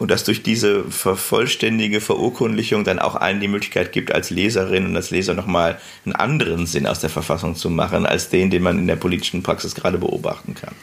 Und 0.00 0.10
dass 0.10 0.24
durch 0.24 0.42
diese 0.42 0.84
vollständige 0.90 2.00
Verurkundlichung 2.00 2.84
dann 2.84 2.98
auch 2.98 3.16
allen 3.16 3.38
die 3.38 3.48
Möglichkeit 3.48 3.92
gibt, 3.92 4.12
als 4.12 4.30
Leserin 4.30 4.86
und 4.86 4.96
als 4.96 5.10
Leser 5.10 5.34
nochmal 5.34 5.78
einen 6.06 6.14
anderen 6.14 6.66
Sinn 6.66 6.86
aus 6.86 7.00
der 7.00 7.10
Verfassung 7.10 7.54
zu 7.54 7.68
machen, 7.68 8.06
als 8.06 8.30
den, 8.30 8.50
den 8.50 8.62
man 8.62 8.78
in 8.78 8.86
der 8.86 8.96
politischen 8.96 9.42
Praxis 9.42 9.74
gerade 9.74 9.98
beobachten 9.98 10.54
kann. 10.54 10.74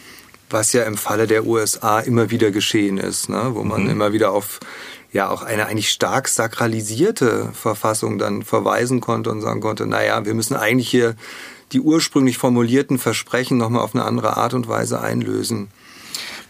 Was 0.51 0.71
ja 0.71 0.83
im 0.83 0.97
Falle 0.97 1.25
der 1.25 1.47
USA 1.47 1.99
immer 1.99 2.29
wieder 2.29 2.51
geschehen 2.51 2.99
ist, 2.99 3.27
ne? 3.27 3.49
wo 3.53 3.63
man 3.63 3.85
mhm. 3.85 3.89
immer 3.89 4.13
wieder 4.13 4.31
auf 4.31 4.59
ja 5.11 5.29
auch 5.29 5.41
eine 5.41 5.65
eigentlich 5.65 5.89
stark 5.89 6.27
sakralisierte 6.27 7.49
Verfassung 7.53 8.19
dann 8.19 8.43
verweisen 8.43 9.01
konnte 9.01 9.31
und 9.31 9.41
sagen 9.41 9.61
konnte, 9.61 9.87
naja, 9.87 10.25
wir 10.25 10.35
müssen 10.35 10.55
eigentlich 10.55 10.89
hier 10.89 11.15
die 11.71 11.79
ursprünglich 11.79 12.37
formulierten 12.37 12.99
Versprechen 12.99 13.57
nochmal 13.57 13.81
auf 13.81 13.95
eine 13.95 14.05
andere 14.05 14.37
Art 14.37 14.53
und 14.53 14.67
Weise 14.67 15.01
einlösen. 15.01 15.69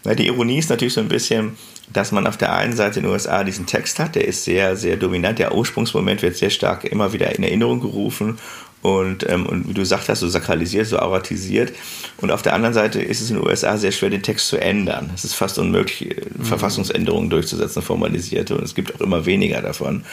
Na, 0.04 0.14
die 0.14 0.26
Ironie 0.26 0.58
ist 0.58 0.68
natürlich 0.68 0.94
so 0.94 1.00
ein 1.00 1.08
bisschen, 1.08 1.56
dass 1.92 2.12
man 2.12 2.26
auf 2.26 2.36
der 2.36 2.54
einen 2.54 2.76
Seite 2.76 3.00
in 3.00 3.04
den 3.04 3.12
USA 3.12 3.44
diesen 3.44 3.66
Text 3.66 3.98
hat, 3.98 4.14
der 4.14 4.26
ist 4.26 4.44
sehr, 4.44 4.76
sehr 4.76 4.96
dominant. 4.96 5.38
Der 5.38 5.54
Ursprungsmoment 5.54 6.22
wird 6.22 6.36
sehr 6.36 6.50
stark 6.50 6.84
immer 6.84 7.12
wieder 7.12 7.34
in 7.34 7.42
Erinnerung 7.42 7.80
gerufen 7.80 8.38
und, 8.82 9.28
ähm, 9.28 9.46
und 9.46 9.68
wie 9.68 9.74
du 9.74 9.80
gesagt 9.80 10.08
hast, 10.08 10.20
so 10.20 10.28
sakralisiert, 10.28 10.86
so 10.86 10.98
auratisiert. 10.98 11.72
Und 12.18 12.30
auf 12.30 12.42
der 12.42 12.54
anderen 12.54 12.74
Seite 12.74 13.00
ist 13.02 13.20
es 13.20 13.30
in 13.30 13.36
den 13.36 13.46
USA 13.46 13.76
sehr 13.76 13.92
schwer, 13.92 14.10
den 14.10 14.22
Text 14.22 14.48
zu 14.48 14.56
ändern. 14.56 15.10
Es 15.14 15.24
ist 15.24 15.34
fast 15.34 15.58
unmöglich, 15.58 16.16
mhm. 16.36 16.44
Verfassungsänderungen 16.44 17.30
durchzusetzen, 17.30 17.82
formalisierte, 17.82 18.56
und 18.56 18.64
es 18.64 18.74
gibt 18.74 18.94
auch 18.94 19.00
immer 19.00 19.26
weniger 19.26 19.62
davon. 19.62 20.04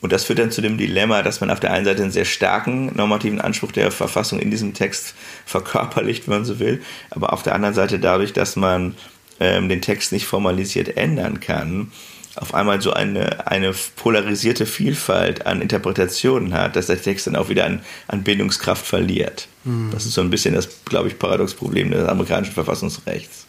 Und 0.00 0.12
das 0.12 0.24
führt 0.24 0.38
dann 0.38 0.50
zu 0.50 0.62
dem 0.62 0.78
Dilemma, 0.78 1.22
dass 1.22 1.42
man 1.42 1.50
auf 1.50 1.60
der 1.60 1.72
einen 1.72 1.84
Seite 1.84 2.02
einen 2.02 2.10
sehr 2.10 2.24
starken 2.24 2.90
normativen 2.96 3.38
Anspruch 3.38 3.72
der 3.72 3.90
Verfassung 3.90 4.38
in 4.38 4.50
diesem 4.50 4.72
Text 4.72 5.14
verkörperlicht, 5.44 6.26
wenn 6.26 6.36
man 6.36 6.44
so 6.46 6.58
will, 6.58 6.80
aber 7.10 7.34
auf 7.34 7.42
der 7.42 7.54
anderen 7.54 7.74
Seite 7.74 7.98
dadurch, 7.98 8.32
dass 8.32 8.56
man 8.56 8.94
ähm, 9.40 9.68
den 9.68 9.82
Text 9.82 10.12
nicht 10.12 10.26
formalisiert 10.26 10.96
ändern 10.96 11.40
kann, 11.40 11.90
auf 12.36 12.54
einmal 12.54 12.80
so 12.80 12.92
eine, 12.92 13.46
eine 13.48 13.74
polarisierte 13.96 14.64
Vielfalt 14.64 15.46
an 15.46 15.60
Interpretationen 15.60 16.54
hat, 16.54 16.76
dass 16.76 16.86
der 16.86 17.02
Text 17.02 17.26
dann 17.26 17.36
auch 17.36 17.48
wieder 17.48 17.66
an, 17.66 17.80
an 18.06 18.22
Bindungskraft 18.22 18.86
verliert. 18.86 19.48
Mhm. 19.64 19.90
Das 19.92 20.06
ist 20.06 20.14
so 20.14 20.20
ein 20.20 20.30
bisschen 20.30 20.54
das, 20.54 20.68
glaube 20.84 21.08
ich, 21.08 21.18
Paradoxproblem 21.18 21.90
des 21.90 22.08
amerikanischen 22.08 22.54
Verfassungsrechts. 22.54 23.46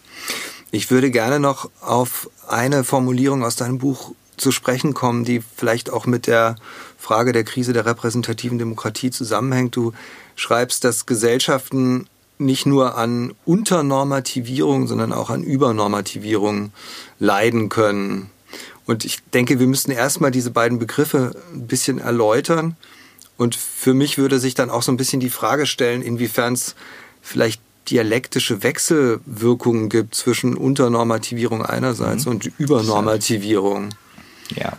Ich 0.71 0.89
würde 0.89 1.11
gerne 1.11 1.39
noch 1.39 1.69
auf 1.81 2.29
eine 2.47 2.83
Formulierung 2.83 3.43
aus 3.43 3.55
deinem 3.55 3.77
Buch 3.77 4.13
zu 4.37 4.51
sprechen 4.51 4.93
kommen, 4.93 5.25
die 5.25 5.41
vielleicht 5.55 5.91
auch 5.91 6.05
mit 6.05 6.25
der 6.25 6.55
Frage 6.97 7.33
der 7.33 7.43
Krise 7.43 7.73
der 7.73 7.85
repräsentativen 7.85 8.57
Demokratie 8.57 9.11
zusammenhängt. 9.11 9.75
Du 9.75 9.93
schreibst, 10.35 10.83
dass 10.83 11.05
Gesellschaften 11.05 12.07
nicht 12.41 12.65
nur 12.65 12.97
an 12.97 13.33
Unternormativierung, 13.45 14.87
sondern 14.87 15.13
auch 15.13 15.29
an 15.29 15.43
Übernormativierung 15.43 16.71
leiden 17.19 17.69
können. 17.69 18.29
Und 18.85 19.05
ich 19.05 19.19
denke, 19.33 19.59
wir 19.59 19.67
müssten 19.67 19.91
erstmal 19.91 20.31
diese 20.31 20.51
beiden 20.51 20.79
Begriffe 20.79 21.31
ein 21.53 21.67
bisschen 21.67 21.99
erläutern. 21.99 22.75
Und 23.37 23.55
für 23.55 23.93
mich 23.93 24.17
würde 24.17 24.39
sich 24.39 24.53
dann 24.53 24.69
auch 24.69 24.83
so 24.83 24.91
ein 24.91 24.97
bisschen 24.97 25.19
die 25.19 25.29
Frage 25.29 25.65
stellen, 25.65 26.01
inwiefern 26.01 26.53
es 26.53 26.75
vielleicht 27.21 27.61
dialektische 27.89 28.63
Wechselwirkungen 28.63 29.89
gibt 29.89 30.15
zwischen 30.15 30.55
Unternormativierung 30.55 31.65
einerseits 31.65 32.25
mhm. 32.25 32.31
und 32.31 32.51
Übernormativierung. 32.57 33.89
Ja. 34.55 34.77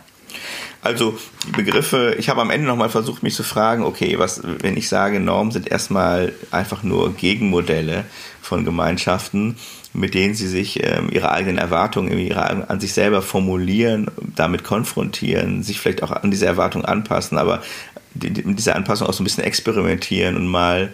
Also 0.83 1.17
die 1.47 1.51
Begriffe, 1.51 2.15
ich 2.19 2.27
habe 2.27 2.41
am 2.41 2.49
Ende 2.49 2.67
nochmal 2.67 2.89
versucht, 2.89 3.23
mich 3.23 3.35
zu 3.35 3.43
fragen, 3.43 3.83
okay, 3.83 4.19
was, 4.19 4.41
wenn 4.43 4.75
ich 4.75 4.89
sage, 4.89 5.21
Normen 5.21 5.51
sind 5.51 5.71
erstmal 5.71 6.33
einfach 6.51 6.83
nur 6.83 7.13
Gegenmodelle 7.13 8.03
von 8.41 8.65
Gemeinschaften, 8.65 9.55
mit 9.93 10.13
denen 10.13 10.35
sie 10.35 10.47
sich 10.47 10.83
ähm, 10.83 11.09
ihre 11.09 11.31
eigenen 11.31 11.57
Erwartungen 11.57 12.19
ihre, 12.19 12.69
an 12.69 12.79
sich 12.81 12.91
selber 12.91 13.21
formulieren, 13.21 14.11
damit 14.35 14.65
konfrontieren, 14.65 15.63
sich 15.63 15.79
vielleicht 15.79 16.03
auch 16.03 16.11
an 16.11 16.31
diese 16.31 16.47
Erwartungen 16.47 16.85
anpassen, 16.85 17.37
aber 17.37 17.61
mit 18.15 18.59
dieser 18.59 18.75
Anpassung 18.75 19.07
auch 19.07 19.13
so 19.13 19.23
ein 19.23 19.25
bisschen 19.25 19.45
experimentieren 19.45 20.35
und 20.35 20.47
mal 20.47 20.93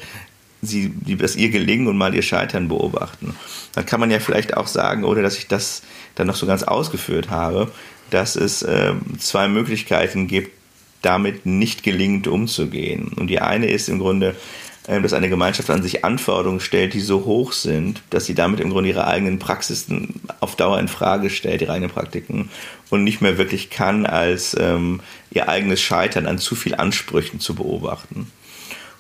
sie, 0.61 0.93
das 1.17 1.35
ihr 1.35 1.49
gelingen 1.49 1.87
und 1.87 1.97
mal 1.97 2.13
ihr 2.13 2.21
Scheitern 2.21 2.67
beobachten. 2.67 3.33
Dann 3.73 3.85
kann 3.87 3.99
man 3.99 4.11
ja 4.11 4.19
vielleicht 4.19 4.55
auch 4.55 4.67
sagen, 4.67 5.03
oder 5.03 5.23
dass 5.23 5.37
ich 5.37 5.47
das 5.47 5.81
dann 6.15 6.27
noch 6.27 6.35
so 6.35 6.45
ganz 6.45 6.63
ausgeführt 6.63 7.29
habe, 7.29 7.71
dass 8.09 8.35
es 8.35 8.61
äh, 8.61 8.93
zwei 9.17 9.47
Möglichkeiten 9.47 10.27
gibt, 10.27 10.51
damit 11.01 11.45
nicht 11.45 11.83
gelingend 11.83 12.27
umzugehen. 12.27 13.11
Und 13.15 13.27
die 13.27 13.39
eine 13.39 13.67
ist 13.67 13.89
im 13.89 13.99
Grunde, 13.99 14.35
äh, 14.87 15.01
dass 15.01 15.13
eine 15.13 15.29
Gemeinschaft 15.29 15.69
an 15.69 15.83
sich 15.83 16.03
Anforderungen 16.03 16.59
stellt, 16.59 16.93
die 16.93 16.99
so 16.99 17.25
hoch 17.25 17.53
sind, 17.53 18.01
dass 18.09 18.25
sie 18.25 18.35
damit 18.35 18.59
im 18.59 18.69
Grunde 18.69 18.89
ihre 18.89 19.07
eigenen 19.07 19.39
Praxisen 19.39 20.21
auf 20.39 20.55
Dauer 20.55 20.79
in 20.79 20.87
Frage 20.87 21.29
stellt, 21.29 21.61
ihre 21.61 21.73
eigenen 21.73 21.91
Praktiken, 21.91 22.49
und 22.89 23.03
nicht 23.03 23.21
mehr 23.21 23.37
wirklich 23.37 23.69
kann, 23.69 24.05
als 24.05 24.57
ähm, 24.59 25.01
ihr 25.31 25.47
eigenes 25.47 25.79
Scheitern 25.79 26.25
an 26.25 26.39
zu 26.39 26.55
viel 26.55 26.75
Ansprüchen 26.75 27.39
zu 27.39 27.53
beobachten. 27.53 28.31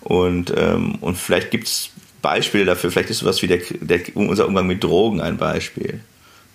Und, 0.01 0.53
ähm, 0.55 0.95
und 1.01 1.17
vielleicht 1.17 1.51
gibt 1.51 1.67
es 1.67 1.89
Beispiele 2.21 2.65
dafür, 2.65 2.91
vielleicht 2.91 3.09
ist 3.09 3.19
sowas 3.19 3.41
wie 3.41 3.47
der, 3.47 3.59
der, 3.81 4.01
unser 4.13 4.47
Umgang 4.47 4.67
mit 4.67 4.83
Drogen 4.83 5.21
ein 5.21 5.37
Beispiel. 5.37 6.01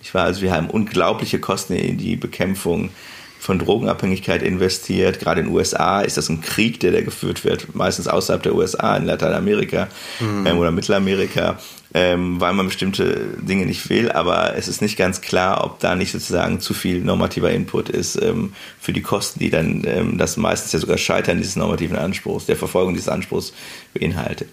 Ich 0.05 0.13
war 0.13 0.25
also, 0.25 0.43
wir 0.43 0.53
haben 0.53 0.69
unglaubliche 0.69 1.39
Kosten 1.39 1.73
in 1.73 1.97
die 1.97 2.15
Bekämpfung 2.15 2.91
von 3.39 3.57
Drogenabhängigkeit 3.57 4.43
investiert. 4.43 5.19
Gerade 5.19 5.41
in 5.41 5.47
den 5.47 5.55
USA 5.55 6.01
ist 6.01 6.15
das 6.15 6.29
ein 6.29 6.41
Krieg, 6.41 6.79
der 6.79 6.91
da 6.91 7.01
geführt 7.01 7.43
wird, 7.43 7.73
meistens 7.73 8.07
außerhalb 8.07 8.43
der 8.43 8.53
USA, 8.53 8.97
in 8.97 9.05
Lateinamerika 9.05 9.87
mhm. 10.19 10.45
ähm, 10.45 10.57
oder 10.59 10.69
Mittelamerika, 10.69 11.57
ähm, 11.95 12.39
weil 12.39 12.53
man 12.53 12.67
bestimmte 12.67 13.29
Dinge 13.41 13.65
nicht 13.65 13.89
will. 13.89 14.11
Aber 14.11 14.55
es 14.55 14.67
ist 14.67 14.79
nicht 14.79 14.95
ganz 14.95 15.21
klar, 15.21 15.63
ob 15.63 15.79
da 15.79 15.95
nicht 15.95 16.11
sozusagen 16.11 16.59
zu 16.59 16.75
viel 16.75 17.01
normativer 17.01 17.49
Input 17.49 17.89
ist 17.89 18.21
ähm, 18.21 18.53
für 18.79 18.93
die 18.93 19.01
Kosten, 19.01 19.39
die 19.39 19.49
dann 19.49 20.19
das 20.19 20.37
meistens 20.37 20.71
ja 20.71 20.77
sogar 20.77 20.99
Scheitern 20.99 21.39
dieses 21.39 21.55
normativen 21.55 21.97
Anspruchs, 21.97 22.45
der 22.45 22.57
Verfolgung 22.57 22.93
dieses 22.93 23.09
Anspruchs 23.09 23.53
beinhaltet. 23.95 24.49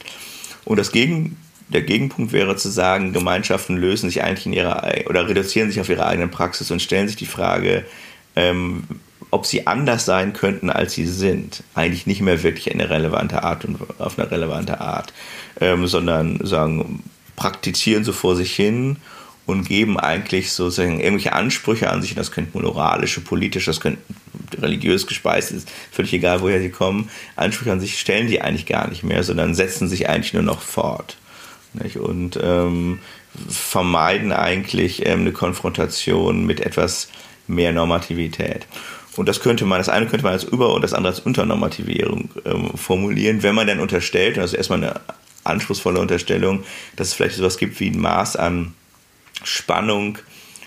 Und 0.65 0.79
das 0.79 0.93
Gegen 0.93 1.37
der 1.73 1.83
Gegenpunkt 1.83 2.33
wäre 2.33 2.57
zu 2.57 2.69
sagen, 2.69 3.13
Gemeinschaften 3.13 3.77
lösen 3.77 4.09
sich 4.09 4.23
eigentlich 4.23 4.47
in 4.47 4.53
ihrer 4.53 4.87
oder 5.09 5.29
reduzieren 5.29 5.71
sich 5.71 5.81
auf 5.81 5.89
ihre 5.89 6.07
eigenen 6.07 6.31
Praxis 6.31 6.71
und 6.71 6.83
stellen 6.83 7.09
sich 7.09 7.17
die 7.17 7.27
Frage, 7.27 7.85
ähm, 8.37 8.85
ob 9.31 9.47
sie 9.47 9.67
anders 9.67 10.05
sein 10.05 10.35
könnten, 10.35 10.71
als 10.71 10.93
sie 10.93 11.07
sind. 11.07 11.65
Eigentlich 11.75 12.07
nicht 12.07 12.21
mehr 12.21 12.43
wirklich 12.43 12.73
eine 12.73 12.91
relevante 12.91 13.43
Art 13.43 13.65
und 13.65 13.79
auf 13.99 14.19
eine 14.19 14.31
relevante 14.31 14.81
Art, 14.81 15.13
ähm, 15.61 15.87
sondern 15.87 16.39
sagen, 16.45 17.03
praktizieren 17.37 18.05
so 18.05 18.13
vor 18.13 18.37
sich 18.37 18.55
hin 18.55 18.97
und 19.47 19.67
geben 19.67 19.99
eigentlich 19.99 20.53
sozusagen 20.53 21.01
irgendwelche 21.01 21.33
Ansprüche 21.33 21.91
an 21.91 22.03
sich. 22.03 22.15
Das 22.15 22.31
könnten 22.31 22.61
moralische, 22.61 23.21
politische, 23.21 23.71
das 23.71 23.81
könnten 23.81 24.15
religiös 24.61 25.07
gespeist 25.07 25.51
ist, 25.51 25.71
völlig 25.91 26.13
egal, 26.13 26.43
woher 26.43 26.61
sie 26.61 26.71
kommen, 26.71 27.11
Ansprüche 27.37 27.73
an 27.73 27.81
sich 27.81 27.99
stellen 27.99 28.29
die 28.29 28.43
eigentlich 28.43 28.67
gar 28.67 28.89
nicht 28.89 29.03
mehr, 29.03 29.23
sondern 29.25 29.55
setzen 29.55 29.89
sich 29.89 30.09
eigentlich 30.09 30.35
nur 30.35 30.43
noch 30.43 30.61
fort. 30.61 31.17
Nicht? 31.75 31.97
Und 31.97 32.39
ähm, 32.43 32.99
vermeiden 33.49 34.33
eigentlich 34.33 35.07
ähm, 35.07 35.21
eine 35.21 35.33
Konfrontation 35.33 36.45
mit 36.45 36.61
etwas 36.61 37.09
mehr 37.47 37.73
Normativität. 37.73 38.67
Und 39.17 39.29
das 39.29 39.41
könnte 39.41 39.65
man, 39.67 39.79
das 39.79 39.89
eine 39.89 40.07
könnte 40.07 40.25
man 40.25 40.33
als 40.33 40.45
Über- 40.45 40.73
und 40.73 40.83
das 40.83 40.95
andere 40.95 41.13
als 41.13 41.21
Unternormativierung 41.21 42.31
ähm, 42.45 42.71
formulieren, 42.77 43.43
wenn 43.43 43.55
man 43.55 43.67
dann 43.67 43.81
unterstellt, 43.81 44.39
ist 44.39 44.55
erstmal 44.55 44.83
eine 44.83 45.01
anspruchsvolle 45.45 46.01
Unterstellung, 46.01 46.65
dass 46.97 47.09
es 47.09 47.15
vielleicht 47.15 47.37
sowas 47.37 47.59
gibt 47.59 47.79
wie 47.81 47.91
ein 47.91 48.01
Maß 48.01 48.37
an 48.37 48.75
Spannung, 49.45 50.19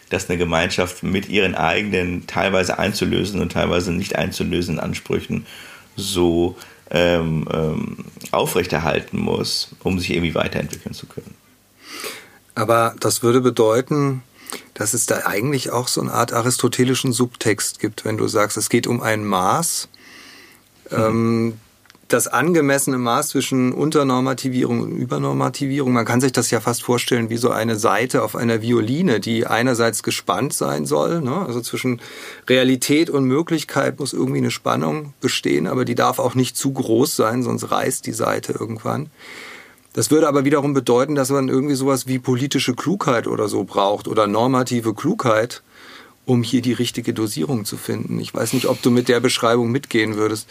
dass 0.10 0.30
eine 0.30 0.38
Gemeinschaft 0.38 1.02
mit 1.02 1.30
ihren 1.30 1.56
eigenen 1.56 2.28
teilweise 2.28 2.78
einzulösen 2.78 3.42
und 3.42 3.52
teilweise 3.52 3.92
nicht 3.92 4.16
einzulösenden 4.16 4.84
Ansprüchen 4.84 5.46
so 5.96 6.56
ähm, 6.92 7.48
ähm, 7.52 8.06
aufrechterhalten 8.32 9.20
muss, 9.20 9.70
um 9.84 10.00
sich 10.00 10.12
irgendwie 10.12 10.36
weiterentwickeln 10.36 10.94
zu 10.94 11.08
können. 11.08 11.36
Aber 12.54 12.96
das 13.00 13.22
würde 13.22 13.42
bedeuten, 13.42 14.24
dass 14.74 14.94
es 14.94 15.06
da 15.06 15.26
eigentlich 15.26 15.72
auch 15.72 15.88
so 15.88 16.02
eine 16.02 16.14
Art 16.14 16.34
aristotelischen 16.34 17.12
Subtext 17.12 17.80
gibt, 17.80 18.06
wenn 18.06 18.18
du 18.18 18.28
sagst, 18.28 18.58
es 18.58 18.70
geht 18.70 18.88
um 18.88 19.02
ein 19.02 19.26
Maß. 19.26 19.90
Mhm. 20.90 20.98
Ähm, 20.98 21.60
das 22.08 22.28
angemessene 22.28 23.00
Maß 23.00 23.30
zwischen 23.30 23.74
Unternormativierung 23.74 24.82
und 24.82 24.92
Übernormativierung. 24.92 25.92
Man 25.92 26.06
kann 26.06 26.22
sich 26.22 26.32
das 26.32 26.52
ja 26.52 26.60
fast 26.60 26.84
vorstellen 26.84 27.32
wie 27.32 27.38
so 27.38 27.50
eine 27.50 27.78
Seite 27.78 28.22
auf 28.22 28.36
einer 28.36 28.62
Violine, 28.62 29.20
die 29.20 29.48
einerseits 29.48 30.04
gespannt 30.04 30.54
sein 30.54 30.86
soll. 30.86 31.22
Ne? 31.22 31.36
Also 31.36 31.62
zwischen 31.62 32.02
Realität 32.48 33.10
und 33.10 33.26
Möglichkeit 33.26 34.00
muss 34.00 34.14
irgendwie 34.14 34.38
eine 34.38 34.52
Spannung 34.52 35.14
bestehen, 35.20 35.66
aber 35.66 35.84
die 35.84 35.96
darf 35.96 36.20
auch 36.20 36.36
nicht 36.36 36.56
zu 36.56 36.74
groß 36.74 37.16
sein, 37.16 37.42
sonst 37.42 37.72
reißt 37.72 38.06
die 38.06 38.14
Seite 38.14 38.54
irgendwann. 38.54 39.10
Das 39.94 40.12
würde 40.12 40.28
aber 40.28 40.46
wiederum 40.46 40.74
bedeuten, 40.74 41.16
dass 41.16 41.30
man 41.30 41.48
irgendwie 41.48 41.76
sowas 41.76 42.06
wie 42.06 42.20
politische 42.20 42.76
Klugheit 42.76 43.28
oder 43.28 43.48
so 43.48 43.64
braucht 43.64 44.08
oder 44.08 44.28
normative 44.28 44.94
Klugheit, 44.94 45.64
um 46.26 46.44
hier 46.44 46.62
die 46.62 46.74
richtige 46.74 47.14
Dosierung 47.14 47.66
zu 47.66 47.78
finden. 47.78 48.20
Ich 48.20 48.34
weiß 48.34 48.54
nicht, 48.54 48.68
ob 48.68 48.82
du 48.82 48.92
mit 48.92 49.08
der 49.08 49.22
Beschreibung 49.22 49.72
mitgehen 49.72 50.18
würdest. 50.18 50.50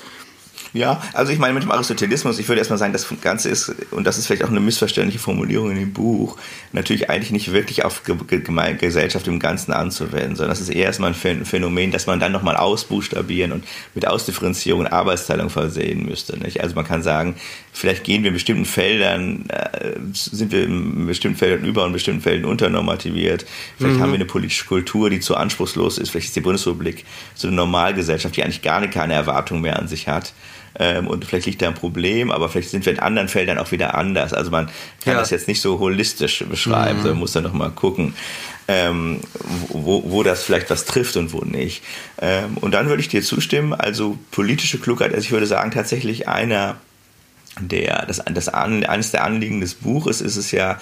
Ja, 0.74 1.00
also 1.12 1.32
ich 1.32 1.38
meine 1.38 1.54
mit 1.54 1.62
dem 1.62 1.70
Aristotelismus, 1.70 2.40
ich 2.40 2.48
würde 2.48 2.58
erstmal 2.58 2.80
sagen, 2.80 2.92
das 2.92 3.06
Ganze 3.22 3.48
ist, 3.48 3.72
und 3.92 4.04
das 4.04 4.18
ist 4.18 4.26
vielleicht 4.26 4.42
auch 4.42 4.48
eine 4.48 4.58
missverständliche 4.58 5.20
Formulierung 5.20 5.70
in 5.70 5.78
dem 5.78 5.92
Buch, 5.92 6.36
natürlich 6.72 7.08
eigentlich 7.08 7.30
nicht 7.30 7.52
wirklich 7.52 7.84
auf 7.84 8.02
Gesellschaft 8.02 9.28
im 9.28 9.38
Ganzen 9.38 9.72
anzuwenden, 9.72 10.34
sondern 10.34 10.50
das 10.50 10.60
ist 10.60 10.70
eher 10.70 10.86
erstmal 10.86 11.14
ein 11.14 11.44
Phänomen, 11.44 11.92
das 11.92 12.08
man 12.08 12.18
dann 12.18 12.32
nochmal 12.32 12.56
ausbuchstabieren 12.56 13.52
und 13.52 13.64
mit 13.94 14.08
Ausdifferenzierung 14.08 14.80
und 14.80 14.86
Arbeitsteilung 14.88 15.48
versehen 15.48 16.06
müsste. 16.06 16.36
Nicht? 16.40 16.60
Also 16.60 16.74
man 16.74 16.84
kann 16.84 17.04
sagen, 17.04 17.36
vielleicht 17.72 18.02
gehen 18.02 18.24
wir 18.24 18.30
in 18.30 18.34
bestimmten 18.34 18.64
Feldern, 18.64 19.44
äh, 19.50 19.92
sind 20.12 20.50
wir 20.50 20.64
in 20.64 21.06
bestimmten 21.06 21.38
Feldern 21.38 21.64
über 21.64 21.82
und 21.82 21.90
in 21.90 21.92
bestimmten 21.92 22.22
Feldern 22.22 22.50
unternormativiert. 22.50 23.46
Vielleicht 23.78 23.98
mhm. 23.98 24.02
haben 24.02 24.10
wir 24.10 24.16
eine 24.16 24.24
politische 24.24 24.64
Kultur, 24.64 25.08
die 25.08 25.20
zu 25.20 25.36
anspruchslos 25.36 25.98
ist. 25.98 26.10
Vielleicht 26.10 26.26
ist 26.26 26.36
die 26.36 26.40
Bundesrepublik 26.40 27.04
so 27.36 27.46
eine 27.46 27.54
Normalgesellschaft, 27.54 28.36
die 28.36 28.42
eigentlich 28.42 28.62
gar 28.62 28.84
keine 28.88 29.14
Erwartung 29.14 29.60
mehr 29.60 29.78
an 29.78 29.86
sich 29.86 30.08
hat 30.08 30.32
ähm, 30.78 31.06
und 31.06 31.24
vielleicht 31.24 31.46
liegt 31.46 31.62
da 31.62 31.68
ein 31.68 31.74
Problem, 31.74 32.30
aber 32.30 32.48
vielleicht 32.48 32.70
sind 32.70 32.84
wir 32.84 32.92
in 32.92 32.98
anderen 32.98 33.28
Feldern 33.28 33.58
auch 33.58 33.70
wieder 33.72 33.94
anders. 33.94 34.32
Also 34.32 34.50
man 34.50 34.66
kann 35.02 35.14
ja. 35.14 35.20
das 35.20 35.30
jetzt 35.30 35.48
nicht 35.48 35.60
so 35.60 35.78
holistisch 35.78 36.44
beschreiben, 36.48 36.98
mhm. 36.98 37.02
sondern 37.02 37.18
muss 37.18 37.32
dann 37.32 37.44
nochmal 37.44 37.70
gucken, 37.70 38.14
ähm, 38.66 39.20
wo, 39.68 40.02
wo 40.06 40.22
das 40.22 40.42
vielleicht 40.42 40.70
was 40.70 40.84
trifft 40.84 41.16
und 41.16 41.32
wo 41.32 41.40
nicht. 41.44 41.82
Ähm, 42.20 42.56
und 42.60 42.72
dann 42.72 42.88
würde 42.88 43.00
ich 43.00 43.08
dir 43.08 43.22
zustimmen, 43.22 43.72
also 43.72 44.18
politische 44.30 44.78
Klugheit, 44.78 45.12
also 45.12 45.24
ich 45.24 45.32
würde 45.32 45.46
sagen, 45.46 45.70
tatsächlich 45.70 46.28
einer 46.28 46.76
der, 47.60 48.06
das, 48.06 48.22
das 48.32 48.48
eines 48.48 49.12
der 49.12 49.24
Anliegen 49.24 49.60
des 49.60 49.74
Buches 49.74 50.20
ist 50.20 50.36
es 50.36 50.50
ja, 50.50 50.78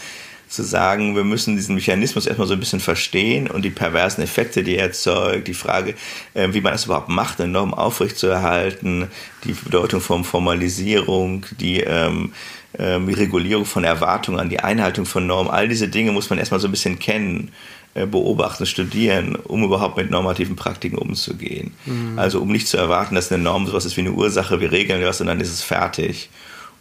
zu 0.53 0.63
sagen, 0.63 1.17
wir 1.17 1.25
müssen 1.25 1.57
diesen 1.57 1.75
Mechanismus 1.75 2.27
erstmal 2.27 2.47
so 2.47 2.53
ein 2.53 2.61
bisschen 2.61 2.81
verstehen 2.81 3.49
und 3.49 3.63
die 3.63 3.71
perversen 3.71 4.23
Effekte, 4.23 4.63
die 4.63 4.77
er 4.77 4.89
erzeugt, 4.89 5.49
die 5.49 5.55
Frage, 5.55 5.95
äh, 6.35 6.49
wie 6.53 6.61
man 6.61 6.73
das 6.73 6.85
überhaupt 6.85 7.09
macht, 7.09 7.41
eine 7.41 7.51
Norm 7.51 7.73
aufrechtzuerhalten, 7.73 9.09
die 9.45 9.53
Bedeutung 9.53 10.01
von 10.01 10.25
Formalisierung, 10.25 11.47
die 11.59 11.81
ähm, 11.81 12.33
ähm, 12.79 13.09
Regulierung 13.09 13.65
von 13.65 13.85
Erwartungen 13.85 14.39
an 14.39 14.51
die 14.51 14.61
Einhaltung 14.61 15.07
von 15.07 15.27
Normen, 15.27 15.51
all 15.51 15.69
diese 15.69 15.89
Dinge 15.89 16.13
muss 16.13 16.29
man 16.29 16.39
erstmal 16.39 16.61
so 16.61 16.69
ein 16.69 16.73
bisschen 16.73 16.99
kennen 16.99 17.51
äh, 17.95 18.07
beobachten, 18.07 18.67
studieren, 18.67 19.37
um 19.37 19.65
überhaupt 19.65 19.97
mit 19.97 20.11
normativen 20.11 20.57
Praktiken 20.57 20.99
umzugehen. 20.99 21.73
Mhm. 21.87 22.19
Also 22.19 22.41
um 22.41 22.53
nicht 22.53 22.69
zu 22.69 22.77
erwarten, 22.77 23.15
dass 23.15 23.33
eine 23.33 23.43
Norm 23.43 23.67
sowas 23.67 23.87
ist 23.87 23.97
wie 23.97 24.03
eine 24.03 24.13
Ursache, 24.13 24.61
wir 24.61 24.71
regeln 24.71 25.03
was 25.03 25.21
und 25.23 25.29
dann 25.29 25.41
ist 25.41 25.53
es 25.53 25.63
fertig 25.63 26.29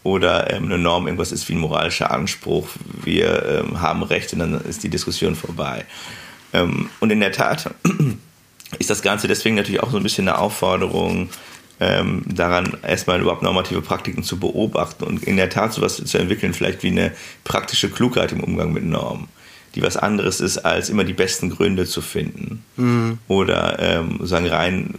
oder 0.04 0.52
ähm, 0.52 0.66
eine 0.66 0.78
Norm 0.78 1.08
irgendwas 1.08 1.32
ist 1.32 1.48
wie 1.50 1.54
ein 1.54 1.60
moralischer 1.60 2.12
Anspruch, 2.12 2.68
wir 3.04 3.64
ähm, 3.64 3.82
haben 3.82 4.04
Recht 4.04 4.34
und 4.34 4.40
dann 4.40 4.62
ist 4.62 4.84
die 4.84 4.90
Diskussion 4.90 5.36
vorbei. 5.36 5.86
Ähm, 6.54 6.90
und 7.00 7.12
in 7.12 7.20
der 7.20 7.32
Tat 7.32 7.74
ist 8.80 8.90
das 8.90 9.02
Ganze 9.02 9.28
deswegen 9.28 9.56
natürlich 9.56 9.84
auch 9.84 9.92
so 9.92 9.98
ein 9.98 10.04
bisschen 10.04 10.28
eine 10.28 10.38
Aufforderung, 10.38 11.30
ähm, 11.80 12.24
daran 12.28 12.78
erstmal 12.84 13.20
überhaupt 13.22 13.42
normative 13.42 13.82
Praktiken 13.82 14.24
zu 14.24 14.40
beobachten 14.40 15.04
und 15.04 15.24
in 15.24 15.38
der 15.38 15.50
Tat 15.50 15.74
sowas 15.74 15.96
zu 16.04 16.18
entwickeln, 16.18 16.54
vielleicht 16.54 16.84
wie 16.84 16.92
eine 16.92 17.12
praktische 17.44 17.90
Klugheit 17.90 18.32
im 18.32 18.44
Umgang 18.44 18.72
mit 18.72 18.84
Normen 18.84 19.28
die 19.76 19.82
was 19.82 19.98
anderes 19.98 20.42
ist, 20.42 20.60
als 20.60 20.90
immer 20.90 21.04
die 21.04 21.14
besten 21.14 21.50
Gründe 21.50 21.86
zu 21.86 22.02
finden. 22.02 22.64
Mhm. 22.76 23.20
Oder 23.28 23.80
ähm, 23.80 24.20
sagen 24.22 24.48
rein, 24.48 24.96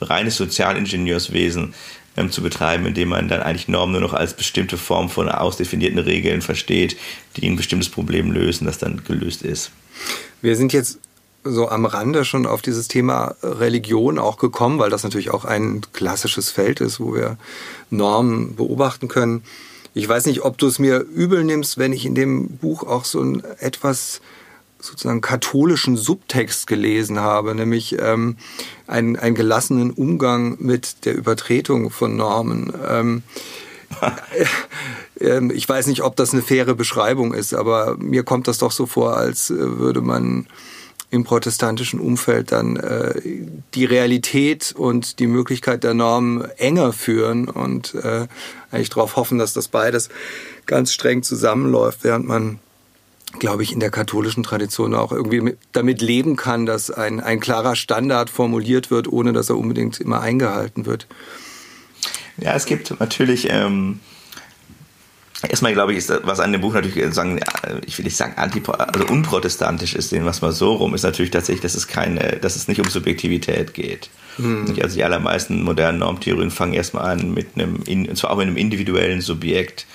reines 0.00 0.36
Sozialingenieurswesen, 0.36 1.74
ähm, 2.16 2.30
zu 2.30 2.42
betreiben, 2.42 2.86
indem 2.86 3.10
man 3.10 3.28
dann 3.28 3.42
eigentlich 3.42 3.68
Normen 3.68 3.92
nur 3.92 4.00
noch 4.00 4.14
als 4.14 4.34
bestimmte 4.34 4.78
Form 4.78 5.08
von 5.08 5.28
ausdefinierten 5.28 5.98
Regeln 5.98 6.42
versteht, 6.42 6.96
die 7.36 7.48
ein 7.48 7.56
bestimmtes 7.56 7.88
Problem 7.88 8.32
lösen, 8.32 8.66
das 8.66 8.78
dann 8.78 9.02
gelöst 9.04 9.42
ist. 9.42 9.70
Wir 10.42 10.56
sind 10.56 10.72
jetzt 10.72 10.98
so 11.44 11.68
am 11.68 11.86
Rande 11.86 12.24
schon 12.24 12.46
auf 12.46 12.62
dieses 12.62 12.88
Thema 12.88 13.36
Religion 13.42 14.18
auch 14.18 14.36
gekommen, 14.36 14.78
weil 14.78 14.90
das 14.90 15.04
natürlich 15.04 15.30
auch 15.30 15.44
ein 15.44 15.82
klassisches 15.92 16.50
Feld 16.50 16.80
ist, 16.80 16.98
wo 17.00 17.14
wir 17.14 17.38
Normen 17.90 18.56
beobachten 18.56 19.08
können. 19.08 19.42
Ich 19.94 20.08
weiß 20.08 20.26
nicht, 20.26 20.42
ob 20.42 20.58
du 20.58 20.66
es 20.66 20.78
mir 20.78 20.98
übel 20.98 21.44
nimmst, 21.44 21.78
wenn 21.78 21.92
ich 21.92 22.04
in 22.04 22.14
dem 22.14 22.48
Buch 22.58 22.82
auch 22.82 23.04
so 23.04 23.20
ein 23.22 23.42
etwas 23.60 24.20
sozusagen 24.86 25.20
katholischen 25.20 25.96
Subtext 25.96 26.66
gelesen 26.66 27.20
habe, 27.20 27.54
nämlich 27.54 27.96
ähm, 27.98 28.36
einen, 28.86 29.16
einen 29.16 29.34
gelassenen 29.34 29.90
Umgang 29.90 30.56
mit 30.58 31.04
der 31.04 31.14
Übertretung 31.16 31.90
von 31.90 32.16
Normen. 32.16 32.72
Ähm, 32.88 33.22
äh, 35.20 35.52
ich 35.52 35.68
weiß 35.68 35.86
nicht, 35.86 36.02
ob 36.02 36.16
das 36.16 36.32
eine 36.32 36.42
faire 36.42 36.74
Beschreibung 36.74 37.34
ist, 37.34 37.54
aber 37.54 37.96
mir 37.98 38.22
kommt 38.22 38.48
das 38.48 38.58
doch 38.58 38.72
so 38.72 38.86
vor, 38.86 39.16
als 39.16 39.50
äh, 39.50 39.78
würde 39.78 40.00
man 40.00 40.46
im 41.10 41.24
protestantischen 41.24 42.00
Umfeld 42.00 42.52
dann 42.52 42.76
äh, 42.76 43.20
die 43.74 43.84
Realität 43.84 44.74
und 44.76 45.18
die 45.20 45.28
Möglichkeit 45.28 45.84
der 45.84 45.94
Normen 45.94 46.44
enger 46.58 46.92
führen 46.92 47.48
und 47.48 47.94
äh, 47.94 48.26
eigentlich 48.70 48.90
darauf 48.90 49.16
hoffen, 49.16 49.38
dass 49.38 49.52
das 49.52 49.68
beides 49.68 50.08
ganz 50.66 50.92
streng 50.92 51.22
zusammenläuft, 51.22 52.02
während 52.02 52.26
man 52.26 52.58
glaube 53.38 53.62
ich, 53.62 53.72
in 53.72 53.80
der 53.80 53.90
katholischen 53.90 54.42
Tradition 54.42 54.94
auch 54.94 55.12
irgendwie 55.12 55.56
damit 55.72 56.00
leben 56.00 56.36
kann, 56.36 56.66
dass 56.66 56.90
ein, 56.90 57.20
ein 57.20 57.40
klarer 57.40 57.76
Standard 57.76 58.30
formuliert 58.30 58.90
wird, 58.90 59.08
ohne 59.08 59.32
dass 59.32 59.50
er 59.50 59.58
unbedingt 59.58 60.00
immer 60.00 60.20
eingehalten 60.20 60.86
wird. 60.86 61.06
Ja, 62.38 62.54
es 62.54 62.66
gibt 62.66 62.98
natürlich, 63.00 63.48
ähm, 63.50 64.00
erstmal 65.42 65.72
glaube 65.72 65.92
ich, 65.92 65.98
ist 65.98 66.10
das, 66.10 66.20
was 66.24 66.40
an 66.40 66.52
dem 66.52 66.60
Buch 66.60 66.74
natürlich 66.74 66.96
äh, 66.98 67.12
sagen, 67.12 67.40
ich 67.86 67.96
will 67.98 68.04
nicht 68.04 68.16
sagen 68.16 68.34
anti, 68.36 68.62
also 68.66 69.06
unprotestantisch 69.06 69.94
ist, 69.94 70.12
den 70.12 70.24
was 70.24 70.42
mal 70.42 70.52
so 70.52 70.74
rum, 70.74 70.94
ist 70.94 71.02
natürlich 71.02 71.30
tatsächlich, 71.30 71.62
dass 71.62 71.74
es 71.74 71.88
keine, 71.88 72.38
dass 72.40 72.56
es 72.56 72.68
nicht 72.68 72.80
um 72.80 72.88
Subjektivität 72.88 73.74
geht. 73.74 74.10
Hm. 74.36 74.76
Also 74.82 74.96
die 74.96 75.04
allermeisten 75.04 75.62
modernen 75.62 75.98
Normtheorien 75.98 76.50
fangen 76.50 76.74
erstmal 76.74 77.10
an 77.10 77.32
mit 77.32 77.48
einem, 77.54 77.76
und 77.86 78.16
zwar 78.16 78.30
auch 78.30 78.36
mit 78.36 78.46
einem 78.46 78.56
individuellen 78.56 79.22
Subjekt 79.22 79.86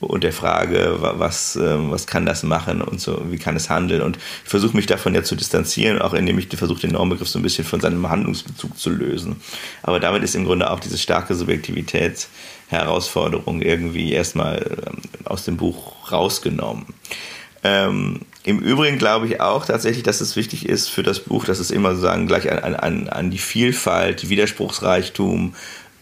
und 0.00 0.24
der 0.24 0.32
Frage, 0.32 0.96
was, 1.00 1.54
ähm, 1.56 1.90
was 1.90 2.06
kann 2.06 2.24
das 2.26 2.42
machen 2.42 2.82
und 2.82 3.00
so, 3.00 3.22
wie 3.30 3.38
kann 3.38 3.56
es 3.56 3.70
handeln. 3.70 4.02
Und 4.02 4.16
ich 4.16 4.50
versuche 4.50 4.76
mich 4.76 4.84
davon 4.86 5.14
ja 5.14 5.22
zu 5.22 5.36
distanzieren, 5.36 6.02
auch 6.02 6.12
indem 6.12 6.38
ich 6.38 6.48
versuche, 6.48 6.80
den 6.80 6.90
Normbegriff 6.92 7.28
so 7.28 7.38
ein 7.38 7.42
bisschen 7.42 7.64
von 7.64 7.80
seinem 7.80 8.06
Handlungsbezug 8.08 8.78
zu 8.78 8.90
lösen. 8.90 9.36
Aber 9.82 9.98
damit 9.98 10.22
ist 10.22 10.34
im 10.34 10.44
Grunde 10.44 10.70
auch 10.70 10.80
diese 10.80 10.98
starke 10.98 11.34
Subjektivitätsherausforderung 11.34 13.62
irgendwie 13.62 14.12
erstmal 14.12 14.76
ähm, 14.86 14.98
aus 15.24 15.46
dem 15.46 15.56
Buch 15.56 16.12
rausgenommen. 16.12 16.84
Ähm, 17.64 18.20
Im 18.44 18.58
Übrigen 18.60 18.98
glaube 18.98 19.26
ich 19.26 19.40
auch 19.40 19.64
tatsächlich, 19.64 20.04
dass 20.04 20.20
es 20.20 20.36
wichtig 20.36 20.68
ist 20.68 20.88
für 20.88 21.02
das 21.02 21.20
Buch, 21.20 21.46
dass 21.46 21.58
es 21.58 21.70
immer 21.70 21.94
sozusagen 21.94 22.26
gleich 22.26 22.52
an, 22.52 22.74
an, 22.74 23.08
an 23.08 23.30
die 23.30 23.38
Vielfalt, 23.38 24.28
Widerspruchsreichtum, 24.28 25.54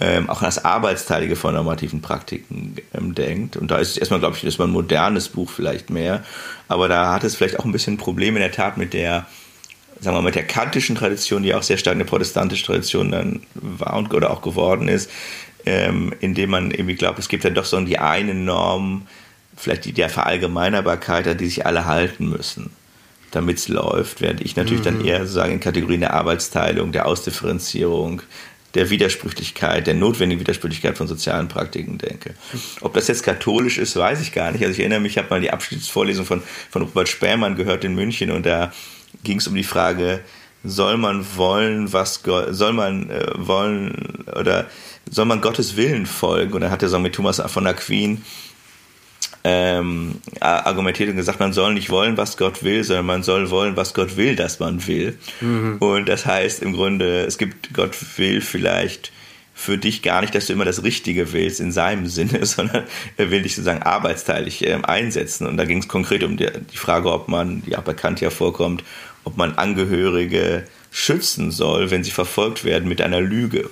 ähm, 0.04 0.28
auch 0.28 0.42
das 0.42 0.62
Arbeitsteilige 0.62 1.34
von 1.34 1.54
normativen 1.54 2.02
Praktiken 2.02 2.76
ähm, 2.92 3.14
denkt. 3.14 3.56
Und 3.56 3.70
da 3.70 3.78
ist 3.78 3.92
es 3.92 3.96
erstmal, 3.96 4.20
glaube 4.20 4.36
ich, 4.36 4.44
erstmal 4.44 4.68
ein 4.68 4.72
modernes 4.72 5.30
Buch 5.30 5.50
vielleicht 5.50 5.88
mehr. 5.88 6.22
Aber 6.68 6.88
da 6.88 7.14
hat 7.14 7.24
es 7.24 7.34
vielleicht 7.34 7.58
auch 7.58 7.64
ein 7.64 7.72
bisschen 7.72 7.96
Probleme 7.96 8.38
in 8.38 8.42
der 8.42 8.52
Tat 8.52 8.76
mit 8.76 8.92
der 8.92 9.26
sagen 10.00 10.16
wir 10.16 10.20
mal, 10.20 10.26
mit 10.26 10.34
der 10.34 10.46
kantischen 10.46 10.96
Tradition, 10.96 11.42
die 11.42 11.54
auch 11.54 11.62
sehr 11.62 11.78
stark 11.78 11.94
eine 11.94 12.04
protestantische 12.04 12.66
Tradition 12.66 13.12
dann 13.12 13.40
war 13.54 13.96
und 13.96 14.12
oder 14.12 14.30
auch 14.30 14.42
geworden 14.42 14.88
ist, 14.88 15.10
ähm, 15.64 16.12
indem 16.20 16.50
man 16.50 16.72
irgendwie 16.72 16.96
glaubt, 16.96 17.18
es 17.18 17.28
gibt 17.28 17.44
dann 17.44 17.54
doch 17.54 17.64
so 17.64 17.80
die 17.80 17.98
eine 17.98 18.34
Norm, 18.34 19.06
vielleicht 19.56 19.86
die 19.86 19.92
der 19.92 20.10
Verallgemeinerbarkeit, 20.10 21.26
an 21.26 21.38
die 21.38 21.46
sich 21.46 21.64
alle 21.64 21.86
halten 21.86 22.28
müssen, 22.28 22.70
damit 23.30 23.58
es 23.58 23.68
läuft, 23.68 24.20
während 24.20 24.42
ich 24.42 24.56
natürlich 24.56 24.80
mhm. 24.80 24.84
dann 24.84 25.04
eher 25.04 25.20
sozusagen 25.20 25.54
in 25.54 25.60
Kategorien 25.60 26.00
der 26.00 26.12
Arbeitsteilung, 26.12 26.92
der 26.92 27.06
Ausdifferenzierung, 27.06 28.20
der 28.74 28.90
Widersprüchlichkeit, 28.90 29.86
der 29.86 29.94
notwendigen 29.94 30.40
Widersprüchlichkeit 30.40 30.98
von 30.98 31.06
sozialen 31.06 31.48
Praktiken 31.48 31.98
denke. 31.98 32.34
Ob 32.80 32.94
das 32.94 33.08
jetzt 33.08 33.22
katholisch 33.22 33.78
ist, 33.78 33.96
weiß 33.96 34.20
ich 34.20 34.32
gar 34.32 34.50
nicht. 34.50 34.62
Also 34.62 34.72
ich 34.72 34.80
erinnere 34.80 35.00
mich, 35.00 35.12
ich 35.12 35.18
habe 35.18 35.30
mal 35.30 35.40
die 35.40 35.52
Abschiedsvorlesung 35.52 36.24
von, 36.24 36.42
von 36.70 36.82
Robert 36.82 37.08
Spähmann 37.08 37.56
gehört 37.56 37.84
in 37.84 37.94
München 37.94 38.30
und 38.30 38.46
da 38.46 38.72
ging 39.22 39.38
es 39.38 39.46
um 39.46 39.54
die 39.54 39.64
Frage, 39.64 40.20
soll 40.64 40.96
man 40.96 41.24
wollen, 41.36 41.92
was 41.92 42.22
soll 42.50 42.72
man 42.72 43.10
äh, 43.10 43.32
wollen 43.36 44.24
oder 44.34 44.66
soll 45.08 45.26
man 45.26 45.40
Gottes 45.40 45.76
Willen 45.76 46.06
folgen? 46.06 46.54
Und 46.54 46.62
dann 46.62 46.70
hat 46.70 46.82
er 46.82 46.88
so 46.88 46.98
mit 46.98 47.14
Thomas 47.14 47.40
von 47.46 47.66
Aquin 47.66 48.24
ähm, 49.44 50.22
argumentiert 50.40 51.10
und 51.10 51.16
gesagt, 51.16 51.38
man 51.38 51.52
soll 51.52 51.74
nicht 51.74 51.90
wollen, 51.90 52.16
was 52.16 52.38
Gott 52.38 52.64
will, 52.64 52.82
sondern 52.82 53.04
man 53.04 53.22
soll 53.22 53.50
wollen, 53.50 53.76
was 53.76 53.92
Gott 53.92 54.16
will, 54.16 54.36
dass 54.36 54.58
man 54.58 54.86
will. 54.86 55.18
Mhm. 55.42 55.76
Und 55.80 56.08
das 56.08 56.24
heißt 56.24 56.62
im 56.62 56.72
Grunde, 56.72 57.24
es 57.24 57.36
gibt, 57.36 57.74
Gott 57.74 57.94
will 58.16 58.40
vielleicht 58.40 59.12
für 59.54 59.78
dich 59.78 60.02
gar 60.02 60.22
nicht, 60.22 60.34
dass 60.34 60.46
du 60.46 60.52
immer 60.54 60.64
das 60.64 60.82
Richtige 60.82 61.32
willst 61.32 61.60
in 61.60 61.72
seinem 61.72 62.06
Sinne, 62.08 62.44
sondern 62.46 62.84
er 63.18 63.30
will 63.30 63.42
dich 63.42 63.54
sozusagen 63.54 63.82
arbeitsteilig 63.82 64.66
äh, 64.66 64.78
einsetzen. 64.82 65.46
Und 65.46 65.58
da 65.58 65.66
ging 65.66 65.78
es 65.78 65.88
konkret 65.88 66.24
um 66.24 66.38
die, 66.38 66.48
die, 66.72 66.76
Frage, 66.78 67.12
ob 67.12 67.28
man, 67.28 67.62
die 67.62 67.76
auch 67.76 67.82
bekannt 67.82 68.22
ja 68.22 68.30
vorkommt, 68.30 68.82
ob 69.24 69.36
man 69.36 69.52
Angehörige 69.56 70.64
schützen 70.90 71.50
soll, 71.50 71.90
wenn 71.90 72.02
sie 72.02 72.10
verfolgt 72.10 72.64
werden 72.64 72.88
mit 72.88 73.02
einer 73.02 73.20
Lüge. 73.20 73.68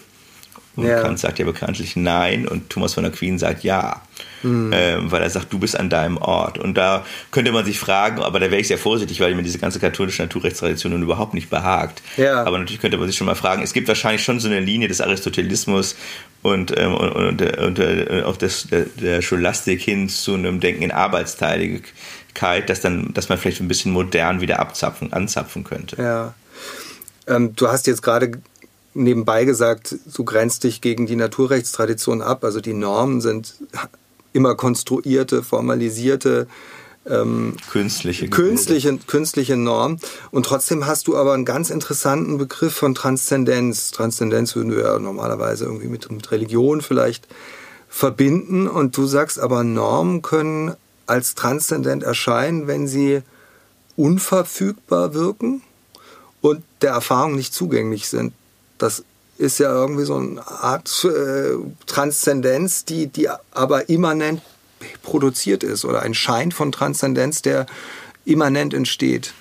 Und 0.77 0.87
ja. 0.87 1.03
Kant 1.03 1.19
sagt 1.19 1.39
ja 1.39 1.45
bekanntlich 1.45 1.97
nein 1.97 2.49
und 2.49 2.71
Thomas 2.71 2.95
von 2.95 3.05
Aquin 3.05 3.39
sagt 3.39 3.65
ja. 3.65 4.03
Mhm. 4.43 4.71
Ähm, 4.75 5.13
weil 5.13 5.23
er 5.23 5.31
sagt, 5.31 5.53
du 5.53 5.59
bist 5.59 5.79
an 5.79 5.89
deinem 5.89 6.17
Ort. 6.17 6.59
Und 6.59 6.75
da 6.75 7.05
könnte 7.31 7.53
man 7.53 7.65
sich 7.65 7.79
fragen, 7.79 8.21
aber 8.21 8.41
da 8.41 8.51
wäre 8.51 8.61
ich 8.61 8.69
sehr 8.69 8.79
vorsichtig, 8.79 9.21
weil 9.21 9.35
mir 9.35 9.43
diese 9.43 9.59
ganze 9.59 9.79
katholische 9.79 10.23
Naturrechtstradition 10.23 10.93
nun 10.93 11.03
überhaupt 11.03 11.35
nicht 11.35 11.51
behagt. 11.51 12.03
Ja. 12.17 12.43
Aber 12.45 12.59
natürlich 12.59 12.81
könnte 12.81 12.99
man 12.99 13.07
sich 13.07 13.17
schon 13.17 13.27
mal 13.27 13.35
fragen, 13.35 13.63
es 13.63 13.73
gibt 13.73 13.89
wahrscheinlich 13.89 14.25
schon 14.25 14.41
so 14.41 14.49
eine 14.49 14.61
Linie 14.61 14.89
des 14.89 15.01
Aristotelismus 15.01 15.97
und, 16.43 16.77
ähm, 16.77 16.95
und, 16.95 17.13
und, 17.13 17.43
und, 17.43 17.59
und 17.59 17.79
äh, 17.79 18.23
auch 18.25 18.37
des, 18.37 18.69
der, 18.69 18.87
der 19.01 19.23
Scholastik 19.23 19.81
hin 19.81 20.09
zu 20.09 20.35
einem 20.35 20.61
Denken 20.61 20.83
in 20.83 20.91
Arbeitsteiligkeit, 20.91 22.69
dass, 22.69 22.81
dann, 22.81 23.13
dass 23.15 23.29
man 23.29 23.39
vielleicht 23.39 23.61
ein 23.61 23.69
bisschen 23.69 23.93
modern 23.93 24.41
wieder 24.41 24.59
abzapfen, 24.59 25.13
anzapfen 25.13 25.65
könnte. 25.65 26.03
Ja. 26.03 26.35
Ähm, 27.27 27.55
du 27.55 27.69
hast 27.69 27.87
jetzt 27.87 28.03
gerade 28.03 28.33
nebenbei 28.95 29.45
gesagt, 29.45 29.97
du 30.15 30.25
grenzt 30.25 30.65
dich 30.65 30.81
gegen 30.81 31.07
die 31.07 31.17
Naturrechtstradition 31.17 32.23
ab. 32.23 32.45
Also 32.45 32.61
die 32.61 32.75
Normen 32.75 33.21
sind 33.21 33.55
immer 34.33 34.55
konstruierte, 34.55 35.43
formalisierte, 35.43 36.47
ähm, 37.05 37.57
künstliche, 37.71 38.29
künstliche, 38.29 38.97
künstliche 39.07 39.57
Norm. 39.57 39.99
Und 40.31 40.47
trotzdem 40.47 40.87
hast 40.87 41.09
du 41.09 41.17
aber 41.17 41.35
einen 41.35 41.45
ganz 41.45 41.71
interessanten 41.71 42.39
Begriff 42.39 42.75
von 42.75 42.95
Transzendenz. 42.95 43.91
Transzendenz 43.91 44.55
würden 44.55 44.73
wir 44.73 44.85
ja 44.85 44.99
normalerweise 44.99 45.65
irgendwie 45.65 45.89
mit, 45.89 46.11
mit 46.11 46.31
Religion 46.31 46.81
vielleicht 46.81 47.27
verbinden. 47.89 48.69
Und 48.69 48.97
du 48.97 49.07
sagst 49.07 49.41
aber, 49.41 49.65
Normen 49.65 50.23
können 50.23 50.75
als 51.07 51.35
transzendent 51.35 52.03
erscheinen, 52.03 52.67
wenn 52.67 52.87
sie 52.87 53.23
unverfügbar 53.97 55.13
wirken 55.13 55.63
und 56.41 56.63
der 56.81 56.93
Erfahrung 56.93 57.35
nicht 57.35 57.53
zugänglich 57.53 58.09
sind. 58.09 58.33
Das 58.79 59.05
ist 59.39 59.59
ja 59.59 59.73
irgendwie 59.73 60.05
so 60.05 60.17
eine 60.17 60.47
Art 60.47 61.05
äh, 61.05 61.57
Transzendenz, 61.87 62.85
die, 62.85 63.07
die 63.07 63.29
aber 63.53 63.89
immanent 63.89 64.43
produziert 65.03 65.63
ist 65.63 65.85
oder 65.85 66.03
ein 66.03 66.15
Schein 66.15 66.53
von 66.53 66.73
Transzendenz, 66.73 67.43
der 67.43 67.67
immanent 68.25 68.75
entsteht. 68.75 69.35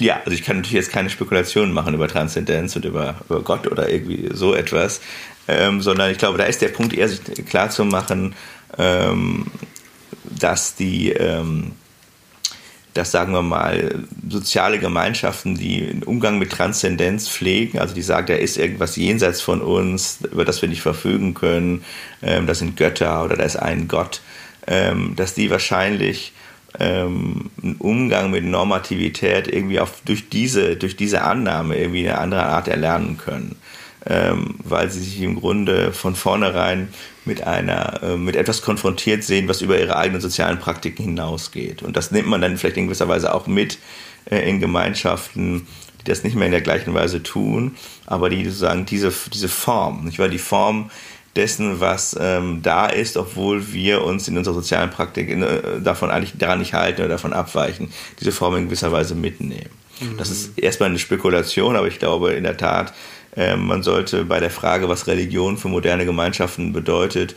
Ja, 0.00 0.16
also 0.24 0.32
ich 0.32 0.42
kann 0.42 0.56
natürlich 0.56 0.74
jetzt 0.74 0.90
keine 0.90 1.10
Spekulationen 1.10 1.72
machen 1.72 1.94
über 1.94 2.08
Transzendenz 2.08 2.74
und 2.74 2.84
über, 2.84 3.16
über 3.28 3.42
Gott 3.42 3.66
oder 3.68 3.88
irgendwie 3.88 4.28
so 4.32 4.54
etwas, 4.54 5.00
ähm, 5.46 5.80
sondern 5.82 6.10
ich 6.10 6.18
glaube, 6.18 6.38
da 6.38 6.44
ist 6.44 6.62
der 6.62 6.68
Punkt 6.68 6.92
eher 6.92 7.08
sich 7.08 7.20
klar 7.46 7.70
zu 7.70 7.84
machen, 7.84 8.34
ähm, 8.76 9.46
dass 10.24 10.74
die 10.74 11.10
ähm, 11.12 11.72
dass, 12.94 13.10
sagen 13.10 13.32
wir 13.32 13.42
mal, 13.42 14.04
soziale 14.28 14.78
Gemeinschaften, 14.78 15.56
die 15.56 15.86
einen 15.88 16.02
Umgang 16.04 16.38
mit 16.38 16.50
Transzendenz 16.50 17.28
pflegen, 17.28 17.78
also 17.78 17.94
die 17.94 18.02
sagen, 18.02 18.28
da 18.28 18.34
ist 18.34 18.56
irgendwas 18.56 18.96
jenseits 18.96 19.40
von 19.40 19.60
uns, 19.60 20.18
über 20.30 20.44
das 20.44 20.62
wir 20.62 20.68
nicht 20.68 20.82
verfügen 20.82 21.34
können, 21.34 21.84
ähm, 22.22 22.46
das 22.46 22.60
sind 22.60 22.76
Götter 22.76 23.24
oder 23.24 23.36
da 23.36 23.44
ist 23.44 23.56
ein 23.56 23.88
Gott, 23.88 24.22
ähm, 24.66 25.14
dass 25.16 25.34
die 25.34 25.50
wahrscheinlich 25.50 26.32
ähm, 26.78 27.50
einen 27.62 27.76
Umgang 27.76 28.30
mit 28.30 28.44
Normativität 28.44 29.48
irgendwie 29.48 29.80
auf, 29.80 30.00
durch, 30.04 30.28
diese, 30.28 30.76
durch 30.76 30.96
diese 30.96 31.22
Annahme 31.22 31.76
irgendwie 31.76 32.08
eine 32.08 32.18
andere 32.18 32.44
Art 32.44 32.68
erlernen 32.68 33.18
können. 33.18 33.56
Ähm, 34.06 34.56
weil 34.62 34.90
sie 34.90 35.00
sich 35.00 35.22
im 35.22 35.40
Grunde 35.40 35.92
von 35.92 36.14
vornherein 36.14 36.88
mit 37.24 37.42
einer, 37.42 38.02
äh, 38.02 38.16
mit 38.18 38.36
etwas 38.36 38.60
konfrontiert 38.60 39.24
sehen, 39.24 39.48
was 39.48 39.62
über 39.62 39.78
ihre 39.78 39.96
eigenen 39.96 40.20
sozialen 40.20 40.58
Praktiken 40.58 41.04
hinausgeht. 41.04 41.82
Und 41.82 41.96
das 41.96 42.10
nimmt 42.10 42.28
man 42.28 42.42
dann 42.42 42.58
vielleicht 42.58 42.76
in 42.76 42.84
gewisser 42.84 43.08
Weise 43.08 43.34
auch 43.34 43.46
mit 43.46 43.78
äh, 44.26 44.48
in 44.48 44.60
Gemeinschaften, 44.60 45.66
die 46.00 46.04
das 46.10 46.22
nicht 46.22 46.36
mehr 46.36 46.46
in 46.46 46.52
der 46.52 46.60
gleichen 46.60 46.92
Weise 46.92 47.22
tun, 47.22 47.76
aber 48.04 48.28
die 48.28 48.44
sozusagen 48.44 48.84
diese, 48.84 49.10
diese 49.32 49.48
Form, 49.48 50.04
nicht 50.04 50.18
wahr, 50.18 50.28
die 50.28 50.38
Form 50.38 50.90
dessen, 51.36 51.80
was 51.80 52.16
ähm, 52.20 52.60
da 52.62 52.86
ist, 52.86 53.16
obwohl 53.16 53.72
wir 53.72 54.04
uns 54.04 54.28
in 54.28 54.36
unserer 54.36 54.54
sozialen 54.54 54.90
Praktik 54.90 55.28
in, 55.28 55.42
äh, 55.42 55.80
davon 55.80 56.10
eigentlich 56.10 56.34
daran 56.38 56.60
nicht 56.60 56.74
halten 56.74 57.00
oder 57.00 57.08
davon 57.08 57.32
abweichen, 57.32 57.92
diese 58.20 58.32
Form 58.32 58.56
in 58.56 58.66
gewisser 58.66 58.92
Weise 58.92 59.14
mitnehmen. 59.14 59.70
Mhm. 60.00 60.16
Das 60.16 60.30
ist 60.30 60.58
erstmal 60.58 60.90
eine 60.90 60.98
Spekulation, 60.98 61.76
aber 61.76 61.88
ich 61.88 61.98
glaube 61.98 62.32
in 62.32 62.44
der 62.44 62.56
Tat, 62.56 62.92
ähm, 63.36 63.66
man 63.66 63.82
sollte 63.82 64.24
bei 64.24 64.40
der 64.40 64.50
Frage, 64.50 64.88
was 64.88 65.06
Religion 65.06 65.56
für 65.56 65.68
moderne 65.68 66.04
Gemeinschaften 66.04 66.72
bedeutet, 66.72 67.34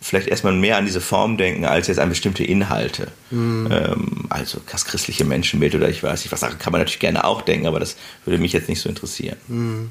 vielleicht 0.00 0.28
erstmal 0.28 0.52
mehr 0.52 0.76
an 0.76 0.84
diese 0.84 1.00
Form 1.00 1.38
denken, 1.38 1.64
als 1.64 1.86
jetzt 1.86 1.98
an 1.98 2.10
bestimmte 2.10 2.44
Inhalte. 2.44 3.08
Mhm. 3.30 3.68
Ähm, 3.70 4.24
also 4.28 4.60
das 4.70 4.84
christliche 4.84 5.24
Menschenbild 5.24 5.74
oder 5.74 5.88
ich 5.88 6.02
weiß 6.02 6.24
nicht, 6.24 6.32
was 6.32 6.40
kann 6.40 6.72
man 6.72 6.80
natürlich 6.82 7.00
gerne 7.00 7.24
auch 7.24 7.40
denken, 7.40 7.66
aber 7.66 7.80
das 7.80 7.96
würde 8.26 8.38
mich 8.38 8.52
jetzt 8.52 8.68
nicht 8.68 8.80
so 8.80 8.88
interessieren. 8.88 9.36
Mhm. 9.48 9.90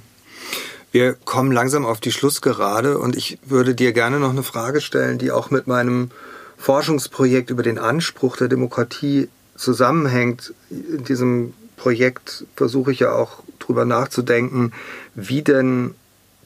Wir 0.92 1.14
kommen 1.14 1.52
langsam 1.52 1.88
auf 1.88 2.00
die 2.00 2.12
Schlussgerade 2.12 3.00
und 3.00 3.16
ich 3.16 3.40
würde 3.44 3.74
dir 3.74 3.94
gerne 3.94 4.20
noch 4.20 4.30
eine 4.30 4.44
Frage 4.44 4.80
stellen, 4.80 5.18
die 5.18 5.32
auch 5.32 5.50
mit 5.50 5.66
meinem 5.66 6.12
Forschungsprojekt 6.58 7.50
über 7.50 7.64
den 7.64 7.80
Anspruch 7.80 8.38
der 8.38 8.48
Demokratie 8.48 9.30
zusammenhängt. 9.56 10.54
In 10.70 11.04
diesem 11.04 11.54
Projekt 11.76 12.46
versuche 12.56 12.92
ich 12.92 13.00
ja 13.00 13.14
auch 13.14 13.42
drüber 13.66 13.86
nachzudenken, 13.86 14.74
wie 15.16 15.42
denn 15.42 15.96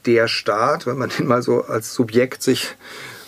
der 0.06 0.28
Staat, 0.28 0.86
wenn 0.86 0.98
man 0.98 1.10
den 1.10 1.26
mal 1.26 1.42
so 1.42 1.64
als 1.64 1.94
Subjekt 1.94 2.42
sich 2.42 2.76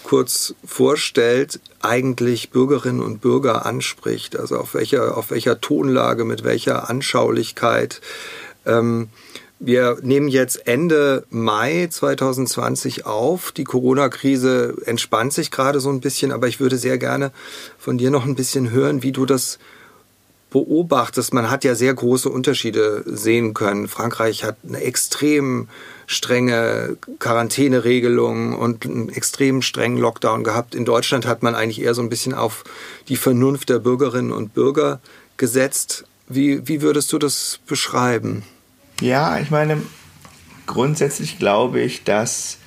kurz 0.02 0.54
vorstellt, 0.64 1.60
eigentlich 1.82 2.50
Bürgerinnen 2.50 3.00
und 3.00 3.20
Bürger 3.20 3.66
anspricht. 3.66 4.36
Also 4.36 4.58
auf 4.58 4.74
welcher, 4.74 5.16
auf 5.16 5.30
welcher 5.30 5.60
Tonlage, 5.60 6.24
mit 6.24 6.42
welcher 6.42 6.90
Anschaulichkeit. 6.90 8.00
Ähm, 8.66 9.08
wir 9.62 9.98
nehmen 10.02 10.28
jetzt 10.28 10.66
Ende 10.66 11.26
Mai 11.28 11.86
2020 11.90 13.04
auf. 13.04 13.52
Die 13.52 13.64
Corona-Krise 13.64 14.74
entspannt 14.86 15.34
sich 15.34 15.50
gerade 15.50 15.80
so 15.80 15.90
ein 15.90 16.00
bisschen, 16.00 16.32
aber 16.32 16.48
ich 16.48 16.60
würde 16.60 16.78
sehr 16.78 16.96
gerne 16.96 17.30
von 17.78 17.98
dir 17.98 18.10
noch 18.10 18.24
ein 18.24 18.36
bisschen 18.36 18.70
hören, 18.70 19.02
wie 19.02 19.12
du 19.12 19.26
das 19.26 19.58
beobachtest, 20.50 21.32
man 21.32 21.50
hat 21.50 21.64
ja 21.64 21.74
sehr 21.74 21.94
große 21.94 22.28
Unterschiede 22.28 23.02
sehen 23.06 23.54
können. 23.54 23.88
Frankreich 23.88 24.44
hat 24.44 24.56
eine 24.66 24.80
extrem 24.80 25.68
strenge 26.06 26.96
Quarantäneregelung 27.20 28.58
und 28.58 28.84
einen 28.84 29.08
extrem 29.10 29.62
strengen 29.62 29.98
Lockdown 29.98 30.42
gehabt. 30.42 30.74
In 30.74 30.84
Deutschland 30.84 31.26
hat 31.26 31.42
man 31.42 31.54
eigentlich 31.54 31.80
eher 31.80 31.94
so 31.94 32.02
ein 32.02 32.08
bisschen 32.08 32.34
auf 32.34 32.64
die 33.08 33.16
Vernunft 33.16 33.68
der 33.68 33.78
Bürgerinnen 33.78 34.32
und 34.32 34.52
Bürger 34.52 35.00
gesetzt. 35.36 36.04
Wie, 36.28 36.66
wie 36.66 36.82
würdest 36.82 37.12
du 37.12 37.18
das 37.18 37.60
beschreiben? 37.66 38.42
Ja, 39.00 39.38
ich 39.38 39.50
meine, 39.50 39.82
grundsätzlich 40.66 41.38
glaube 41.38 41.80
ich, 41.80 42.04
dass 42.04 42.58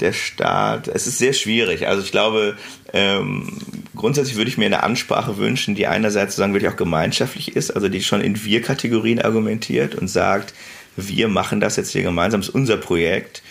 der 0.00 0.12
Staat, 0.12 0.88
es 0.88 1.06
ist 1.06 1.18
sehr 1.18 1.32
schwierig. 1.32 1.86
Also 1.86 2.02
ich 2.02 2.10
glaube, 2.10 2.56
ähm, 2.92 3.58
grundsätzlich 4.00 4.36
würde 4.36 4.50
ich 4.50 4.58
mir 4.58 4.66
eine 4.66 4.82
Ansprache 4.82 5.36
wünschen, 5.36 5.74
die 5.74 5.86
einerseits 5.86 6.34
sagen 6.34 6.54
wirklich 6.54 6.72
auch 6.72 6.76
gemeinschaftlich 6.76 7.54
ist, 7.54 7.70
also 7.70 7.88
die 7.88 8.02
schon 8.02 8.20
in 8.20 8.42
Wir-Kategorien 8.42 9.20
argumentiert 9.20 9.94
und 9.94 10.08
sagt, 10.08 10.54
wir 10.96 11.28
machen 11.28 11.60
das 11.60 11.76
jetzt 11.76 11.92
hier 11.92 12.02
gemeinsam, 12.02 12.40
das 12.40 12.48
ist 12.48 12.54
unser 12.54 12.76
Projekt. 12.76 13.42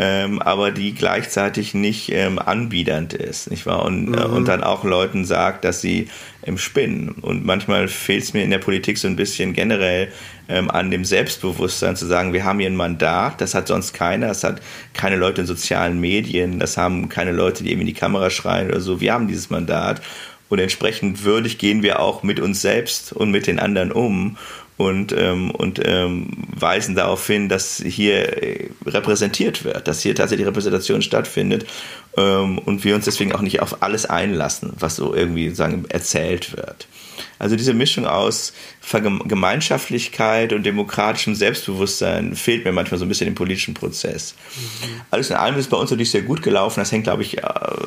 Ähm, 0.00 0.40
aber 0.40 0.70
die 0.70 0.94
gleichzeitig 0.94 1.74
nicht 1.74 2.12
ähm, 2.12 2.38
anbiedernd 2.38 3.14
ist, 3.14 3.50
nicht 3.50 3.66
wahr? 3.66 3.84
Und, 3.84 4.14
äh, 4.14 4.28
mhm. 4.28 4.32
und 4.32 4.48
dann 4.48 4.62
auch 4.62 4.84
Leuten 4.84 5.24
sagt, 5.24 5.64
dass 5.64 5.80
sie 5.80 6.08
im 6.42 6.54
ähm, 6.54 6.58
Spinnen. 6.58 7.08
Und 7.20 7.44
manchmal 7.44 7.88
fehlt 7.88 8.22
es 8.22 8.32
mir 8.32 8.44
in 8.44 8.50
der 8.50 8.58
Politik 8.58 8.96
so 8.96 9.08
ein 9.08 9.16
bisschen 9.16 9.54
generell 9.54 10.12
ähm, 10.48 10.70
an 10.70 10.92
dem 10.92 11.04
Selbstbewusstsein 11.04 11.96
zu 11.96 12.06
sagen, 12.06 12.32
wir 12.32 12.44
haben 12.44 12.60
hier 12.60 12.70
ein 12.70 12.76
Mandat, 12.76 13.40
das 13.40 13.56
hat 13.56 13.66
sonst 13.66 13.92
keiner, 13.92 14.28
das 14.28 14.44
hat 14.44 14.62
keine 14.94 15.16
Leute 15.16 15.40
in 15.40 15.48
sozialen 15.48 15.98
Medien, 15.98 16.60
das 16.60 16.76
haben 16.76 17.08
keine 17.08 17.32
Leute, 17.32 17.64
die 17.64 17.72
eben 17.72 17.80
in 17.80 17.88
die 17.88 17.92
Kamera 17.92 18.30
schreien 18.30 18.68
oder 18.68 18.80
so. 18.80 19.00
Wir 19.00 19.12
haben 19.12 19.26
dieses 19.26 19.50
Mandat 19.50 20.00
und 20.48 20.60
entsprechend 20.60 21.24
würdig 21.24 21.58
gehen 21.58 21.82
wir 21.82 22.00
auch 22.00 22.22
mit 22.22 22.38
uns 22.38 22.62
selbst 22.62 23.12
und 23.12 23.32
mit 23.32 23.48
den 23.48 23.58
anderen 23.58 23.90
um 23.90 24.36
und, 24.78 25.12
ähm, 25.12 25.50
und 25.50 25.80
ähm, 25.84 26.28
weisen 26.54 26.94
darauf 26.94 27.26
hin, 27.26 27.48
dass 27.48 27.82
hier 27.84 28.42
äh, 28.42 28.70
repräsentiert 28.86 29.64
wird, 29.64 29.88
dass 29.88 30.00
hier 30.00 30.14
tatsächlich 30.14 30.46
Repräsentation 30.46 31.02
stattfindet 31.02 31.66
ähm, 32.16 32.58
und 32.58 32.84
wir 32.84 32.94
uns 32.94 33.04
deswegen 33.04 33.34
auch 33.34 33.40
nicht 33.40 33.60
auf 33.60 33.82
alles 33.82 34.06
einlassen, 34.06 34.72
was 34.78 34.94
so 34.96 35.14
irgendwie 35.14 35.50
sagen 35.50 35.84
erzählt 35.88 36.56
wird. 36.56 36.86
Also 37.40 37.56
diese 37.56 37.74
Mischung 37.74 38.06
aus 38.06 38.52
Gemeinschaftlichkeit 38.92 40.52
und 40.52 40.64
demokratischem 40.64 41.34
Selbstbewusstsein 41.34 42.36
fehlt 42.36 42.64
mir 42.64 42.72
manchmal 42.72 42.98
so 42.98 43.04
ein 43.04 43.08
bisschen 43.08 43.26
im 43.26 43.34
politischen 43.34 43.74
Prozess. 43.74 44.36
Mhm. 44.56 45.00
Alles 45.10 45.30
in 45.30 45.36
allem 45.36 45.58
ist 45.58 45.70
bei 45.70 45.76
uns 45.76 45.90
natürlich 45.90 46.12
sehr 46.12 46.22
gut 46.22 46.42
gelaufen. 46.42 46.78
Das 46.80 46.92
hängt, 46.92 47.04
glaube 47.04 47.22
ich, 47.22 47.38
äh, 47.38 47.42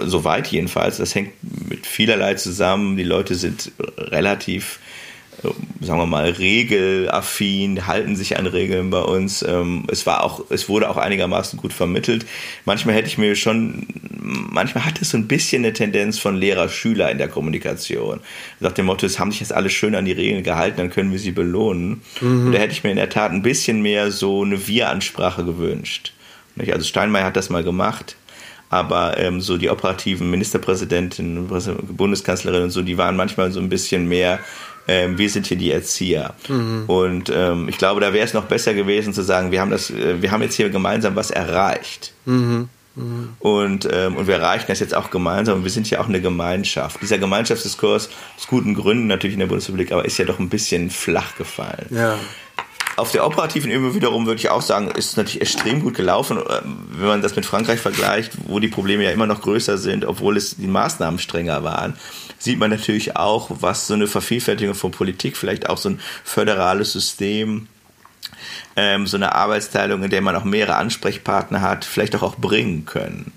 soweit 0.06 0.48
jedenfalls, 0.48 0.98
das 0.98 1.16
hängt 1.16 1.32
mit 1.70 1.86
vielerlei 1.86 2.34
zusammen. 2.34 2.98
Die 2.98 3.04
Leute 3.04 3.36
sind 3.36 3.72
relativ 3.98 4.80
sagen 5.44 6.00
wir 6.00 6.06
mal, 6.06 6.30
regelaffin, 6.30 7.88
halten 7.88 8.16
sich 8.16 8.38
an 8.38 8.46
Regeln 8.46 8.90
bei 8.90 9.02
uns. 9.02 9.42
Ähm, 9.42 9.86
es 9.88 10.06
war 10.06 10.24
auch, 10.24 10.46
es 10.50 10.70
wurde 10.70 10.90
auch 10.90 10.98
einigermaßen 10.98 11.60
gut 11.60 11.74
vermittelt. 11.74 12.26
Manchmal 12.66 12.96
hätte 12.96 13.08
ich 13.08 13.18
mir 13.18 13.36
schon, 13.36 13.88
manchmal 14.22 14.86
hat 14.86 15.02
es 15.02 15.12
so 15.12 15.18
ein 15.18 15.28
bisschen 15.28 15.64
eine 15.64 15.74
Tendenz 15.74 16.20
von 16.20 16.36
Lehrer-Schüler 16.36 17.10
in 17.12 17.18
der 17.18 17.28
Kommunikation. 17.28 18.20
Nach 18.60 18.72
dem 18.72 18.86
Motto, 18.86 19.06
es 19.06 19.20
haben 19.20 19.32
sich 19.32 19.40
jetzt 19.40 19.54
alle 19.54 19.70
schön 19.70 19.96
an 19.96 20.06
die 20.06 20.12
Regeln 20.12 20.44
gehalten, 20.44 20.78
dann 20.78 20.92
können 20.92 21.12
wir 21.12 21.20
sie 21.20 21.32
belohnen. 21.32 22.02
Mhm. 22.22 22.48
Und 22.48 22.52
da 22.52 22.60
hätte 22.60 22.74
ich 22.74 22.84
mir 22.84 22.92
in 22.92 22.98
der 22.98 23.10
Tat 23.10 23.32
ein 23.32 23.42
bisschen 23.42 23.82
mehr 23.82 24.12
so 24.12 24.44
eine 24.44 24.68
Wir-Ansprache 24.68 25.44
gewünscht. 25.44 26.14
Also 26.60 26.86
Steinmeier 26.86 27.26
hat 27.26 27.38
das 27.38 27.50
mal 27.50 27.64
gemacht 27.64 28.16
aber 28.72 29.18
ähm, 29.18 29.42
so 29.42 29.58
die 29.58 29.70
operativen 29.70 30.32
Ministerpräsidentinnen, 30.32 31.50
Bundeskanzlerin 31.90 32.64
und 32.64 32.70
so, 32.70 32.82
die 32.82 32.98
waren 32.98 33.18
manchmal 33.18 33.52
so 33.52 33.60
ein 33.60 33.68
bisschen 33.68 34.08
mehr 34.08 34.40
ähm, 34.88 35.18
wir 35.18 35.30
sind 35.30 35.48
hier 35.48 35.58
die 35.58 35.72
Erzieher. 35.72 36.34
Mhm. 36.48 36.84
Und 36.88 37.32
ähm, 37.34 37.70
ich 37.70 37.78
glaube, 37.78 38.02
da 38.02 38.14
wäre 38.14 38.26
es 38.26 38.34
noch 38.34 38.46
besser 38.46 38.74
gewesen 38.74 39.14
zu 39.14 39.22
sagen, 39.22 39.52
wir 39.52 39.62
haben 39.62 39.72
das, 39.72 39.90
äh, 39.90 40.22
wir 40.22 40.32
haben 40.32 40.42
jetzt 40.42 40.56
hier 40.56 40.70
gemeinsam 40.70 41.16
was 41.16 41.32
erreicht. 41.32 42.14
Mhm. 42.26 42.70
Mhm. 42.96 43.30
Und, 43.40 43.88
ähm, 43.92 44.18
und 44.18 44.28
wir 44.28 44.36
erreichen 44.36 44.66
das 44.68 44.80
jetzt 44.80 44.96
auch 44.96 45.12
gemeinsam 45.12 45.60
und 45.60 45.64
wir 45.64 45.72
sind 45.72 45.90
ja 45.90 46.02
auch 46.02 46.10
eine 46.10 46.22
Gemeinschaft. 46.22 47.02
Dieser 47.02 47.18
Gemeinschaftsdiskurs, 47.18 48.10
aus 48.38 48.48
guten 48.48 48.76
Gründen 48.76 49.08
natürlich 49.08 49.34
in 49.34 49.40
der 49.40 49.48
Bundesrepublik, 49.48 49.92
aber 49.92 50.06
ist 50.06 50.18
ja 50.18 50.26
doch 50.26 50.40
ein 50.40 50.50
bisschen 50.50 50.90
flach 50.90 51.36
gefallen. 51.38 51.88
Ja. 51.90 52.20
Auf 52.98 53.14
der 53.14 53.26
operativen 53.26 53.72
Ebene 53.72 53.96
wiederum 53.96 54.26
würde 54.26 54.40
ich 54.40 54.50
auch 54.50 54.62
sagen, 54.62 54.92
ist 54.92 55.12
es 55.12 55.18
natürlich 55.18 55.42
extrem 55.42 55.82
gut 55.82 55.96
gelaufen, 55.96 56.38
ähm, 56.38 56.80
wenn 56.92 57.08
man 57.08 57.22
das 57.22 57.36
mit 57.38 57.46
Frankreich 57.46 57.80
vergleicht, 57.80 58.34
wo 58.48 58.60
die 58.60 58.68
Probleme 58.68 59.04
ja 59.04 59.12
immer 59.12 59.26
noch 59.26 59.42
größer 59.42 59.78
sind, 59.78 60.04
obwohl 60.04 60.36
es 60.36 60.58
die 60.58 60.68
Maßnahmen 60.68 61.18
strenger 61.18 61.64
waren 61.64 61.96
sieht 62.42 62.60
man 62.60 62.72
natürlich 62.72 63.16
auch, 63.16 63.50
was 63.50 63.88
so 63.88 63.94
eine 63.94 64.08
Vervielfältigung 64.08 64.74
von 64.74 64.92
Politik, 64.92 65.38
vielleicht 65.38 65.70
auch 65.70 65.78
so 65.78 65.90
ein 65.90 66.00
föderales 66.24 66.92
System, 66.92 67.68
ähm, 68.76 69.06
so 69.06 69.18
eine 69.18 69.36
Arbeitsteilung, 69.36 70.04
in 70.04 70.10
der 70.10 70.22
man 70.22 70.36
auch 70.36 70.44
mehrere 70.44 70.76
Ansprechpartner 70.76 71.62
hat, 71.62 71.86
vielleicht 71.86 72.16
auch, 72.16 72.24
auch 72.24 72.36
bringen 72.36 72.86
können. 72.86 73.32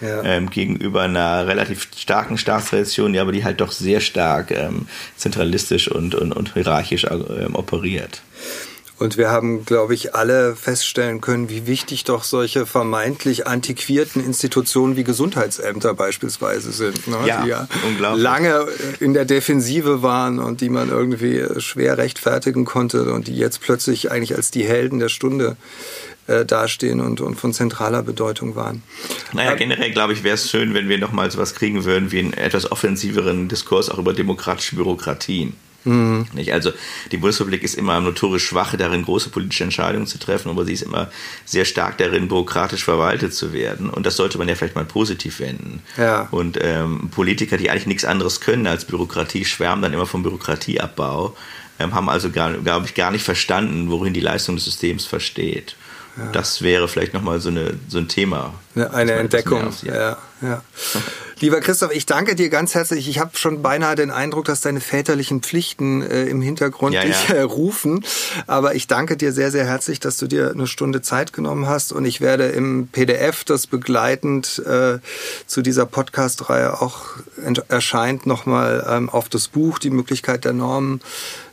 Ja. 0.00 0.22
Ähm, 0.22 0.50
gegenüber 0.50 1.02
einer 1.02 1.46
relativ 1.48 1.88
starken 1.96 2.38
Staatstradition, 2.38 3.12
die 3.12 3.18
aber 3.18 3.32
die 3.32 3.44
halt 3.44 3.60
doch 3.60 3.72
sehr 3.72 4.00
stark 4.00 4.52
ähm, 4.52 4.86
zentralistisch 5.16 5.88
und, 5.88 6.14
und, 6.14 6.32
und 6.32 6.54
hierarchisch 6.54 7.04
ähm, 7.04 7.56
operiert. 7.56 8.22
Und 8.98 9.16
wir 9.16 9.30
haben, 9.30 9.64
glaube 9.64 9.94
ich, 9.94 10.14
alle 10.14 10.56
feststellen 10.56 11.20
können, 11.20 11.48
wie 11.48 11.66
wichtig 11.66 12.04
doch 12.04 12.24
solche 12.24 12.66
vermeintlich 12.66 13.46
antiquierten 13.46 14.24
Institutionen 14.24 14.96
wie 14.96 15.04
Gesundheitsämter 15.04 15.94
beispielsweise 15.94 16.72
sind. 16.72 17.06
Ne? 17.06 17.16
Ja, 17.24 17.42
die 17.42 17.48
ja 17.48 17.68
lange 18.14 18.66
in 18.98 19.14
der 19.14 19.24
Defensive 19.24 20.02
waren 20.02 20.40
und 20.40 20.60
die 20.60 20.68
man 20.68 20.90
irgendwie 20.90 21.44
schwer 21.58 21.96
rechtfertigen 21.96 22.64
konnte 22.64 23.12
und 23.12 23.28
die 23.28 23.36
jetzt 23.36 23.60
plötzlich 23.60 24.10
eigentlich 24.10 24.34
als 24.34 24.50
die 24.50 24.64
Helden 24.64 24.98
der 24.98 25.08
Stunde 25.08 25.56
äh, 26.26 26.44
dastehen 26.44 27.00
und, 27.00 27.20
und 27.20 27.36
von 27.36 27.52
zentraler 27.52 28.02
Bedeutung 28.02 28.56
waren. 28.56 28.82
Naja, 29.32 29.54
generell 29.54 29.92
glaube 29.92 30.12
ich, 30.12 30.24
wäre 30.24 30.34
es 30.34 30.50
schön, 30.50 30.74
wenn 30.74 30.88
wir 30.88 30.98
nochmal 30.98 31.30
so 31.30 31.38
was 31.38 31.54
kriegen 31.54 31.84
würden 31.84 32.10
wie 32.10 32.18
einen 32.18 32.32
etwas 32.32 32.70
offensiveren 32.70 33.48
Diskurs 33.48 33.90
auch 33.90 33.98
über 33.98 34.12
demokratische 34.12 34.74
Bürokratien. 34.74 35.54
Mhm. 35.84 36.26
Also 36.52 36.72
die 37.12 37.16
Bundesrepublik 37.16 37.62
ist 37.62 37.74
immer 37.74 38.00
notorisch 38.00 38.46
schwach 38.46 38.74
darin, 38.76 39.04
große 39.04 39.30
politische 39.30 39.64
Entscheidungen 39.64 40.06
zu 40.06 40.18
treffen, 40.18 40.50
aber 40.50 40.64
sie 40.64 40.72
ist 40.72 40.82
immer 40.82 41.10
sehr 41.44 41.64
stark 41.64 41.98
darin, 41.98 42.28
bürokratisch 42.28 42.84
verwaltet 42.84 43.34
zu 43.34 43.52
werden. 43.52 43.88
Und 43.88 44.04
das 44.04 44.16
sollte 44.16 44.38
man 44.38 44.48
ja 44.48 44.54
vielleicht 44.54 44.74
mal 44.74 44.84
positiv 44.84 45.40
wenden. 45.40 45.82
Ja. 45.96 46.28
Und 46.30 46.58
ähm, 46.60 47.10
Politiker, 47.10 47.56
die 47.56 47.70
eigentlich 47.70 47.86
nichts 47.86 48.04
anderes 48.04 48.40
können 48.40 48.66
als 48.66 48.84
Bürokratie, 48.84 49.44
schwärmen 49.44 49.82
dann 49.82 49.92
immer 49.92 50.06
vom 50.06 50.22
Bürokratieabbau, 50.22 51.36
ähm, 51.78 51.94
haben 51.94 52.08
also, 52.08 52.30
glaube 52.30 52.82
ich, 52.84 52.94
gar 52.94 53.10
nicht 53.10 53.24
verstanden, 53.24 53.90
worin 53.90 54.12
die 54.12 54.20
Leistung 54.20 54.56
des 54.56 54.64
Systems 54.64 55.06
versteht. 55.06 55.76
Ja. 56.18 56.32
Das 56.32 56.62
wäre 56.62 56.88
vielleicht 56.88 57.14
nochmal 57.14 57.40
so, 57.40 57.48
eine, 57.48 57.74
so 57.88 57.98
ein 57.98 58.08
Thema. 58.08 58.54
Eine, 58.74 58.92
eine 58.92 59.12
Entdeckung. 59.12 59.72
Ja, 59.82 60.18
ja. 60.40 60.62
Lieber 61.40 61.60
Christoph, 61.60 61.92
ich 61.92 62.06
danke 62.06 62.34
dir 62.34 62.48
ganz 62.48 62.74
herzlich. 62.74 63.08
Ich 63.08 63.20
habe 63.20 63.36
schon 63.36 63.62
beinahe 63.62 63.94
den 63.94 64.10
Eindruck, 64.10 64.46
dass 64.46 64.60
deine 64.60 64.80
väterlichen 64.80 65.40
Pflichten 65.40 66.02
äh, 66.02 66.24
im 66.24 66.42
Hintergrund 66.42 66.94
ja, 66.94 67.02
dich 67.02 67.30
äh, 67.30 67.40
rufen. 67.42 68.04
Aber 68.48 68.74
ich 68.74 68.88
danke 68.88 69.16
dir 69.16 69.32
sehr, 69.32 69.52
sehr 69.52 69.64
herzlich, 69.64 70.00
dass 70.00 70.16
du 70.16 70.26
dir 70.26 70.50
eine 70.50 70.66
Stunde 70.66 71.00
Zeit 71.00 71.32
genommen 71.32 71.66
hast. 71.66 71.92
Und 71.92 72.04
ich 72.04 72.20
werde 72.20 72.46
im 72.46 72.88
PDF, 72.88 73.44
das 73.44 73.68
begleitend 73.68 74.60
äh, 74.66 74.98
zu 75.46 75.62
dieser 75.62 75.86
Podcast-Reihe 75.86 76.80
auch 76.80 77.02
erscheint, 77.68 78.26
nochmal 78.26 78.84
ähm, 78.88 79.08
auf 79.08 79.28
das 79.28 79.46
Buch 79.46 79.78
Die 79.78 79.90
Möglichkeit 79.90 80.44
der 80.44 80.54
Normen 80.54 81.00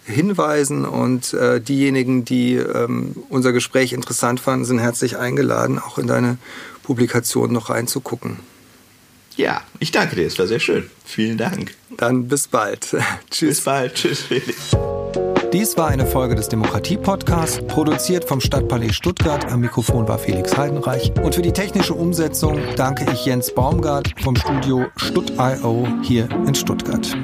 hinweisen 0.06 0.86
und 0.86 1.34
äh, 1.34 1.60
diejenigen, 1.60 2.26
die 2.26 2.56
ähm, 2.56 3.16
unser 3.30 3.54
Gespräch 3.54 3.94
interessant 3.94 4.40
fanden, 4.40 4.66
sind 4.66 4.80
herzlich 4.80 5.18
eingeladen, 5.18 5.80
auch 5.80 5.98
in 5.98 6.08
deine 6.08 6.38
Publikation 6.84 7.52
noch 7.52 7.70
reinzugucken. 7.70 8.38
Ja, 9.36 9.62
ich 9.80 9.92
danke 9.92 10.16
dir, 10.16 10.28
es 10.28 10.40
war 10.40 10.48
sehr 10.48 10.60
schön. 10.60 10.90
Vielen 11.04 11.38
Dank. 11.38 11.74
Dann 11.98 12.28
bis 12.28 12.48
bald. 12.48 12.96
Tschüss. 13.30 13.50
Bis 13.50 13.62
bald. 13.62 13.96
Tschüss, 13.96 14.22
Felix. 14.22 14.72
Dies 15.52 15.78
war 15.78 15.88
eine 15.88 16.06
Folge 16.06 16.36
des 16.36 16.50
Demokratie-Podcasts, 16.50 17.60
produziert 17.68 18.26
vom 18.26 18.42
Stadtpalais 18.42 18.94
Stuttgart. 18.94 19.46
Am 19.52 19.62
Mikrofon 19.62 20.08
war 20.08 20.20
Felix 20.20 20.58
Heidenreich. 20.58 21.14
Und 21.22 21.36
für 21.36 21.42
die 21.42 21.54
technische 21.54 21.94
Umsetzung 21.94 22.60
danke 22.76 23.06
ich 23.14 23.26
Jens 23.26 23.54
Baumgart 23.54 24.14
vom 24.22 24.36
Studio 24.36 24.88
Stutt.io 24.98 25.88
hier 26.02 26.28
in 26.46 26.56
Stuttgart. 26.56 27.16